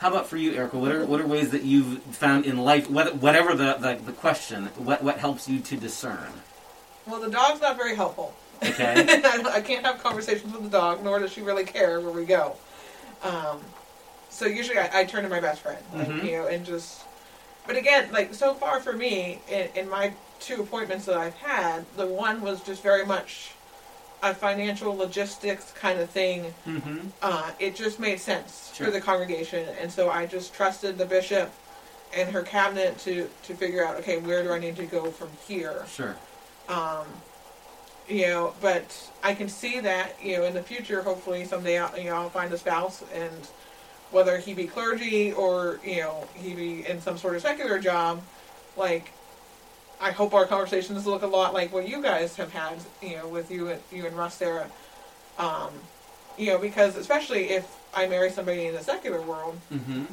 How 0.00 0.08
about 0.08 0.26
for 0.26 0.38
you, 0.38 0.52
Erica? 0.54 0.78
What 0.78 0.92
are 0.92 1.04
what 1.04 1.20
are 1.20 1.26
ways 1.26 1.50
that 1.50 1.62
you've 1.62 2.02
found 2.04 2.46
in 2.46 2.56
life, 2.56 2.88
whatever 2.90 3.54
the, 3.54 3.74
the, 3.74 4.00
the 4.06 4.12
question, 4.12 4.66
what 4.76 5.02
what 5.04 5.18
helps 5.18 5.46
you 5.46 5.60
to 5.60 5.76
discern? 5.76 6.32
Well, 7.06 7.20
the 7.20 7.28
dog's 7.30 7.60
not 7.60 7.76
very 7.76 7.94
helpful. 7.94 8.34
Okay. 8.62 8.94
I 9.24 9.60
can't 9.60 9.84
have 9.84 10.02
conversations 10.02 10.52
with 10.54 10.62
the 10.62 10.70
dog, 10.70 11.04
nor 11.04 11.18
does 11.18 11.32
she 11.32 11.42
really 11.42 11.64
care 11.64 12.00
where 12.00 12.12
we 12.12 12.24
go. 12.24 12.56
Um, 13.22 13.60
so 14.30 14.46
usually 14.46 14.78
I, 14.78 15.00
I 15.00 15.04
turn 15.04 15.22
to 15.24 15.28
my 15.28 15.40
best 15.40 15.60
friend, 15.60 15.82
like, 15.94 16.08
Mhm. 16.08 16.24
you 16.24 16.32
know, 16.32 16.46
and 16.46 16.64
just. 16.64 17.02
But 17.66 17.76
again, 17.76 18.10
like 18.10 18.32
so 18.34 18.54
far 18.54 18.80
for 18.80 18.94
me, 18.94 19.40
in, 19.50 19.68
in 19.74 19.88
my 19.90 20.14
two 20.40 20.62
appointments 20.62 21.04
that 21.04 21.16
I've 21.18 21.34
had, 21.34 21.84
the 21.98 22.06
one 22.06 22.40
was 22.40 22.62
just 22.62 22.82
very 22.82 23.04
much 23.04 23.50
a 24.22 24.34
financial 24.34 24.94
logistics 24.96 25.72
kind 25.72 25.98
of 26.00 26.10
thing. 26.10 26.52
mm-hmm. 26.66 26.98
Uh, 27.22 27.50
it 27.58 27.74
just 27.74 27.98
made 27.98 28.20
sense 28.20 28.72
Sure. 28.74 28.86
for 28.86 28.92
the 28.92 29.00
congregation, 29.00 29.66
and 29.80 29.90
so 29.90 30.10
I 30.10 30.26
just 30.26 30.52
trusted 30.54 30.98
the 30.98 31.06
bishop 31.06 31.50
and 32.14 32.28
her 32.30 32.42
cabinet 32.42 32.98
to 33.00 33.28
to 33.44 33.54
figure 33.54 33.84
out, 33.84 33.96
okay, 33.96 34.18
where 34.18 34.42
do 34.42 34.52
I 34.52 34.58
need 34.58 34.76
to 34.76 34.86
go 34.86 35.10
from 35.10 35.30
here? 35.46 35.84
Sure. 35.88 36.16
um, 36.68 37.06
you 38.08 38.26
know, 38.26 38.52
but 38.60 39.10
I 39.22 39.34
can 39.34 39.48
see 39.48 39.78
that, 39.80 40.16
you 40.20 40.36
know, 40.36 40.44
in 40.44 40.52
the 40.52 40.62
future, 40.62 41.00
hopefully 41.02 41.44
someday, 41.44 41.78
I'll, 41.78 41.96
you 41.96 42.10
know, 42.10 42.16
I'll 42.16 42.28
find 42.30 42.52
a 42.52 42.58
spouse 42.58 43.04
and 43.14 43.48
whether 44.10 44.36
he 44.38 44.52
be 44.52 44.66
clergy 44.66 45.32
or, 45.32 45.78
you 45.84 45.98
know, 46.00 46.26
he 46.34 46.52
be 46.54 46.84
in 46.88 47.00
some 47.00 47.16
sort 47.16 47.36
of 47.36 47.42
secular 47.42 47.78
job, 47.78 48.20
like, 48.76 49.12
I 50.00 50.10
hope 50.12 50.32
our 50.34 50.46
conversations 50.46 51.06
look 51.06 51.22
a 51.22 51.26
lot 51.26 51.52
like 51.52 51.72
what 51.72 51.86
you 51.88 52.02
guys 52.02 52.36
have 52.36 52.52
had, 52.52 52.74
you 53.02 53.16
know, 53.16 53.28
with 53.28 53.50
you 53.50 53.68
and 53.68 53.80
you 53.92 54.06
and 54.06 54.16
Russ 54.16 54.34
Sarah. 54.34 54.66
Um, 55.38 55.70
you 56.38 56.46
know, 56.46 56.58
because 56.58 56.96
especially 56.96 57.50
if 57.50 57.66
I 57.94 58.06
marry 58.06 58.30
somebody 58.30 58.66
in 58.66 58.74
the 58.74 58.82
secular 58.82 59.20
world, 59.20 59.58
Mm-hmm. 59.72 60.04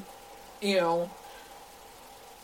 you 0.62 0.76
know, 0.78 1.10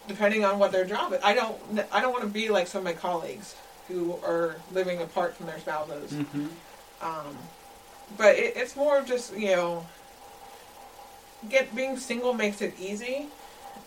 depending 0.08 0.46
on 0.46 0.60
what 0.60 0.72
their 0.72 0.86
job 0.86 1.14
is. 1.14 1.20
I 1.24 1.34
don't 1.34 1.58
I 1.92 2.02
don't 2.02 2.12
want 2.12 2.24
to 2.24 2.30
be 2.30 2.50
like 2.50 2.68
some 2.68 2.80
of 2.80 2.86
my 2.86 2.94
colleagues 2.94 3.56
who 3.88 4.14
are 4.26 4.56
living 4.72 5.02
apart 5.02 5.36
from 5.36 5.48
their 5.48 5.60
spouses. 5.60 6.12
Mm-hmm. 6.14 6.48
Um, 7.02 7.38
but 8.18 8.36
it, 8.38 8.54
it's 8.56 8.76
more 8.78 8.98
of 8.98 9.06
just 9.06 9.36
you 9.38 9.48
know, 9.50 9.86
get 11.50 11.76
being 11.76 11.98
single 11.98 12.34
makes 12.34 12.62
it 12.62 12.74
easy, 12.80 13.28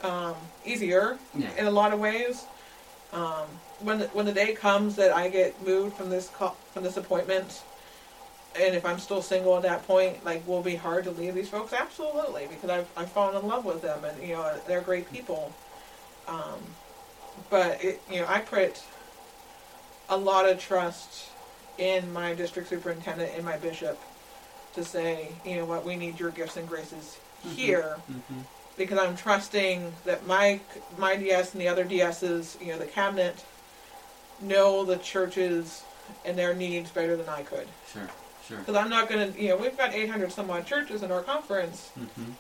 um, 0.02 0.34
easier 0.66 1.18
Yeah. 1.34 1.48
in 1.56 1.66
a 1.66 1.70
lot 1.70 1.92
of 1.94 2.00
ways. 2.00 2.44
Um, 3.16 3.46
when 3.80 3.98
the, 3.98 4.06
when 4.08 4.26
the 4.26 4.32
day 4.32 4.52
comes 4.52 4.94
that 4.96 5.10
I 5.10 5.30
get 5.30 5.66
moved 5.66 5.96
from 5.96 6.10
this 6.10 6.28
co- 6.28 6.56
from 6.72 6.82
this 6.84 6.98
appointment, 6.98 7.62
and 8.60 8.74
if 8.74 8.84
I'm 8.84 8.98
still 8.98 9.22
single 9.22 9.56
at 9.56 9.62
that 9.62 9.86
point, 9.86 10.22
like 10.22 10.46
will 10.46 10.60
it 10.60 10.66
be 10.66 10.76
hard 10.76 11.04
to 11.04 11.10
leave 11.10 11.34
these 11.34 11.48
folks? 11.48 11.72
Absolutely, 11.72 12.46
because 12.46 12.68
I've 12.68 12.88
I've 12.94 13.10
fallen 13.10 13.34
in 13.42 13.48
love 13.48 13.64
with 13.64 13.80
them, 13.80 14.04
and 14.04 14.22
you 14.22 14.34
know 14.34 14.54
they're 14.66 14.82
great 14.82 15.10
people. 15.10 15.54
Um, 16.28 16.60
but 17.48 17.82
it, 17.82 18.02
you 18.10 18.20
know 18.20 18.26
I 18.28 18.40
put 18.40 18.82
a 20.10 20.16
lot 20.16 20.46
of 20.46 20.60
trust 20.60 21.30
in 21.78 22.12
my 22.12 22.34
district 22.34 22.68
superintendent 22.68 23.32
and 23.34 23.44
my 23.44 23.56
bishop 23.56 23.98
to 24.74 24.84
say, 24.84 25.32
you 25.44 25.56
know 25.56 25.64
what, 25.64 25.86
we 25.86 25.96
need 25.96 26.20
your 26.20 26.30
gifts 26.30 26.56
and 26.56 26.68
graces 26.68 27.18
here 27.54 27.96
Mm-hmm. 28.10 28.40
Because 28.76 28.98
I'm 28.98 29.16
trusting 29.16 29.92
that 30.04 30.26
my 30.26 30.60
my 30.98 31.16
DS 31.16 31.52
and 31.52 31.60
the 31.60 31.68
other 31.68 31.84
DSs, 31.84 32.60
you 32.64 32.72
know, 32.72 32.78
the 32.78 32.86
cabinet, 32.86 33.44
know 34.40 34.84
the 34.84 34.96
churches 34.96 35.82
and 36.24 36.36
their 36.38 36.54
needs 36.54 36.90
better 36.90 37.16
than 37.16 37.28
I 37.28 37.42
could. 37.42 37.66
Sure. 37.92 38.08
Sure. 38.46 38.58
Because 38.58 38.76
I'm 38.76 38.88
not 38.88 39.08
going 39.08 39.32
to, 39.32 39.40
you 39.42 39.48
know, 39.48 39.56
we've 39.56 39.76
got 39.76 39.92
800 39.92 40.30
some 40.30 40.48
odd 40.50 40.66
churches 40.66 41.02
in 41.02 41.10
our 41.10 41.22
conference. 41.22 41.88
hmm 41.96 42.30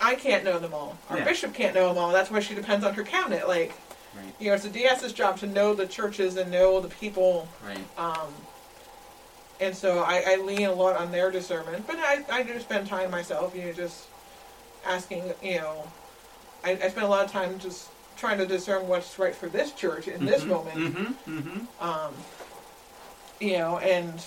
I 0.00 0.14
can't 0.14 0.44
know 0.44 0.60
them 0.60 0.72
all. 0.72 0.96
Our 1.10 1.18
Yeah. 1.18 1.24
bishop 1.24 1.54
can't 1.54 1.74
know 1.74 1.88
them 1.88 1.98
all. 1.98 2.12
That's 2.12 2.30
why 2.30 2.38
she 2.38 2.54
depends 2.54 2.84
on 2.84 2.94
her 2.94 3.02
cabinet. 3.02 3.48
Like, 3.48 3.72
Right. 4.14 4.32
you 4.38 4.48
know, 4.48 4.54
it's 4.54 4.62
the 4.62 4.70
DS's 4.70 5.12
job 5.12 5.38
to 5.40 5.46
know 5.48 5.74
the 5.74 5.86
churches 5.86 6.36
and 6.36 6.52
know 6.52 6.80
the 6.80 6.86
people. 6.88 7.48
Right. 7.66 7.78
Um, 7.98 8.32
and 9.60 9.74
so 9.76 9.98
I, 9.98 10.22
I 10.24 10.36
lean 10.36 10.66
a 10.66 10.72
lot 10.72 10.94
on 10.96 11.10
their 11.10 11.32
discernment. 11.32 11.84
But 11.86 11.96
I, 11.98 12.24
I 12.30 12.42
do 12.44 12.60
spend 12.60 12.86
time 12.86 13.10
myself, 13.10 13.56
you 13.56 13.64
know, 13.64 13.72
just 13.72 14.04
asking, 14.84 15.32
you 15.42 15.56
know, 15.56 15.86
I, 16.64 16.72
I 16.72 16.88
spend 16.88 17.06
a 17.06 17.08
lot 17.08 17.24
of 17.24 17.30
time 17.30 17.58
just 17.58 17.88
trying 18.16 18.38
to 18.38 18.46
discern 18.46 18.88
what's 18.88 19.18
right 19.18 19.34
for 19.34 19.48
this 19.48 19.72
church 19.72 20.08
in 20.08 20.24
this 20.26 20.44
moment. 20.44 20.76
Mm-hmm. 20.76 21.38
Mm-hmm. 21.38 21.84
Um, 21.84 22.14
you 23.40 23.58
know, 23.58 23.78
and 23.78 24.20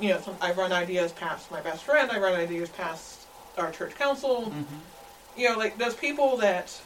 you 0.00 0.10
know, 0.10 0.20
some, 0.20 0.36
I 0.40 0.52
run 0.52 0.72
ideas 0.72 1.12
past 1.12 1.50
my 1.50 1.60
best 1.60 1.84
friend. 1.84 2.10
I 2.10 2.18
run 2.18 2.34
ideas 2.34 2.68
past 2.70 3.26
our 3.56 3.70
church 3.70 3.94
council. 3.94 4.46
Mm-hmm. 4.46 5.40
You 5.40 5.50
know, 5.50 5.58
like 5.58 5.78
those 5.78 5.94
people 5.94 6.36
that 6.38 6.78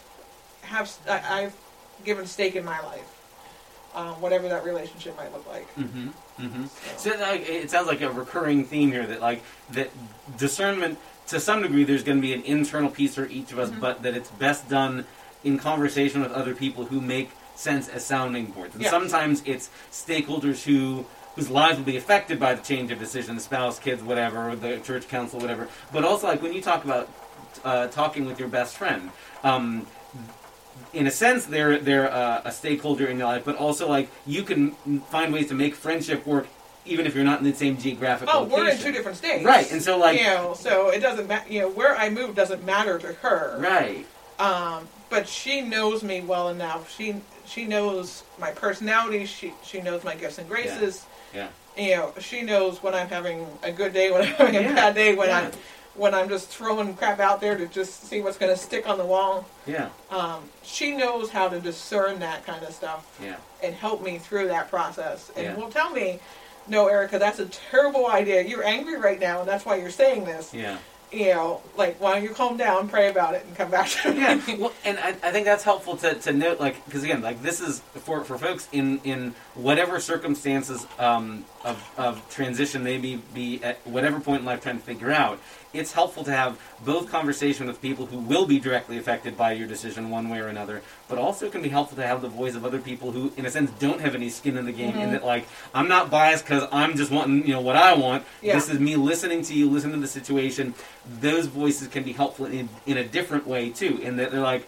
have 0.62 0.92
I, 1.09 1.42
I've 1.42 1.57
given 2.05 2.27
stake 2.27 2.55
in 2.57 2.64
my 2.64 2.81
life, 2.81 3.21
um, 3.95 4.21
whatever 4.21 4.49
that 4.49 4.64
relationship 4.64 5.16
might 5.16 5.33
look 5.33 5.49
like. 5.49 5.75
Mm-hmm. 5.77 6.09
Mm-hmm. 6.38 6.66
So, 6.97 7.11
So 7.12 7.19
like, 7.19 7.49
it 7.49 7.71
sounds 7.71 7.88
like 7.88 8.03
a 8.03 8.11
recurring 8.11 8.64
theme 8.64 8.92
here 8.92 9.07
that 9.07 9.21
like 9.21 9.42
that 9.71 9.90
discernment 10.37 10.99
to 11.29 11.41
some 11.41 11.62
degree 11.62 11.85
there's 11.85 12.03
going 12.03 12.19
to 12.19 12.23
be 12.23 12.33
an 12.33 12.43
internal 12.43 12.91
piece 12.91 13.15
for 13.15 13.27
each 13.27 13.53
of 13.53 13.59
us, 13.59 13.71
Mhm. 13.71 13.81
but 13.81 14.03
that 14.03 14.15
it's 14.15 14.31
best 14.31 14.69
done 14.69 15.05
in 15.45 15.59
conversation 15.59 16.21
with 16.23 16.33
other 16.33 16.55
people 16.55 16.87
who 16.87 17.01
make 17.01 17.31
sense 17.55 17.89
as 17.89 18.05
sounding 18.05 18.47
boards. 18.47 18.75
And 18.75 18.85
Yeah. 18.85 18.91
sometimes 18.91 19.43
it's 19.45 19.71
stakeholders 19.93 20.65
who 20.65 21.07
whose 21.35 21.51
lives 21.51 21.77
will 21.77 21.85
be 21.85 21.99
affected 21.99 22.41
by 22.41 22.55
the 22.55 22.62
change 22.62 22.91
of 22.91 22.99
decision, 22.99 23.35
the 23.35 23.43
spouse, 23.43 23.79
kids, 23.79 24.03
whatever, 24.03 24.57
the 24.57 24.79
church 24.79 25.07
council, 25.07 25.39
whatever. 25.39 25.69
But 25.93 26.03
also 26.03 26.27
like 26.27 26.41
when 26.41 26.55
you 26.55 26.62
talk 26.62 26.83
about 26.83 27.11
uh, 27.65 27.89
talking 27.89 28.25
with 28.27 28.39
your 28.39 28.49
best 28.49 28.77
friend. 28.77 29.11
Um, 29.45 29.87
in 30.93 31.07
a 31.07 31.11
sense, 31.11 31.45
they're 31.47 31.79
they're 31.79 32.11
uh, 32.12 32.43
a 32.45 32.53
stakeholder 32.53 33.07
in 33.07 33.19
your 33.19 33.27
life, 33.27 33.43
but 33.45 33.57
also 33.57 33.89
like 33.89 34.09
you 34.27 34.43
can 34.43 34.73
find 35.11 35.33
ways 35.33 35.49
to 35.49 35.55
make 35.55 35.75
friendship 35.75 36.27
work, 36.27 36.47
even 36.87 37.07
if 37.07 37.14
you're 37.14 37.25
not 37.25 37.38
in 37.40 37.44
the 37.44 37.55
same 37.55 37.77
geographic 37.77 38.29
oh, 38.33 38.40
location. 38.40 38.59
we're 38.64 38.70
in 38.70 38.79
two 38.79 38.92
different 38.92 39.16
states, 39.18 39.44
Right, 39.44 39.70
and 39.70 39.83
so 39.83 39.99
like 39.99 40.18
you 40.18 40.25
know, 40.27 40.55
so 40.59 40.88
it 40.88 41.01
doesn't 41.01 41.27
matter. 41.29 41.53
You 41.53 41.61
know, 41.62 41.68
where 41.70 41.96
I 41.96 42.09
move 42.09 42.35
doesn't 42.35 42.64
matter 42.64 42.99
to 42.99 43.12
her. 43.14 43.57
right, 43.61 44.07
Um, 44.38 44.88
but 45.11 45.29
she 45.29 45.61
knows 45.61 46.03
me 46.03 46.20
well 46.20 46.49
enough. 46.49 46.94
She 46.94 47.16
she 47.46 47.64
knows 47.64 48.22
my 48.38 48.51
personality. 48.51 49.27
She 49.27 49.53
she 49.62 49.81
knows 49.81 50.05
my 50.05 50.14
gifts 50.14 50.38
and 50.38 50.49
graces. 50.49 51.05
yeah, 51.35 51.49
You 51.77 51.96
know, 51.96 52.14
she 52.20 52.42
knows 52.42 52.83
when 52.83 52.94
I'm 52.94 53.09
having 53.09 53.46
a 53.62 53.70
good 53.72 53.92
day, 53.92 54.11
when 54.11 54.22
I'm 54.22 54.29
having 54.35 54.55
Yeah, 54.55 54.72
a 54.72 54.75
bad 54.75 54.94
day, 54.94 55.14
when 55.14 55.29
yeah. 55.29 55.38
I'm 55.38 55.53
when 55.94 56.14
I'm 56.14 56.29
just 56.29 56.49
throwing 56.49 56.94
crap 56.94 57.20
out 57.20 57.40
there 57.40 57.57
to 57.57 57.66
just 57.66 58.05
see 58.05 58.20
what's 58.20 58.37
going 58.37 58.53
to 58.55 58.61
stick 58.61 58.87
on 58.87 58.99
the 58.99 59.05
wall. 59.07 59.46
yeah, 59.66 59.88
Um, 60.11 60.42
she 60.62 60.94
knows 60.94 61.31
how 61.31 61.49
to 61.49 61.59
discern 61.59 62.18
that 62.18 62.44
kind 62.44 62.62
of 62.62 62.75
stuff 62.75 63.18
yeah, 63.22 63.37
and 63.62 63.75
help 63.75 64.03
me 64.03 64.18
through 64.18 64.49
that 64.49 64.68
process. 64.68 65.31
And 65.37 65.44
Yeah. 65.46 65.55
will 65.57 65.70
tell 65.70 65.88
me, 65.90 66.18
no, 66.69 66.89
Erica, 66.89 67.19
that's 67.19 67.39
a 67.39 67.47
terrible 67.47 68.07
idea. 68.09 68.43
You're 68.43 68.65
angry 68.65 68.99
right 68.99 69.21
now, 69.21 69.41
and 69.41 69.49
that's 69.49 69.65
why 69.65 69.77
you're 69.77 69.91
saying 69.91 70.25
this. 70.25 70.53
yeah. 70.55 70.79
You 71.13 71.27
know, 71.35 71.63
like 71.77 72.01
why 72.01 72.15
don't 72.15 72.25
you 72.25 72.31
calm 72.31 72.57
down, 72.57 72.89
pray 72.89 73.09
about 73.09 73.35
it, 73.35 73.45
and 73.47 73.57
come 73.57 73.71
back 73.71 73.89
to 73.89 74.13
me. 74.13 74.19
yeah, 74.19 74.41
well, 74.59 74.73
and 74.85 74.99
I, 74.99 75.11
I 75.11 75.31
think 75.31 75.47
that's 75.47 75.63
helpful 75.63 75.97
to, 75.99 76.15
to 76.15 76.33
note, 76.33 76.59
like, 76.59 76.85
because 76.85 77.05
again, 77.05 77.23
like 77.23 77.41
this 77.43 77.61
is 77.61 77.79
for, 77.95 78.25
for 78.25 78.37
folks 78.37 78.69
in, 78.73 78.99
in 79.05 79.33
whatever 79.55 80.01
circumstances 80.01 80.85
um, 80.99 81.45
of, 81.65 81.81
of 81.97 82.29
transition 82.29 82.83
they 82.83 82.99
may 82.99 83.21
be 83.33 83.63
at 83.63 83.79
whatever 83.87 84.19
point 84.19 84.41
in 84.41 84.47
life 84.47 84.63
trying 84.65 84.79
to 84.79 84.85
figure 84.85 85.13
out. 85.13 85.39
It's 85.77 85.93
helpful 85.93 86.25
to 86.25 86.31
have 86.33 86.59
both 86.85 87.11
conversation 87.11 87.67
with 87.67 87.83
people 87.83 88.07
who 88.07 88.19
will 88.19 88.47
be 88.47 88.59
directly 88.59 88.97
affected 88.99 89.37
by 89.37 89.53
your 89.53 89.69
decision 89.69 90.11
one 90.11 90.29
way 90.29 90.39
or 90.39 90.49
another, 90.49 90.83
but 91.09 91.19
also 91.19 91.47
it 91.47 91.53
can 91.53 91.62
be 91.62 91.69
helpful 91.69 91.97
to 91.97 92.07
have 92.07 92.23
the 92.23 92.29
voice 92.29 92.55
of 92.55 92.65
other 92.65 92.79
people 92.79 93.12
who, 93.12 93.33
in 93.37 93.45
a 93.47 93.51
sense, 93.51 93.71
don't 93.79 94.01
have 94.01 94.15
any 94.15 94.31
skin 94.31 94.57
in 94.57 94.65
the 94.65 94.73
game. 94.73 94.97
In 94.97 95.09
Mhm. 95.09 95.12
that, 95.12 95.25
like, 95.25 95.47
I'm 95.75 95.89
not 95.89 96.11
biased 96.11 96.45
because 96.45 96.67
I'm 96.73 96.97
just 96.97 97.11
wanting, 97.11 97.47
you 97.47 97.53
know, 97.55 97.61
what 97.61 97.77
I 97.77 97.93
want. 97.95 98.25
Yeah. 98.43 98.55
This 98.55 98.69
is 98.71 98.81
me 98.81 98.97
listening 98.97 99.43
to 99.43 99.55
you, 99.55 99.69
listening 99.69 99.95
to 99.97 100.01
the 100.01 100.07
situation. 100.09 100.75
Those 101.21 101.47
voices 101.47 101.89
can 101.89 102.03
be 102.03 102.12
helpful 102.12 102.47
in, 102.47 102.69
in 102.87 102.97
a 102.97 103.05
different 103.05 103.47
way 103.47 103.71
too. 103.71 103.99
In 104.03 104.17
that 104.17 104.31
they're 104.33 104.41
like, 104.41 104.67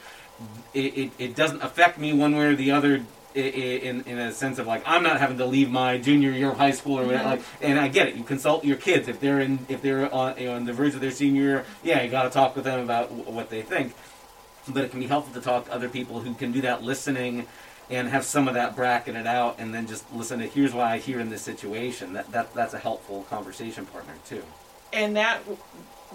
it, 0.75 0.97
it, 0.99 1.11
it 1.19 1.35
doesn't 1.35 1.63
affect 1.63 1.99
me 1.99 2.13
one 2.13 2.37
way 2.37 2.47
or 2.47 2.55
the 2.57 2.71
other. 2.71 3.03
In, 3.35 4.03
in 4.05 4.19
a 4.19 4.33
sense 4.33 4.59
of 4.59 4.67
like 4.67 4.83
I'm 4.87 5.03
not 5.03 5.21
having 5.21 5.39
to 5.39 5.47
leave 5.47 5.71
my 5.71 5.99
junior 5.99 6.31
year 6.31 6.51
of 6.51 6.57
high 6.57 6.71
school 6.73 6.99
or 6.99 7.05
whatever. 7.05 7.25
Like, 7.25 7.41
mm-hmm. 7.41 7.65
and 7.67 7.79
I 7.79 7.87
get 7.89 8.09
it. 8.09 8.17
You 8.17 8.25
consult 8.25 8.65
your 8.65 8.77
kids 8.79 9.07
if 9.07 9.21
they're 9.21 9.39
in 9.41 9.61
if 9.69 9.81
they're 9.83 10.13
on 10.13 10.37
you 10.39 10.47
know, 10.47 10.57
on 10.57 10.65
the 10.65 10.73
verge 10.73 10.95
of 10.95 11.01
their 11.01 11.11
senior 11.13 11.43
year. 11.43 11.65
Yeah, 11.85 12.03
you 12.03 12.11
got 12.11 12.25
to 12.25 12.31
talk 12.31 12.57
with 12.57 12.65
them 12.65 12.81
about 12.81 13.11
w- 13.11 13.31
what 13.31 13.51
they 13.51 13.63
think. 13.63 13.95
But 14.67 14.85
it 14.85 14.91
can 14.91 14.99
be 15.01 15.07
helpful 15.07 15.35
to 15.35 15.41
talk 15.41 15.67
to 15.67 15.73
other 15.73 15.89
people 15.89 16.21
who 16.21 16.35
can 16.35 16.53
do 16.53 16.63
that 16.63 16.83
listening 16.83 17.47
and 17.91 18.09
have 18.09 18.25
some 18.25 18.49
of 18.49 18.55
that 18.55 18.75
bracketed 18.75 19.27
out, 19.27 19.57
and 19.59 19.73
then 19.73 19.87
just 19.87 20.05
listen 20.13 20.41
to 20.41 20.47
here's 20.47 20.75
why 20.75 20.93
I 20.95 20.99
hear 20.99 21.21
in 21.21 21.29
this 21.31 21.43
situation. 21.43 22.15
That 22.15 22.33
that 22.33 22.55
that's 22.55 22.75
a 22.75 22.79
helpful 22.79 23.25
conversation 23.31 23.87
partner 23.87 24.15
too. 24.27 24.43
and 24.93 25.15
that 25.17 25.43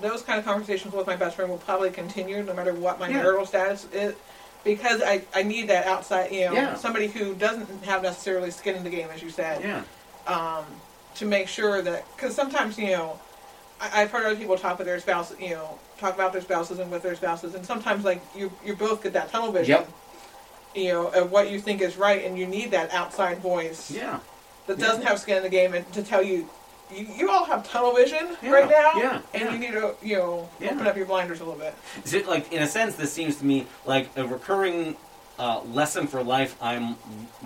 those 0.01 0.23
kind 0.23 0.39
of 0.39 0.45
conversations 0.45 0.93
with 0.93 1.05
my 1.05 1.15
best 1.15 1.35
friend 1.35 1.49
will 1.51 1.59
probably 1.59 1.91
continue 1.91 2.41
no 2.41 2.53
matter 2.53 2.73
what 2.73 2.99
my 2.99 3.07
Yeah. 3.07 3.21
marital 3.21 3.45
status 3.45 3.85
is 3.93 4.15
because 4.63 5.01
I, 5.01 5.23
I 5.33 5.43
need 5.43 5.67
that 5.69 5.85
outside 5.87 6.31
you 6.31 6.45
know 6.45 6.53
Yeah. 6.53 6.75
somebody 6.75 7.07
who 7.07 7.33
doesn't 7.35 7.83
have 7.83 8.01
necessarily 8.03 8.51
skin 8.51 8.75
in 8.75 8.83
the 8.83 8.89
game 8.89 9.09
as 9.13 9.21
you 9.21 9.29
said 9.29 9.61
Yeah. 9.63 9.83
um, 10.27 10.65
to 11.15 11.25
make 11.25 11.47
sure 11.47 11.81
that 11.81 12.05
because 12.15 12.35
sometimes 12.35 12.77
you 12.77 12.91
know 12.91 13.19
I, 13.81 14.01
I've 14.01 14.11
heard 14.11 14.25
other 14.25 14.35
people 14.35 14.57
talk 14.57 14.77
with 14.77 14.87
their 14.87 14.99
spouses, 14.99 15.39
you 15.39 15.51
know 15.51 15.79
talk 15.97 16.15
about 16.15 16.33
their 16.33 16.41
spouses 16.41 16.79
and 16.79 16.91
with 16.91 17.03
their 17.03 17.15
spouses 17.15 17.55
and 17.55 17.65
sometimes 17.65 18.03
like 18.05 18.21
you 18.35 18.51
you 18.65 18.75
both 18.75 19.03
get 19.03 19.13
that 19.13 19.29
tunnel 19.31 19.51
vision 19.51 19.77
Yep. 19.79 19.89
you 20.75 20.91
know 20.93 21.07
of 21.07 21.31
what 21.31 21.51
you 21.51 21.59
think 21.59 21.81
is 21.81 21.97
right 21.97 22.23
and 22.25 22.37
you 22.37 22.45
need 22.47 22.71
that 22.71 22.93
outside 22.93 23.39
voice 23.39 23.91
Yeah. 23.91 24.19
that 24.67 24.79
Yeah. 24.79 24.85
doesn't 24.87 25.03
have 25.03 25.19
skin 25.19 25.37
in 25.37 25.43
the 25.43 25.49
game 25.49 25.73
and 25.73 25.91
to 25.93 26.03
tell 26.03 26.23
you 26.23 26.49
you, 26.95 27.07
you 27.17 27.29
all 27.29 27.45
have 27.45 27.67
tunnel 27.67 27.93
vision 27.95 28.35
Yeah, 28.41 28.51
right 28.51 28.69
now 28.69 28.91
yeah, 28.95 29.21
and 29.33 29.43
yeah. 29.43 29.53
you 29.53 29.59
need 29.59 29.71
to 29.71 29.95
you 30.01 30.17
know 30.17 30.49
open 30.61 30.87
up 30.87 30.95
your 30.97 31.05
blinders 31.05 31.39
a 31.41 31.43
little 31.45 31.59
bit 31.59 31.73
So, 32.05 32.19
like 32.29 32.51
in 32.51 32.61
a 32.63 32.67
sense, 32.67 32.95
this 32.95 33.11
seems 33.11 33.37
to 33.37 33.45
me 33.45 33.65
like 33.85 34.09
a 34.15 34.25
recurring 34.27 34.95
uh, 35.39 35.61
lesson 35.63 36.07
for 36.07 36.23
life. 36.23 36.55
I'm 36.61 36.95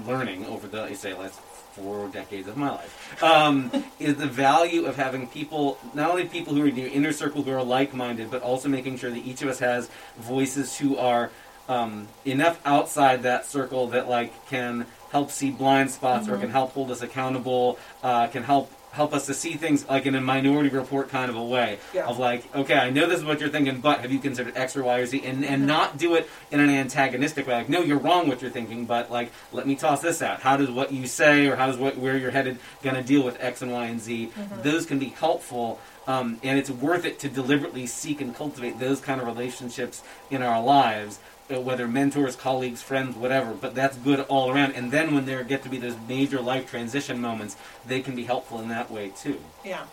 learning 0.05 0.45
over 0.45 0.67
the, 0.67 0.93
say, 0.93 1.13
last 1.13 1.39
four 1.39 2.07
decades 2.09 2.47
of 2.47 2.57
my 2.57 2.69
life 2.71 3.23
um, 3.23 3.71
is 3.99 4.15
the 4.15 4.25
value 4.27 4.85
of 4.85 4.95
having 4.95 5.27
people, 5.27 5.77
not 5.93 6.09
only 6.09 6.25
people 6.25 6.53
who 6.55 6.63
are 6.63 6.67
in 6.67 6.75
your 6.75 6.87
inner 6.89 7.11
circle 7.13 7.43
who 7.43 7.51
are 7.51 7.63
like-minded, 7.63 8.29
but 8.31 8.41
also 8.41 8.67
making 8.67 8.97
sure 8.97 9.09
that 9.11 9.19
each 9.25 9.41
of 9.43 9.47
us 9.47 9.59
has 9.59 9.89
voices 10.17 10.77
who 10.77 10.97
are 10.97 11.29
um, 11.69 12.07
enough 12.25 12.59
outside 12.65 13.23
that 13.23 13.45
circle 13.45 13.87
that 13.87 14.09
like 14.09 14.33
can 14.47 14.85
help 15.11 15.29
see 15.31 15.51
blind 15.51 15.91
spots 15.91 16.27
or 16.27 16.35
Mhm. 16.37 16.41
can 16.41 16.49
help 16.49 16.71
hold 16.73 16.91
us 16.91 17.01
accountable, 17.01 17.77
uh, 18.03 18.27
can 18.27 18.43
help 18.43 18.71
help 18.97 19.13
us 19.13 19.27
to 19.27 19.33
see 19.33 19.53
things 19.53 19.87
like 19.87 20.07
in 20.07 20.15
a 20.15 20.19
minority 20.21 20.69
report 20.69 21.07
kind 21.07 21.29
of 21.29 21.37
a 21.37 21.43
way 21.43 21.77
Yeah. 21.93 22.07
of 22.07 22.17
like, 22.17 22.43
okay, 22.55 22.73
I 22.73 22.89
know 22.89 23.05
this 23.07 23.19
is 23.19 23.25
what 23.25 23.39
you're 23.39 23.47
thinking, 23.49 23.79
but 23.79 24.01
have 24.01 24.11
you 24.11 24.17
considered 24.19 24.57
X 24.57 24.75
or 24.75 24.83
Y 24.83 24.97
or 24.97 25.05
Z? 25.05 25.21
And 25.23 25.45
and 25.45 25.63
Mhm. 25.63 25.67
not 25.67 25.97
do 25.99 26.15
it 26.15 26.27
in 26.51 26.59
an 26.59 26.69
antagonistic 26.71 27.47
way. 27.47 27.53
Like, 27.55 27.69
no, 27.69 27.81
you're 27.81 27.99
wrong 27.99 28.27
what 28.27 28.41
you're 28.41 28.49
thinking, 28.51 28.85
but 28.85 29.11
like, 29.11 29.31
let 29.53 29.67
me 29.67 29.75
toss 29.75 30.01
this 30.01 30.21
out. 30.23 30.41
How 30.41 30.57
does 30.57 30.71
what 30.71 30.91
you 30.91 31.05
say 31.05 31.45
or 31.47 31.55
how 31.55 31.67
does 31.67 31.77
what 31.77 31.97
where 31.97 32.17
you're 32.17 32.31
headed 32.31 32.57
gonna 32.83 33.03
deal 33.03 33.21
with 33.21 33.37
X 33.39 33.61
and 33.61 33.71
Y 33.71 33.85
and 33.85 34.01
Z? 34.01 34.31
Mhm. 34.35 34.63
Those 34.63 34.85
can 34.87 34.97
be 34.97 35.13
helpful. 35.19 35.79
Um, 36.07 36.39
and 36.41 36.57
it's 36.57 36.69
worth 36.69 37.03
it 37.05 37.19
to 37.19 37.27
deliberately 37.29 37.85
seek 37.85 38.21
and 38.21 38.33
cultivate 38.35 38.79
those 38.79 38.99
kind 39.01 39.19
of 39.21 39.27
relationships 39.27 40.01
in 40.31 40.41
our 40.41 40.61
lives, 40.63 41.19
Uh, 41.49 41.61
whether 41.61 41.87
mentors, 41.87 42.35
colleagues, 42.35 42.81
friends, 42.81 43.15
whatever. 43.15 43.53
But 43.53 43.73
that's 43.73 43.95
good 43.95 44.19
all 44.21 44.51
around. 44.51 44.73
And 44.73 44.91
then 44.91 45.15
when 45.15 45.25
there 45.25 45.43
get 45.45 45.63
to 45.63 45.69
be 45.69 45.77
those 45.77 45.95
major 46.05 46.41
life 46.41 46.69
transition 46.69 47.21
moments, 47.21 47.55
they 47.85 48.01
can 48.01 48.15
be 48.15 48.25
helpful 48.25 48.59
in 48.59 48.67
that 48.67 48.91
way 48.91 49.13
too. 49.15 49.39
yeah 49.63 49.85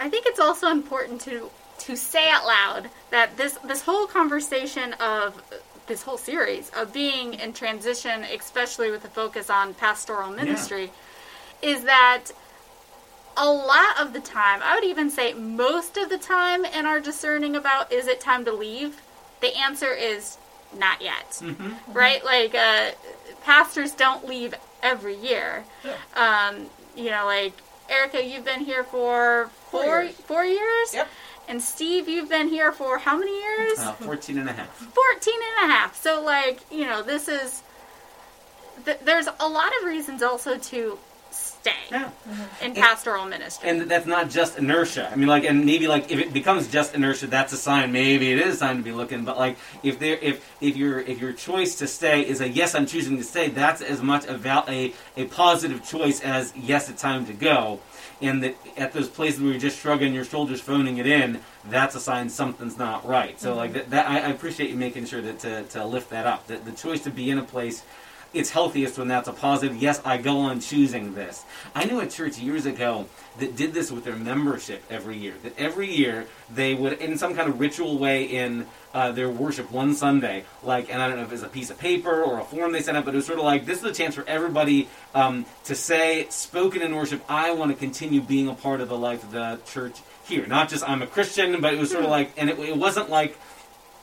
I 0.00 0.08
think 0.08 0.26
it's 0.26 0.40
also 0.40 0.68
important 0.70 1.20
to 1.22 1.50
to 1.78 1.96
say 1.96 2.28
out 2.30 2.46
loud 2.46 2.90
that 3.10 3.36
this 3.36 3.54
this 3.64 3.82
whole 3.82 4.06
conversation 4.06 4.92
of 4.94 5.42
this 5.86 6.02
whole 6.02 6.18
series 6.18 6.70
of 6.76 6.92
being 6.92 7.34
in 7.34 7.52
transition, 7.52 8.22
especially 8.24 8.90
with 8.90 9.02
the 9.02 9.08
focus 9.08 9.48
on 9.50 9.74
pastoral 9.74 10.30
ministry, 10.30 10.90
is 11.62 11.84
that 11.84 12.26
a 13.36 13.50
lot 13.50 14.00
of 14.00 14.12
the 14.12 14.20
time, 14.20 14.60
I 14.62 14.74
would 14.74 14.84
even 14.84 15.10
say 15.10 15.32
most 15.32 15.96
of 15.96 16.10
the 16.10 16.18
time 16.18 16.64
in 16.64 16.84
our 16.86 17.00
discerning 17.00 17.56
about 17.56 17.92
is 17.92 18.06
it 18.06 18.20
time 18.20 18.44
to 18.44 18.52
leave, 18.52 19.00
the 19.40 19.56
answer 19.56 19.92
is 19.92 20.36
not 20.76 21.00
yet. 21.02 21.30
Mm-hmm. 21.40 21.92
Right? 21.92 22.24
Like 22.24 22.54
uh, 22.54 22.90
pastors 23.44 23.92
don't 23.92 24.26
leave 24.26 24.54
every 24.82 25.16
year. 25.16 25.64
Um, 26.16 26.66
you 26.96 27.10
know, 27.10 27.24
like 27.26 27.52
Erica, 27.88 28.24
you've 28.24 28.44
been 28.44 28.60
here 28.60 28.84
for 28.84 29.50
Four 29.70 29.82
four 29.84 30.02
years. 30.02 30.14
four 30.16 30.44
years? 30.44 30.94
Yep. 30.94 31.08
And 31.48 31.62
Steve, 31.62 32.08
you've 32.08 32.28
been 32.28 32.48
here 32.48 32.72
for 32.72 32.98
how 32.98 33.16
many 33.18 33.34
years? 33.40 33.78
Uh, 33.78 33.92
14 33.94 34.36
and 34.38 34.50
a 34.50 34.52
half. 34.52 34.68
14 34.68 35.34
and 35.60 35.70
a 35.70 35.72
half. 35.72 35.96
So, 35.96 36.22
like, 36.22 36.60
you 36.70 36.84
know, 36.84 37.02
this 37.02 37.26
is. 37.28 37.62
Th- 38.84 38.98
there's 39.04 39.28
a 39.40 39.48
lot 39.48 39.72
of 39.80 39.86
reasons 39.88 40.22
also 40.22 40.58
to 40.58 40.98
stay 41.60 41.72
Yeah. 41.90 42.10
in 42.62 42.74
pastoral 42.74 43.24
ministry. 43.26 43.68
And 43.68 43.82
that's 43.82 44.06
not 44.06 44.30
just 44.30 44.58
inertia. 44.58 45.08
I 45.10 45.16
mean, 45.16 45.28
like, 45.28 45.44
and 45.44 45.64
maybe 45.64 45.88
like 45.88 46.10
if 46.10 46.18
it 46.18 46.32
becomes 46.32 46.68
just 46.68 46.94
inertia, 46.94 47.26
that's 47.26 47.52
a 47.52 47.56
sign. 47.56 47.92
Maybe 47.92 48.32
it 48.32 48.38
is 48.38 48.54
a 48.54 48.56
sign 48.58 48.76
to 48.76 48.82
be 48.82 48.92
looking. 48.92 49.24
But 49.24 49.38
like, 49.38 49.56
if 49.82 49.98
there, 49.98 50.18
if 50.20 50.44
if 50.60 50.76
your 50.76 51.00
if 51.00 51.20
your 51.20 51.32
choice 51.32 51.76
to 51.76 51.86
stay 51.86 52.26
is 52.26 52.40
a 52.40 52.48
yes, 52.48 52.74
I'm 52.74 52.86
choosing 52.86 53.16
to 53.16 53.24
stay, 53.24 53.48
that's 53.48 53.80
as 53.80 54.02
much 54.02 54.26
a 54.26 54.36
val- 54.36 54.64
a 54.68 54.92
a 55.16 55.24
positive 55.26 55.84
choice 55.84 56.20
as 56.20 56.52
yes, 56.56 56.88
it's 56.88 57.02
time 57.02 57.26
to 57.26 57.32
go. 57.32 57.80
And 58.20 58.42
that 58.42 58.56
at 58.76 58.92
those 58.92 59.08
places 59.08 59.40
where 59.40 59.52
you're 59.52 59.60
just 59.60 59.78
shrugging 59.78 60.12
your 60.12 60.24
shoulders, 60.24 60.60
phoning 60.60 60.98
it 60.98 61.06
in, 61.06 61.40
that's 61.70 61.94
a 61.94 62.00
sign 62.00 62.28
something's 62.28 62.76
not 62.76 63.06
right. 63.06 63.40
So 63.40 63.54
like 63.54 63.70
mm-hmm. 63.70 63.78
that, 63.78 63.90
that 63.90 64.08
I, 64.08 64.16
I 64.16 64.28
appreciate 64.30 64.70
you 64.70 64.76
making 64.76 65.06
sure 65.06 65.22
that 65.22 65.38
to, 65.40 65.62
to 65.64 65.84
lift 65.84 66.10
that 66.10 66.26
up. 66.26 66.48
That 66.48 66.64
the 66.64 66.72
choice 66.72 67.02
to 67.04 67.10
be 67.10 67.30
in 67.30 67.38
a 67.38 67.44
place 67.44 67.84
it's 68.34 68.50
healthiest 68.50 68.98
when 68.98 69.08
that's 69.08 69.28
a 69.28 69.32
positive. 69.32 69.76
Yes, 69.76 70.00
I 70.04 70.18
go 70.18 70.38
on 70.38 70.60
choosing 70.60 71.14
this. 71.14 71.44
I 71.74 71.84
knew 71.84 72.00
a 72.00 72.06
church 72.06 72.38
years 72.38 72.66
ago 72.66 73.06
that 73.38 73.56
did 73.56 73.72
this 73.72 73.90
with 73.90 74.04
their 74.04 74.16
membership 74.16 74.82
every 74.90 75.16
year. 75.16 75.34
That 75.42 75.58
every 75.58 75.90
year 75.94 76.26
they 76.52 76.74
would, 76.74 76.94
in 76.94 77.16
some 77.16 77.34
kind 77.34 77.48
of 77.48 77.58
ritual 77.58 77.98
way, 77.98 78.24
in 78.24 78.66
uh, 78.92 79.12
their 79.12 79.30
worship 79.30 79.70
one 79.70 79.94
Sunday, 79.94 80.44
like, 80.62 80.92
and 80.92 81.00
I 81.00 81.08
don't 81.08 81.16
know 81.16 81.22
if 81.22 81.28
it 81.28 81.32
was 81.32 81.42
a 81.42 81.48
piece 81.48 81.70
of 81.70 81.78
paper 81.78 82.22
or 82.22 82.40
a 82.40 82.44
form 82.44 82.72
they 82.72 82.82
sent 82.82 82.96
out, 82.96 83.04
but 83.04 83.14
it 83.14 83.16
was 83.16 83.26
sort 83.26 83.38
of 83.38 83.44
like 83.44 83.64
this 83.64 83.78
is 83.78 83.84
a 83.84 83.92
chance 83.92 84.14
for 84.14 84.24
everybody 84.26 84.88
um, 85.14 85.46
to 85.64 85.74
say, 85.74 86.26
spoken 86.30 86.82
in 86.82 86.94
worship, 86.94 87.22
I 87.28 87.52
want 87.52 87.70
to 87.70 87.76
continue 87.76 88.20
being 88.20 88.48
a 88.48 88.54
part 88.54 88.80
of 88.80 88.88
the 88.88 88.98
life 88.98 89.22
of 89.22 89.32
the 89.32 89.58
church 89.66 90.00
here. 90.26 90.46
Not 90.46 90.68
just 90.68 90.88
I'm 90.88 91.02
a 91.02 91.06
Christian, 91.06 91.60
but 91.60 91.72
it 91.72 91.80
was 91.80 91.90
sort 91.90 92.04
of 92.04 92.10
like, 92.10 92.32
and 92.36 92.50
it, 92.50 92.58
it 92.58 92.76
wasn't 92.76 93.08
like 93.08 93.38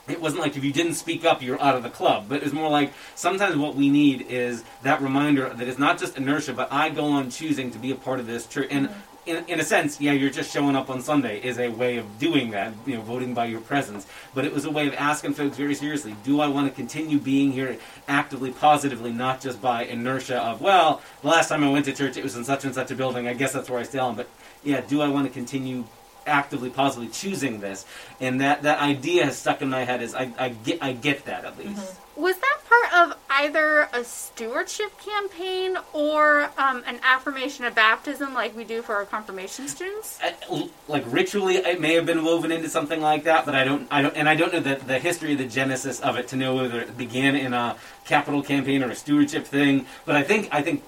it 0.08 0.20
wasn't 0.20 0.40
like 0.40 0.56
if 0.56 0.64
you 0.64 0.72
didn't 0.72 0.94
speak 0.94 1.24
up, 1.24 1.42
you're 1.42 1.60
out 1.60 1.74
of 1.74 1.82
the 1.82 1.90
club. 1.90 2.26
But 2.28 2.36
it 2.36 2.44
was 2.44 2.52
more 2.52 2.70
like 2.70 2.92
sometimes 3.14 3.56
what 3.56 3.74
we 3.74 3.88
need 3.88 4.22
is 4.22 4.64
that 4.82 5.00
reminder 5.00 5.48
that 5.48 5.66
it's 5.66 5.78
not 5.78 5.98
just 5.98 6.16
inertia, 6.16 6.52
but 6.52 6.72
I 6.72 6.90
go 6.90 7.06
on 7.06 7.30
choosing 7.30 7.70
to 7.72 7.78
be 7.78 7.90
a 7.90 7.96
part 7.96 8.20
of 8.20 8.26
this 8.26 8.46
church. 8.46 8.68
And 8.70 8.88
mm-hmm. 8.88 9.30
in, 9.30 9.44
in 9.46 9.60
a 9.60 9.64
sense, 9.64 10.00
yeah, 10.00 10.12
you're 10.12 10.30
just 10.30 10.52
showing 10.52 10.76
up 10.76 10.90
on 10.90 11.02
Sunday 11.02 11.40
is 11.42 11.58
a 11.58 11.68
way 11.68 11.96
of 11.96 12.18
doing 12.18 12.50
that, 12.52 12.72
you 12.86 12.94
know, 12.94 13.02
voting 13.02 13.34
by 13.34 13.46
your 13.46 13.60
presence. 13.60 14.06
But 14.32 14.44
it 14.44 14.54
was 14.54 14.64
a 14.64 14.70
way 14.70 14.86
of 14.86 14.94
asking 14.94 15.34
folks 15.34 15.56
very 15.56 15.74
seriously, 15.74 16.14
do 16.22 16.40
I 16.40 16.46
want 16.46 16.68
to 16.68 16.74
continue 16.74 17.18
being 17.18 17.50
here 17.50 17.76
actively, 18.06 18.52
positively, 18.52 19.12
not 19.12 19.40
just 19.40 19.60
by 19.60 19.84
inertia 19.84 20.40
of, 20.40 20.60
well, 20.60 21.02
the 21.22 21.28
last 21.28 21.48
time 21.48 21.64
I 21.64 21.70
went 21.70 21.84
to 21.86 21.92
church, 21.92 22.16
it 22.16 22.22
was 22.22 22.36
in 22.36 22.44
such 22.44 22.64
and 22.64 22.74
such 22.74 22.92
a 22.92 22.94
building, 22.94 23.26
I 23.26 23.34
guess 23.34 23.52
that's 23.52 23.68
where 23.68 23.80
I 23.80 23.82
stay 23.82 23.98
on. 23.98 24.14
But 24.14 24.28
yeah, 24.62 24.82
do 24.82 25.00
I 25.00 25.08
want 25.08 25.26
to 25.26 25.32
continue 25.32 25.84
actively, 26.26 26.70
positively 26.70 27.12
choosing 27.12 27.60
this? 27.60 27.84
And 28.20 28.40
that, 28.40 28.62
that 28.62 28.80
idea 28.80 29.24
has 29.24 29.36
stuck 29.36 29.62
in 29.62 29.70
my 29.70 29.84
head 29.84 30.02
is 30.02 30.14
I, 30.14 30.32
I, 30.38 30.48
get, 30.50 30.82
I 30.82 30.92
get 30.92 31.24
that 31.26 31.44
at 31.44 31.58
least. 31.58 31.94
Was 32.16 32.36
that 32.36 32.58
part 32.68 33.10
of 33.10 33.18
either 33.30 33.88
a 33.92 34.02
stewardship 34.04 34.98
campaign 34.98 35.76
or 35.92 36.50
um, 36.56 36.82
an 36.86 36.98
affirmation 37.02 37.64
of 37.64 37.74
baptism 37.74 38.32
like 38.32 38.56
we 38.56 38.64
do 38.64 38.82
for 38.82 38.94
our 38.94 39.04
confirmation 39.04 39.68
students? 39.68 40.18
I- 40.22 40.70
like 40.88 41.04
ritually 41.06 41.56
it 41.56 41.80
may 41.80 41.94
have 41.94 42.06
been 42.06 42.24
woven 42.24 42.52
into 42.52 42.68
something 42.68 43.00
like 43.00 43.24
that 43.24 43.44
but 43.44 43.54
i 43.54 43.64
don't 43.64 43.88
i 43.90 44.00
don't 44.00 44.16
and 44.16 44.28
i 44.28 44.34
don't 44.34 44.52
know 44.52 44.60
the, 44.60 44.76
the 44.76 44.98
history 44.98 45.34
the 45.34 45.46
genesis 45.46 46.00
of 46.00 46.16
it 46.16 46.28
to 46.28 46.36
know 46.36 46.54
whether 46.54 46.80
it 46.80 46.96
began 46.96 47.34
in 47.34 47.52
a 47.52 47.76
capital 48.04 48.42
campaign 48.42 48.82
or 48.82 48.90
a 48.90 48.94
stewardship 48.94 49.44
thing 49.44 49.86
but 50.04 50.14
i 50.14 50.22
think 50.22 50.48
i 50.52 50.62
think 50.62 50.84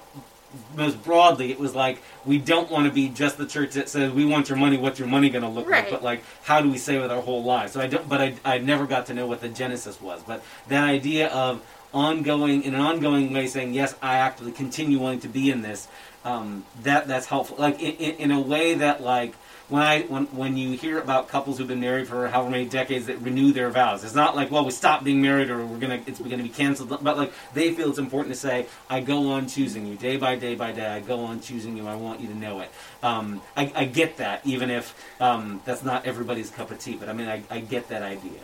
most 0.75 1.03
broadly 1.03 1.51
it 1.51 1.59
was 1.59 1.75
like 1.75 2.01
we 2.25 2.37
don't 2.37 2.69
want 2.71 2.85
to 2.87 2.91
be 2.91 3.07
just 3.09 3.37
the 3.37 3.45
church 3.45 3.73
that 3.73 3.87
says 3.87 4.11
we 4.11 4.25
want 4.25 4.49
your 4.49 4.57
money 4.57 4.77
what's 4.77 4.97
your 4.97 5.07
money 5.07 5.29
going 5.29 5.43
to 5.43 5.49
look 5.49 5.69
Right. 5.69 5.83
like 5.83 5.91
but 5.91 6.03
like 6.03 6.23
how 6.43 6.61
do 6.61 6.69
we 6.71 6.77
say 6.77 6.99
with 6.99 7.11
our 7.11 7.21
whole 7.21 7.43
lives? 7.43 7.73
So 7.73 7.81
i 7.81 7.87
don't 7.87 8.07
but 8.09 8.19
I, 8.21 8.33
I 8.43 8.57
never 8.57 8.87
got 8.87 9.05
to 9.07 9.13
know 9.13 9.27
what 9.27 9.41
the 9.41 9.49
genesis 9.49 10.01
was. 10.01 10.21
But 10.23 10.43
that 10.69 10.83
idea 10.83 11.27
of 11.29 11.61
ongoing 11.93 12.63
in 12.63 12.73
an 12.75 12.81
ongoing 12.81 13.33
way 13.33 13.47
saying 13.47 13.73
yes 13.73 13.95
i 14.01 14.17
actively 14.17 14.51
continue 14.51 14.99
wanting 14.99 15.19
to 15.21 15.27
be 15.27 15.49
in 15.49 15.61
this 15.61 15.87
um, 16.25 16.65
that 16.83 17.07
that's 17.07 17.27
helpful. 17.27 17.55
Like 17.57 17.79
in, 17.81 17.95
in, 17.95 18.15
in 18.15 18.31
a 18.31 18.41
way 18.41 18.73
that 18.75 19.01
like 19.01 19.33
when 19.69 19.81
I 19.81 20.01
when 20.03 20.25
when 20.27 20.57
you 20.57 20.71
hear 20.75 20.99
about 20.99 21.27
couples 21.27 21.57
who've 21.57 21.67
been 21.67 21.79
married 21.79 22.07
for 22.07 22.27
however 22.27 22.49
many 22.49 22.65
decades 22.65 23.05
that 23.05 23.19
renew 23.19 23.51
their 23.53 23.69
vows, 23.69 24.03
it's 24.03 24.15
not 24.15 24.35
like 24.35 24.51
well 24.51 24.65
we 24.65 24.71
stop 24.71 25.03
being 25.03 25.21
married 25.21 25.49
or 25.49 25.65
we're 25.65 25.77
gonna 25.77 26.01
it's 26.05 26.19
gonna 26.19 26.43
be 26.43 26.49
canceled, 26.49 26.89
but 26.89 27.17
like 27.17 27.31
they 27.53 27.73
feel 27.73 27.89
it's 27.89 27.99
important 27.99 28.33
to 28.33 28.39
say 28.39 28.65
I 28.89 28.99
go 29.01 29.31
on 29.31 29.47
choosing 29.47 29.85
you 29.85 29.95
day 29.95 30.17
by 30.17 30.35
day 30.35 30.55
by 30.55 30.71
day. 30.71 30.87
I 30.87 30.99
go 30.99 31.21
on 31.21 31.39
choosing 31.39 31.77
you. 31.77 31.87
I 31.87 31.95
want 31.95 32.19
you 32.19 32.27
to 32.27 32.35
know 32.35 32.59
it. 32.61 32.71
Um, 33.03 33.41
I, 33.55 33.71
I 33.75 33.85
get 33.85 34.17
that, 34.17 34.45
even 34.45 34.69
if 34.69 34.93
um, 35.21 35.61
that's 35.65 35.83
not 35.83 36.05
everybody's 36.05 36.49
cup 36.49 36.71
of 36.71 36.79
tea, 36.79 36.95
but 36.95 37.07
I 37.07 37.13
mean 37.13 37.27
I, 37.27 37.43
I 37.49 37.59
get 37.59 37.89
that 37.89 38.01
idea. 38.01 38.41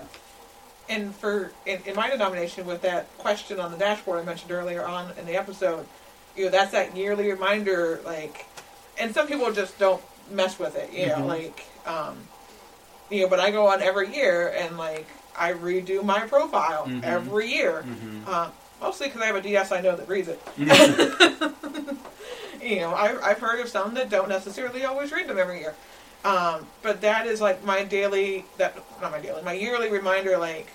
and 0.90 1.16
for 1.16 1.52
in, 1.66 1.82
in 1.86 1.96
my 1.96 2.10
denomination 2.10 2.66
with 2.68 2.82
that 2.84 3.16
question 3.18 3.60
on 3.60 3.72
the 3.72 3.78
dashboard 3.78 4.20
I 4.20 4.24
mentioned 4.24 4.52
earlier 4.52 4.86
on 4.86 5.12
in 5.18 5.26
the 5.26 5.36
episode, 5.36 5.88
you 6.36 6.46
know, 6.46 6.52
that's 6.52 6.72
that 6.72 6.96
yearly 6.96 7.32
reminder, 7.32 8.00
like, 8.06 8.46
and 9.00 9.14
some 9.14 9.26
people 9.28 9.52
just 9.52 9.80
don't 9.80 10.02
mess 10.32 10.58
with 10.60 10.76
it, 10.76 10.92
you 10.92 11.08
know, 11.08 11.18
Mhm. 11.18 11.28
like, 11.28 11.66
um, 11.86 12.18
you 13.10 13.22
know, 13.22 13.28
but 13.28 13.40
I 13.40 13.52
go 13.52 13.68
on 13.68 13.82
every 13.82 14.14
year 14.16 14.54
and 14.58 14.78
like 14.78 15.08
I 15.38 15.54
redo 15.54 16.04
my 16.04 16.22
profile 16.22 16.86
Mhm. 16.88 17.04
every 17.04 17.48
year, 17.48 17.84
Mm-hmm. 17.88 18.24
uh, 18.28 18.48
mostly 18.82 19.08
because 19.08 19.22
I 19.22 19.26
have 19.28 19.36
a 19.36 19.42
DS 19.42 19.72
I 19.72 19.82
know 19.82 19.96
that 19.96 20.08
reads 20.08 20.30
it. 20.30 20.42
you 22.62 22.80
know, 22.80 22.94
I, 22.94 23.30
I've 23.30 23.40
heard 23.40 23.60
of 23.60 23.70
some 23.70 23.94
that 23.96 24.10
don't 24.10 24.30
necessarily 24.30 24.86
always 24.86 25.12
read 25.12 25.28
them 25.28 25.38
every 25.38 25.60
year. 25.60 25.76
Um, 26.24 26.66
but 26.82 27.02
that 27.02 27.28
is 27.28 27.40
like 27.42 27.64
my 27.64 27.84
daily, 27.84 28.46
that 28.58 28.76
not 29.02 29.12
my 29.12 29.20
daily, 29.20 29.44
my 29.44 29.54
yearly 29.54 29.90
reminder. 29.92 30.38
Like, 30.40 30.68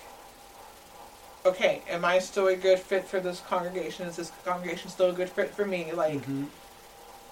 okay, 1.45 1.83
am 1.89 2.05
I 2.05 2.21
still 2.21 2.47
a 2.49 2.55
good 2.57 2.79
fit 2.79 3.09
for 3.09 3.19
this 3.19 3.41
congregation? 3.49 4.07
Is 4.07 4.15
this 4.17 4.31
congregation 4.45 4.91
still 4.91 5.11
a 5.11 5.13
good 5.13 5.31
fit 5.31 5.53
for 5.55 5.65
me? 5.67 5.91
Like, 5.93 6.21
Mhm. 6.25 6.47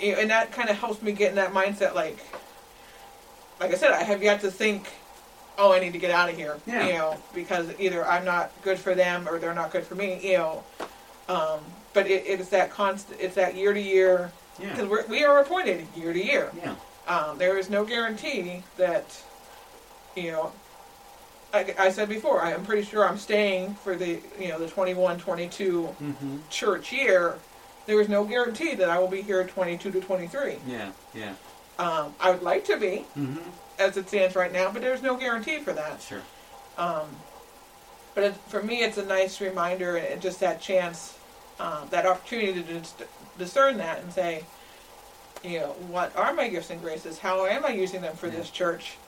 You 0.01 0.13
know, 0.13 0.19
and 0.21 0.31
that 0.31 0.53
kind 0.53 0.69
of 0.71 0.77
helps 0.79 1.03
me 1.03 1.13
get 1.13 1.31
in 1.31 1.37
that 1.37 1.53
mindset. 1.53 1.95
Like, 1.95 2.19
like 3.61 3.73
I 3.73 3.75
said, 3.77 3.91
I 3.93 4.03
have 4.03 4.23
yet 4.23 4.41
to 4.43 4.51
think, 4.51 4.89
oh, 5.59 5.73
I 5.73 5.81
need 5.81 5.93
to 5.93 5.99
get 5.99 6.11
out 6.11 6.29
of 6.31 6.37
here. 6.37 6.57
Yeah. 6.67 6.87
You 6.87 6.93
know, 6.95 7.17
because 7.35 7.69
either 7.81 8.07
I'm 8.07 8.25
not 8.25 8.53
good 8.63 8.79
for 8.79 8.95
them 8.95 9.29
or 9.29 9.39
they're 9.39 9.55
not 9.55 9.73
good 9.73 9.85
for 9.85 9.95
me. 9.95 10.21
You 10.23 10.39
know, 10.39 10.65
um, 11.29 11.61
but 11.95 12.07
it, 12.07 12.25
it's 12.27 12.49
that 12.51 12.71
constant. 12.71 13.21
It's 13.21 13.35
that 13.35 13.55
year 13.57 13.73
to 13.73 13.81
year 13.81 14.31
because 14.61 14.79
Yeah. 14.79 14.85
we're, 15.09 15.41
appointed 15.41 15.87
year 15.97 16.13
to 16.13 16.25
year. 16.25 16.51
Yeah. 16.57 16.75
Um, 17.09 17.39
there 17.39 17.57
is 17.59 17.71
no 17.71 17.85
guarantee 17.85 18.63
that, 18.77 19.05
you 20.15 20.31
know, 20.33 20.53
like 21.55 21.81
I 21.81 21.91
said 21.91 22.09
before, 22.11 22.43
I 22.43 22.53
am 22.53 22.65
pretty 22.65 22.83
sure 22.83 23.09
I'm 23.09 23.17
staying 23.19 23.75
for 23.77 23.97
the, 23.97 24.21
you 24.39 24.49
know, 24.49 24.59
the 24.59 24.69
21, 24.69 25.19
22 25.19 25.83
Mm-hmm. 26.03 26.37
church 26.51 26.93
year. 26.93 27.39
There 27.89 27.99
is 28.03 28.09
no 28.11 28.23
guarantee 28.23 28.75
that 28.75 28.91
I 28.91 28.99
will 28.99 29.09
be 29.09 29.23
here 29.23 29.41
at 29.41 29.49
22 29.49 29.91
to 29.93 30.01
23. 30.03 30.59
Yeah. 30.67 30.91
Yeah. 31.15 31.33
Um, 31.79 32.15
I 32.21 32.31
would 32.31 32.43
like 32.43 32.67
to 32.67 32.77
be, 32.77 33.07
Mm-hmm. 33.17 33.39
as 33.79 33.97
it 33.97 34.09
stands 34.09 34.37
right 34.37 34.53
now, 34.53 34.71
but 34.71 34.83
there's 34.83 35.01
no 35.01 35.17
guarantee 35.17 35.61
for 35.61 35.73
that. 35.73 36.03
Sure. 36.03 36.21
Um, 36.77 37.09
but 38.15 38.25
it, 38.25 38.35
for 38.49 38.63
me, 38.63 38.83
it's 38.83 38.99
a 38.99 39.07
nice 39.07 39.41
reminder 39.41 39.97
and 39.97 40.21
just 40.21 40.39
that 40.41 40.61
chance, 40.61 41.17
um, 41.61 41.89
that 41.89 42.05
opportunity 42.05 42.53
to 42.53 42.63
dis- 42.63 42.95
discern 43.39 43.79
that 43.79 44.01
and 44.01 44.13
say, 44.13 44.45
you 45.43 45.61
know, 45.61 45.69
what 45.89 46.15
are 46.15 46.35
my 46.35 46.49
gifts 46.49 46.69
and 46.69 46.83
graces? 46.83 47.19
How 47.19 47.47
am 47.47 47.65
I 47.65 47.71
using 47.71 48.03
them 48.03 48.15
for 48.17 48.27
Yeah. 48.27 48.35
this 48.37 48.51
church? 48.51 48.99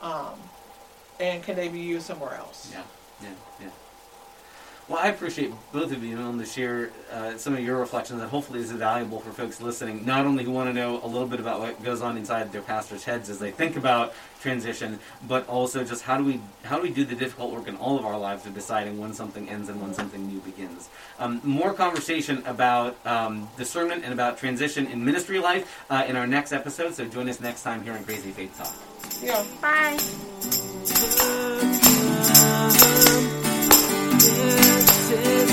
Um, 0.00 0.32
and 1.18 1.42
can 1.42 1.56
they 1.56 1.68
be 1.68 1.80
used 1.80 2.06
somewhere 2.06 2.36
else? 2.36 2.70
Yeah, 2.72 2.84
yeah, 3.22 3.28
yeah. 3.60 3.68
Well, 4.90 4.98
I 4.98 5.06
appreciate 5.06 5.52
both 5.72 5.92
of 5.92 6.02
you 6.02 6.16
willing 6.16 6.40
to 6.40 6.44
share 6.44 6.90
uh, 7.12 7.36
some 7.36 7.54
of 7.54 7.60
your 7.60 7.78
reflections 7.78 8.20
that 8.20 8.26
hopefully 8.26 8.58
is 8.58 8.72
valuable 8.72 9.20
for 9.20 9.30
folks 9.30 9.60
listening, 9.60 10.04
not 10.04 10.26
only 10.26 10.42
who 10.42 10.50
want 10.50 10.68
to 10.68 10.72
know 10.72 11.00
a 11.04 11.06
little 11.06 11.28
bit 11.28 11.38
about 11.38 11.60
what 11.60 11.80
goes 11.84 12.02
on 12.02 12.16
inside 12.16 12.50
their 12.50 12.60
pastors' 12.60 13.04
heads 13.04 13.30
as 13.30 13.38
they 13.38 13.52
think 13.52 13.76
about 13.76 14.12
transition, 14.40 14.98
but 15.28 15.46
also 15.48 15.84
just 15.84 16.02
how 16.02 16.18
do 16.18 16.24
we 16.24 16.40
how 16.64 16.74
do 16.74 16.82
we 16.82 16.90
do 16.90 17.04
the 17.04 17.14
difficult 17.14 17.52
work 17.52 17.68
in 17.68 17.76
all 17.76 18.00
of 18.00 18.04
our 18.04 18.18
lives 18.18 18.44
of 18.46 18.54
deciding 18.54 18.98
when 18.98 19.12
something 19.14 19.48
ends 19.48 19.68
and 19.68 19.80
when 19.80 19.94
something 19.94 20.26
new 20.26 20.40
begins. 20.40 20.88
Um, 21.20 21.40
more 21.44 21.72
conversation 21.72 22.42
about 22.44 22.96
um, 23.06 23.48
discernment 23.56 24.02
and 24.02 24.12
about 24.12 24.38
transition 24.38 24.88
in 24.88 25.04
ministry 25.04 25.38
life 25.38 25.84
uh, 25.88 26.04
in 26.08 26.16
our 26.16 26.26
next 26.26 26.52
episode. 26.52 26.94
So 26.94 27.04
join 27.04 27.28
us 27.28 27.38
next 27.40 27.62
time 27.62 27.84
here 27.84 27.92
on 27.92 28.02
Crazy 28.02 28.32
Faith 28.32 28.58
Talk. 28.58 28.74
Yeah. 29.22 29.44
Bye. 29.60 29.98
Love. 32.82 33.16
faces 35.10 35.49